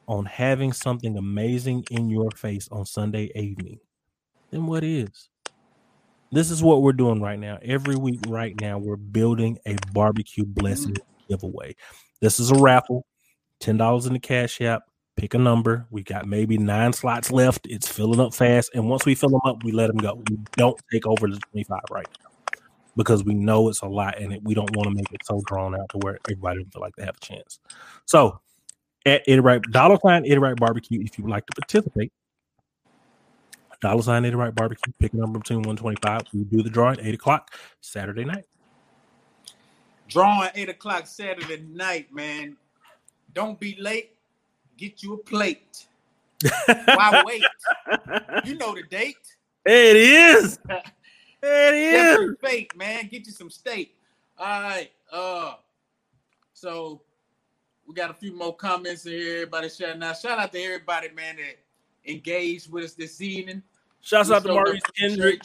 on 0.07 0.25
having 0.25 0.73
something 0.73 1.17
amazing 1.17 1.85
in 1.91 2.09
your 2.09 2.31
face 2.31 2.69
on 2.71 2.87
Sunday 2.87 3.31
evening, 3.35 3.81
then 4.51 4.67
what 4.67 4.85
is? 4.85 5.29
This 6.31 6.51
is 6.51 6.63
what 6.63 6.83
we're 6.83 6.93
doing 6.93 7.23
right 7.23 7.39
now. 7.39 7.59
Every 7.63 7.97
week, 7.97 8.21
right 8.29 8.59
now, 8.61 8.79
we're 8.79 8.97
building 8.97 9.59
a 9.67 9.77
barbecue 9.93 10.45
blessing 10.45 10.97
giveaway. 11.29 11.75
This 12.21 12.39
is 12.39 12.51
a 12.51 12.55
raffle, 12.55 13.07
ten 13.61 13.79
dollars 13.79 14.07
in 14.07 14.13
the 14.13 14.19
cash 14.19 14.61
app. 14.61 14.83
Pick 15.17 15.35
a 15.35 15.39
number. 15.39 15.87
We 15.91 16.03
got 16.03 16.27
maybe 16.27 16.59
nine 16.59 16.93
slots 16.93 17.33
left. 17.33 17.67
It's 17.69 17.89
filling 17.89 18.21
up 18.21 18.35
fast, 18.35 18.71
and 18.75 18.89
once 18.89 19.07
we 19.07 19.15
fill 19.15 19.31
them 19.31 19.41
up, 19.47 19.65
we 19.65 19.73
let 19.73 19.89
them 19.89 19.97
go. 19.97 20.23
We 20.29 20.39
don't 20.53 20.79
take 20.93 21.07
over 21.07 21.29
the 21.29 21.39
twenty-five 21.51 21.81
right 21.91 22.07
now 22.21 22.29
because 22.97 23.25
we 23.25 23.33
know 23.35 23.69
it's 23.69 23.81
a 23.81 23.87
lot, 23.87 24.21
and 24.21 24.39
we 24.43 24.55
don't 24.55 24.77
want 24.77 24.89
to 24.89 24.95
make 24.95 25.11
it 25.13 25.25
so 25.25 25.41
drawn 25.47 25.75
out 25.75 25.89
to 25.91 25.99
where 25.99 26.19
everybody 26.27 26.65
feel 26.73 26.83
like 26.83 26.95
they 26.97 27.05
have 27.05 27.17
a 27.17 27.25
chance. 27.25 27.59
So, 28.05 28.41
at 29.07 29.23
Wright 29.27 29.63
dollar 29.71 29.97
sign 30.05 30.31
Wright 30.39 30.57
Barbecue, 30.57 31.01
if 31.01 31.17
you 31.17 31.25
would 31.25 31.31
like 31.31 31.47
to 31.47 31.61
participate, 31.61 32.13
Dollar 33.81 34.03
sign 34.03 34.25
Eddie 34.25 34.35
Wright 34.35 34.55
Barbecue. 34.55 34.93
Pick 34.99 35.15
number 35.15 35.39
between 35.39 35.59
125. 35.61 36.23
We 36.35 36.45
do 36.45 36.63
the 36.63 36.71
drawing 36.71 36.99
8 37.01 37.15
o'clock 37.15 37.55
Saturday 37.81 38.25
night. 38.25 38.45
Drawing 40.09 40.51
8 40.55 40.69
o'clock 40.71 41.07
Saturday 41.07 41.65
night, 41.69 42.13
man. 42.13 42.57
Don't 43.35 43.59
be 43.61 43.77
late. 43.79 44.17
Get 44.77 45.03
you 45.03 45.15
a 45.15 45.19
plate. 45.19 45.87
Why 46.67 47.23
wait? 47.27 47.45
You 48.45 48.57
know 48.57 48.75
the 48.75 48.83
date. 48.83 49.17
It 49.65 49.97
is. 49.97 50.59
it 51.43 51.75
is. 51.75 52.37
Fate, 52.43 52.77
man. 52.77 53.09
Get 53.09 53.27
you 53.27 53.33
some 53.33 53.51
steak. 53.51 53.97
All 54.39 54.63
right. 54.63 54.91
Uh, 55.13 55.55
so 56.53 57.03
we 57.87 57.95
got 57.95 58.11
a 58.11 58.15
few 58.15 58.35
more 58.35 58.55
comments 58.55 59.07
in 59.07 59.13
here. 59.13 59.35
Everybody 59.37 59.69
shout 59.69 60.03
out. 60.03 60.17
Shout 60.17 60.39
out 60.39 60.53
to 60.53 60.59
everybody, 60.61 61.11
man, 61.11 61.37
that 61.37 61.59
engaged 62.09 62.73
with 62.73 62.85
us 62.85 62.95
this 62.95 63.21
evening. 63.21 63.63
Shouts 64.01 64.31
out 64.31 64.43
to 64.45 64.53
Maurice 64.53 64.83
Kendrick. 64.99 65.43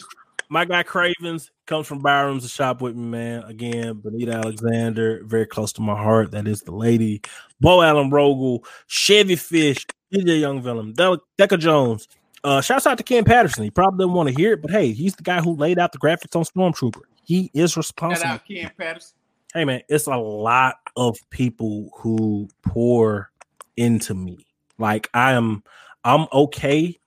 My 0.50 0.66
guy 0.66 0.84
Cravens 0.84 1.52
comes 1.66 1.88
from 1.88 2.00
Byram's 2.00 2.44
to 2.44 2.50
shop 2.50 2.82
with 2.82 2.96
me, 2.96 3.06
man. 3.06 3.44
Again, 3.44 3.94
Benita 3.96 4.34
Alexander, 4.34 5.22
very 5.24 5.46
close 5.46 5.74
to 5.74 5.82
my 5.82 5.96
heart. 5.96 6.32
That 6.32 6.48
is 6.48 6.62
the 6.62 6.72
lady. 6.72 7.22
Bo 7.60 7.82
Allen 7.82 8.12
Rogel, 8.12 8.66
Chevy 8.88 9.36
Fish, 9.36 9.86
DJ 10.14 10.42
Young 10.42 10.62
Villain, 10.62 10.94
De- 10.94 11.20
Deca 11.40 11.58
Jones. 11.58 12.08
Uh, 12.44 12.62
shouts 12.62 12.86
out 12.86 12.98
to 12.98 13.04
Ken 13.04 13.24
Patterson. 13.24 13.64
He 13.64 13.72
probably 13.72 14.04
didn't 14.04 14.16
want 14.16 14.30
to 14.30 14.36
hear 14.36 14.54
it, 14.54 14.62
but 14.62 14.70
hey, 14.70 14.92
he's 14.92 15.16
the 15.16 15.24
guy 15.24 15.40
who 15.40 15.56
laid 15.56 15.80
out 15.80 15.94
the 15.94 15.98
graphics 15.98 16.36
on 16.36 16.44
Stormtrooper. 16.44 17.02
He 17.24 17.50
is 17.54 17.78
responsible. 17.78 18.24
Shout 18.24 18.34
out 18.36 18.48
Ken 18.48 18.72
Patterson. 18.78 19.16
Hey 19.54 19.66
man, 19.66 19.82
it's 19.88 20.08
a 20.08 20.18
lot 20.18 20.76
of 20.98 21.18
people 21.30 21.90
who 21.96 22.50
pour 22.64 23.32
into 23.78 24.14
me. 24.14 24.46
Like 24.78 25.10
I 25.14 25.34
am 25.34 25.64
I'm 26.04 26.28
okay, 26.34 27.00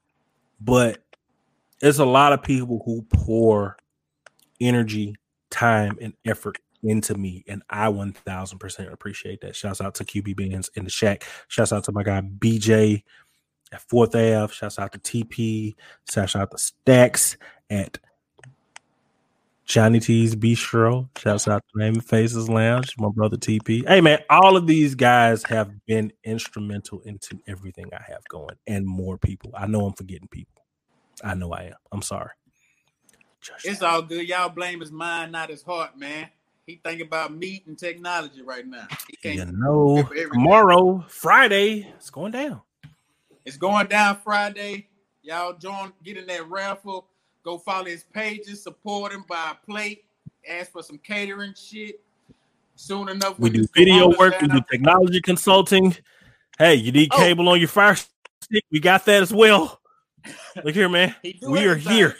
but 0.60 1.02
there's 1.80 1.98
a 1.98 2.04
lot 2.04 2.32
of 2.32 2.42
people 2.42 2.82
who 2.84 3.02
pour 3.02 3.76
energy, 4.60 5.14
time, 5.50 5.98
and 6.00 6.14
effort 6.24 6.58
into 6.82 7.14
me, 7.14 7.44
and 7.48 7.62
I 7.68 7.88
1000% 7.88 8.92
appreciate 8.92 9.40
that. 9.42 9.56
Shouts 9.56 9.80
out 9.80 9.94
to 9.96 10.04
QB 10.04 10.36
Bands 10.36 10.70
in 10.74 10.84
the 10.84 10.90
shack. 10.90 11.24
Shouts 11.48 11.72
out 11.72 11.84
to 11.84 11.92
my 11.92 12.02
guy 12.02 12.20
BJ 12.20 13.02
at 13.72 13.82
Fourth 13.82 14.14
Ave. 14.14 14.52
Shouts 14.52 14.78
out 14.78 14.92
to 14.92 14.98
TP. 14.98 15.74
Shouts 16.10 16.36
out 16.36 16.50
to 16.50 16.58
Stacks 16.58 17.36
at 17.70 17.98
Johnny 19.66 19.98
T's 19.98 20.36
Bistro. 20.36 21.08
Shouts 21.18 21.48
out 21.48 21.62
to 21.72 21.78
Name 21.78 22.00
Faces 22.00 22.48
Lounge, 22.48 22.94
my 22.98 23.08
brother 23.08 23.36
TP. 23.36 23.86
Hey 23.86 24.00
man, 24.00 24.20
all 24.30 24.56
of 24.56 24.68
these 24.68 24.94
guys 24.94 25.42
have 25.44 25.72
been 25.86 26.12
instrumental 26.22 27.00
into 27.00 27.40
everything 27.48 27.90
I 27.92 28.00
have 28.06 28.24
going, 28.28 28.56
and 28.68 28.86
more 28.86 29.18
people. 29.18 29.50
I 29.54 29.66
know 29.66 29.84
I'm 29.84 29.92
forgetting 29.92 30.28
people. 30.28 30.62
I 31.24 31.34
know 31.34 31.52
I 31.52 31.64
am. 31.64 31.74
I'm 31.90 32.02
sorry. 32.02 32.30
it's 33.64 33.82
all 33.82 34.02
good. 34.02 34.28
Y'all 34.28 34.48
blame 34.48 34.80
his 34.80 34.92
mind, 34.92 35.32
not 35.32 35.50
his 35.50 35.62
heart, 35.62 35.98
man. 35.98 36.28
He 36.64 36.80
think 36.84 37.00
about 37.00 37.34
meat 37.34 37.66
and 37.66 37.76
technology 37.76 38.42
right 38.42 38.66
now. 38.66 38.86
He 39.08 39.16
can't 39.16 39.50
you 39.50 39.56
know, 39.56 40.08
tomorrow, 40.32 41.04
Friday, 41.08 41.92
it's 41.96 42.10
going 42.10 42.32
down. 42.32 42.60
It's 43.44 43.56
going 43.56 43.88
down 43.88 44.18
Friday. 44.22 44.88
Y'all 45.22 45.54
join, 45.54 45.92
get 46.04 46.16
in 46.16 46.26
that 46.26 46.48
raffle 46.48 47.08
Go 47.46 47.58
follow 47.58 47.84
his 47.84 48.02
pages, 48.02 48.60
support 48.60 49.12
him, 49.12 49.24
buy 49.28 49.52
a 49.52 49.64
plate, 49.64 50.04
ask 50.48 50.72
for 50.72 50.82
some 50.82 50.98
catering 50.98 51.54
shit. 51.54 52.00
Soon 52.74 53.08
enough, 53.08 53.38
we 53.38 53.50
do 53.50 53.64
video 53.72 54.08
work, 54.18 54.40
we 54.40 54.48
do 54.48 54.60
technology 54.68 55.20
consulting. 55.20 55.96
Hey, 56.58 56.74
you 56.74 56.90
need 56.90 57.08
oh. 57.12 57.18
cable 57.18 57.48
on 57.48 57.60
your 57.60 57.68
fire 57.68 57.94
chopstick. 57.94 58.62
We 58.72 58.80
got 58.80 59.04
that 59.04 59.22
as 59.22 59.32
well. 59.32 59.80
Look 60.64 60.74
here, 60.74 60.88
man. 60.88 61.14
He 61.22 61.38
We 61.40 61.66
are 61.66 61.70
everything. 61.70 61.92
here. 61.92 62.16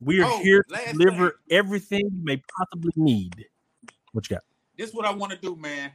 We 0.00 0.20
are 0.20 0.30
Oh, 0.30 0.38
here 0.40 0.62
to 0.62 0.92
deliver 0.92 1.30
thing. 1.30 1.58
everything 1.58 2.00
you 2.04 2.22
may 2.22 2.40
possibly 2.56 2.92
need. 2.94 3.44
What 4.12 4.30
you 4.30 4.36
got? 4.36 4.44
This 4.76 4.90
is 4.90 4.94
what 4.94 5.04
I 5.04 5.12
want 5.12 5.32
to 5.32 5.38
do, 5.38 5.56
man. 5.56 5.90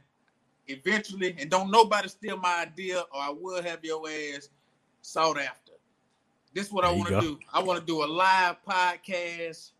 Eventually, 0.66 1.34
and 1.38 1.50
don't 1.50 1.70
nobody 1.70 2.08
steal 2.08 2.36
my 2.36 2.60
idea, 2.60 3.00
or 3.00 3.22
I 3.22 3.30
will 3.30 3.62
have 3.62 3.82
your 3.82 4.06
ass 4.06 4.50
sought 5.00 5.40
after. 5.40 5.63
This 6.54 6.66
is 6.68 6.72
what 6.72 6.84
I 6.84 6.88
There 6.88 6.96
you 6.96 7.00
want 7.02 7.14
to 7.14 7.20
do. 7.20 7.38
I 7.52 7.62
want 7.62 7.80
to 7.80 7.84
do 7.84 8.04
a 8.04 8.06
live 8.06 8.56
podcast 8.66 9.72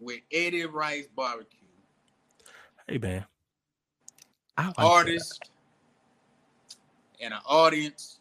with 0.00 0.20
Eddie 0.32 0.64
Wright 0.66 1.06
Barbecue, 1.14 1.58
Hey, 2.88 2.98
man. 2.98 3.24
I 4.56 4.66
like 4.66 4.76
that. 4.76 4.82
artist 4.84 5.50
and 7.20 7.34
an 7.34 7.40
audience. 7.46 8.18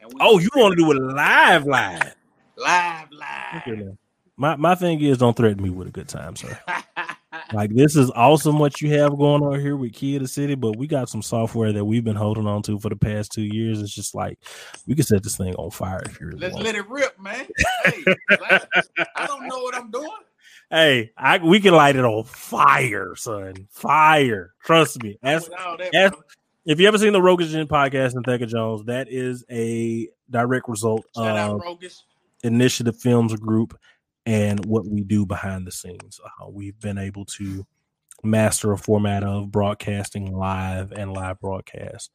And 0.00 0.12
Oh, 0.20 0.38
you 0.38 0.48
want 0.54 0.72
to 0.72 0.84
do 0.84 0.90
it 0.92 0.96
live, 1.00 1.64
live? 1.66 2.14
live, 2.56 3.08
live. 3.12 3.96
My 4.36 4.56
my 4.56 4.74
thing 4.74 5.00
is, 5.00 5.18
don't 5.18 5.36
threaten 5.36 5.62
me 5.62 5.70
with 5.70 5.88
a 5.88 5.90
good 5.90 6.08
time, 6.08 6.36
sir. 6.36 6.58
Like 7.54 7.74
this 7.74 7.96
is 7.96 8.10
awesome 8.14 8.58
what 8.58 8.80
you 8.80 8.90
have 8.98 9.16
going 9.16 9.42
on 9.42 9.58
here 9.60 9.76
with 9.76 9.92
Key 9.94 10.16
of 10.16 10.22
the 10.22 10.28
City, 10.28 10.54
but 10.54 10.76
we 10.76 10.86
got 10.86 11.08
some 11.08 11.22
software 11.22 11.72
that 11.72 11.84
we've 11.84 12.04
been 12.04 12.16
holding 12.16 12.46
on 12.46 12.62
to 12.64 12.78
for 12.78 12.88
the 12.90 12.96
past 12.96 13.32
two 13.32 13.42
years. 13.42 13.80
It's 13.80 13.94
just 13.94 14.14
like 14.14 14.38
we 14.86 14.94
can 14.94 15.04
set 15.04 15.22
this 15.22 15.36
thing 15.36 15.54
on 15.54 15.70
fire 15.70 16.02
if 16.06 16.20
you 16.20 16.26
really 16.26 16.40
Let's 16.40 16.54
want. 16.54 16.66
let 16.66 16.74
it 16.74 16.88
rip, 16.88 17.18
man. 17.20 17.46
Hey, 17.84 18.04
I, 18.30 18.60
I 19.16 19.26
don't 19.26 19.46
know 19.48 19.58
what 19.62 19.74
I'm 19.74 19.90
doing. 19.90 20.08
Hey, 20.70 21.12
I 21.16 21.38
we 21.38 21.60
can 21.60 21.74
light 21.74 21.96
it 21.96 22.04
on 22.04 22.24
fire, 22.24 23.14
son. 23.16 23.66
Fire. 23.70 24.52
Trust 24.64 25.02
me. 25.02 25.18
As 25.22 25.48
With 25.48 25.58
all 25.58 25.76
that, 25.78 25.94
as- 25.94 26.10
bro. 26.10 26.20
if 26.66 26.80
you 26.80 26.88
ever 26.88 26.98
seen 26.98 27.12
the 27.12 27.20
Rogagen 27.20 27.66
podcast 27.66 28.14
and 28.14 28.24
Deca 28.26 28.46
Jones, 28.48 28.84
that 28.86 29.08
is 29.10 29.44
a 29.50 30.08
direct 30.30 30.68
result 30.68 31.04
Shout 31.16 31.36
out 31.38 31.60
of. 31.66 31.78
Initiative 32.44 32.96
Films 32.96 33.34
Group 33.36 33.78
and 34.26 34.64
what 34.66 34.86
we 34.86 35.02
do 35.02 35.26
behind 35.26 35.66
the 35.66 35.72
scenes. 35.72 36.20
Uh, 36.24 36.48
we've 36.48 36.78
been 36.80 36.98
able 36.98 37.24
to 37.24 37.66
master 38.22 38.72
a 38.72 38.78
format 38.78 39.24
of 39.24 39.50
broadcasting 39.50 40.32
live 40.36 40.92
and 40.92 41.12
live 41.12 41.40
broadcast 41.40 42.10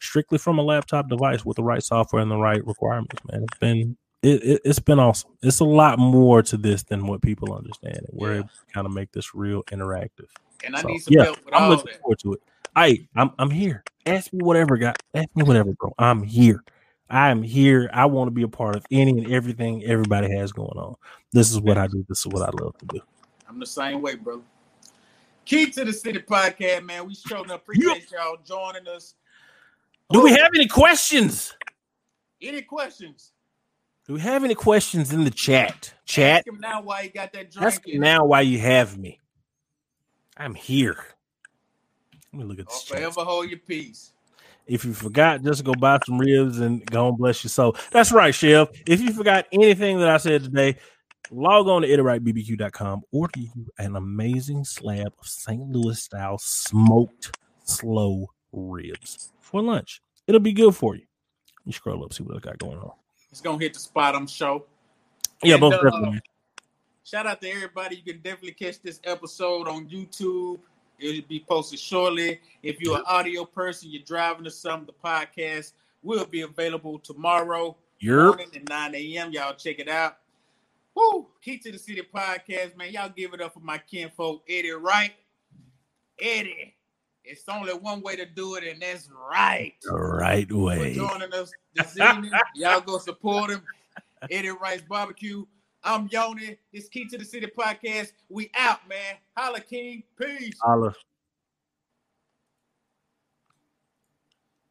strictly 0.00 0.38
from 0.38 0.58
a 0.58 0.62
laptop 0.62 1.08
device 1.08 1.44
with 1.44 1.56
the 1.56 1.62
right 1.62 1.82
software 1.82 2.22
and 2.22 2.30
the 2.30 2.36
right 2.36 2.64
requirements. 2.64 3.20
Man, 3.30 3.42
it's 3.42 3.58
been 3.58 3.96
it, 4.22 4.42
it, 4.42 4.60
it's 4.64 4.78
been 4.78 4.98
awesome. 4.98 5.30
It's 5.42 5.60
a 5.60 5.64
lot 5.64 5.98
more 5.98 6.42
to 6.42 6.56
this 6.56 6.82
than 6.84 7.06
what 7.06 7.22
people 7.22 7.52
understand. 7.54 7.96
And 7.96 8.08
we're 8.12 8.32
Yeah. 8.32 8.38
able 8.38 8.48
to 8.48 8.72
kind 8.74 8.86
of 8.86 8.92
make 8.92 9.12
this 9.12 9.34
real 9.34 9.62
interactive. 9.64 10.26
And 10.64 10.76
I 10.76 10.82
So, 10.82 10.88
need 10.88 10.98
some 11.00 11.14
yeah, 11.14 11.24
help 11.24 11.44
with 11.44 11.54
I'm 11.54 11.62
all 11.64 11.68
looking 11.70 11.86
that. 11.92 12.00
forward 12.00 12.18
to 12.20 12.32
it. 12.34 12.40
I 12.76 13.08
I'm 13.16 13.30
I'm 13.38 13.50
here. 13.50 13.82
Ask 14.06 14.32
me 14.32 14.40
whatever, 14.42 14.76
guy. 14.76 14.94
Ask 15.14 15.28
me 15.34 15.42
whatever, 15.42 15.72
bro. 15.72 15.92
I'm 15.98 16.22
here. 16.22 16.62
I 17.10 17.30
am 17.30 17.42
here. 17.42 17.88
I 17.92 18.06
want 18.06 18.28
to 18.28 18.32
be 18.32 18.42
a 18.42 18.48
part 18.48 18.76
of 18.76 18.84
any 18.90 19.10
and 19.12 19.32
everything 19.32 19.84
everybody 19.84 20.30
has 20.36 20.52
going 20.52 20.78
on. 20.78 20.96
This 21.32 21.50
is 21.50 21.60
what 21.60 21.78
I 21.78 21.86
do. 21.86 22.04
This 22.08 22.20
is 22.20 22.26
what 22.26 22.42
I 22.42 22.50
love 22.62 22.76
to 22.78 22.86
do. 22.86 23.00
I'm 23.48 23.58
the 23.58 23.66
same 23.66 24.02
way, 24.02 24.14
brother. 24.16 24.42
Key 25.44 25.70
to 25.70 25.84
the 25.84 25.92
City 25.92 26.18
podcast, 26.18 26.84
man. 26.84 27.06
We 27.06 27.14
sure 27.14 27.44
appreciate 27.50 28.10
y'all 28.12 28.36
joining 28.44 28.86
us. 28.88 29.14
Do 30.10 30.22
we 30.22 30.30
have 30.32 30.50
any 30.54 30.66
questions? 30.66 31.54
any 32.40 32.62
questions? 32.62 33.32
Do 34.06 34.14
we 34.14 34.20
have 34.20 34.44
any 34.44 34.54
questions 34.54 35.12
in 35.12 35.24
the 35.24 35.30
chat? 35.30 35.92
Chat. 36.06 36.38
Ask 36.38 36.48
him 36.48 36.60
now 36.60 36.80
why 36.82 37.04
he 37.04 37.08
got 37.08 37.32
that 37.32 37.50
drink. 37.50 37.66
Ask 37.66 37.86
in. 37.88 38.00
now 38.00 38.24
why 38.24 38.42
you 38.42 38.58
have 38.58 38.96
me. 38.96 39.20
I'm 40.36 40.54
here. 40.54 41.04
Let 42.32 42.40
me 42.40 42.44
look 42.44 42.58
at 42.58 42.68
this. 42.68 42.82
forever 42.84 43.22
hold 43.22 43.50
your 43.50 43.58
peace. 43.58 44.12
If 44.68 44.84
you 44.84 44.92
forgot, 44.92 45.42
just 45.42 45.64
go 45.64 45.74
buy 45.74 45.98
some 46.04 46.18
ribs 46.18 46.60
and 46.60 46.84
go 46.86 47.08
and 47.08 47.18
bless 47.18 47.42
your 47.42 47.48
soul. 47.48 47.76
That's 47.90 48.12
right, 48.12 48.34
Chef. 48.34 48.68
If 48.86 49.00
you 49.00 49.12
forgot 49.12 49.46
anything 49.50 49.98
that 49.98 50.08
I 50.08 50.18
said 50.18 50.44
today, 50.44 50.76
log 51.30 51.68
on 51.68 51.82
to 51.82 51.88
eddiewrightbbq.com. 51.88 53.02
Order 53.10 53.40
you 53.40 53.66
an 53.78 53.96
amazing 53.96 54.64
slab 54.64 55.12
of 55.18 55.26
St. 55.26 55.60
Louis 55.70 56.00
style 56.00 56.38
smoked 56.38 57.36
slow 57.64 58.28
ribs 58.52 59.32
for 59.40 59.62
lunch. 59.62 60.00
It'll 60.26 60.40
be 60.40 60.52
good 60.52 60.74
for 60.74 60.94
you. 60.94 61.04
You 61.64 61.72
scroll 61.72 62.04
up, 62.04 62.12
see 62.12 62.22
what 62.22 62.36
I 62.36 62.40
got 62.40 62.58
going 62.58 62.78
on. 62.78 62.92
It's 63.30 63.40
gonna 63.40 63.58
hit 63.58 63.74
the 63.74 63.80
spot, 63.80 64.14
I'm 64.14 64.26
sure. 64.26 64.64
Yeah, 65.42 65.54
And, 65.54 65.60
both 65.60 65.74
uh, 65.74 65.82
definitely. 65.82 66.20
Shout 67.04 67.26
out 67.26 67.40
to 67.40 67.50
everybody. 67.50 67.96
You 67.96 68.02
can 68.02 68.20
definitely 68.20 68.52
catch 68.52 68.82
this 68.82 69.00
episode 69.04 69.66
on 69.68 69.88
YouTube. 69.88 70.58
It'll 70.98 71.28
be 71.28 71.44
posted 71.48 71.78
shortly. 71.78 72.40
If 72.62 72.80
you're 72.80 72.98
an 72.98 73.04
audio 73.06 73.44
person, 73.44 73.90
you're 73.90 74.02
driving 74.02 74.44
to 74.44 74.50
some, 74.50 74.80
of 74.80 74.86
the 74.86 74.92
podcast 74.92 75.72
will 76.02 76.24
be 76.24 76.42
available 76.42 76.98
tomorrow 76.98 77.76
You're 77.98 78.26
morning 78.26 78.48
at 78.54 78.68
9 78.68 78.94
a.m. 78.94 79.32
Y'all 79.32 79.54
check 79.54 79.78
it 79.78 79.88
out. 79.88 80.18
Woo! 80.94 81.28
Key 81.40 81.58
to 81.58 81.72
the 81.72 81.78
City 81.78 82.02
podcast, 82.02 82.76
man. 82.76 82.92
Y'all 82.92 83.08
give 83.08 83.32
it 83.32 83.40
up 83.40 83.54
for 83.54 83.60
my 83.60 83.78
kinfolk, 83.78 84.42
Eddie 84.48 84.72
Wright. 84.72 85.12
Eddie, 86.20 86.74
it's 87.22 87.44
only 87.48 87.72
one 87.72 88.00
way 88.02 88.16
to 88.16 88.26
do 88.26 88.56
it, 88.56 88.64
and 88.64 88.82
that's 88.82 89.08
right. 89.30 89.74
the 89.82 89.94
right 89.94 90.48
For 90.48 90.56
way. 90.56 90.94
joining 90.94 91.32
us 91.32 91.52
this 91.74 91.96
evening. 91.98 92.32
Y'all 92.56 92.80
go 92.80 92.98
support 92.98 93.50
him. 93.50 93.62
Eddie 94.30 94.50
Wright 94.50 94.82
Barbecue. 94.88 95.44
I'm 95.84 96.08
Yoni. 96.10 96.58
It's 96.72 96.88
Key 96.88 97.06
to 97.08 97.18
the 97.18 97.24
City 97.24 97.46
podcast. 97.46 98.12
We 98.28 98.50
out, 98.56 98.88
man. 98.88 99.16
Holla 99.36 99.60
King. 99.60 100.02
Peace. 100.20 100.58
Holla. 100.62 100.92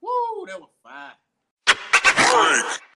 Woo, 0.01 0.45
that 0.47 0.60
was 0.60 0.70
fine. 0.84 1.14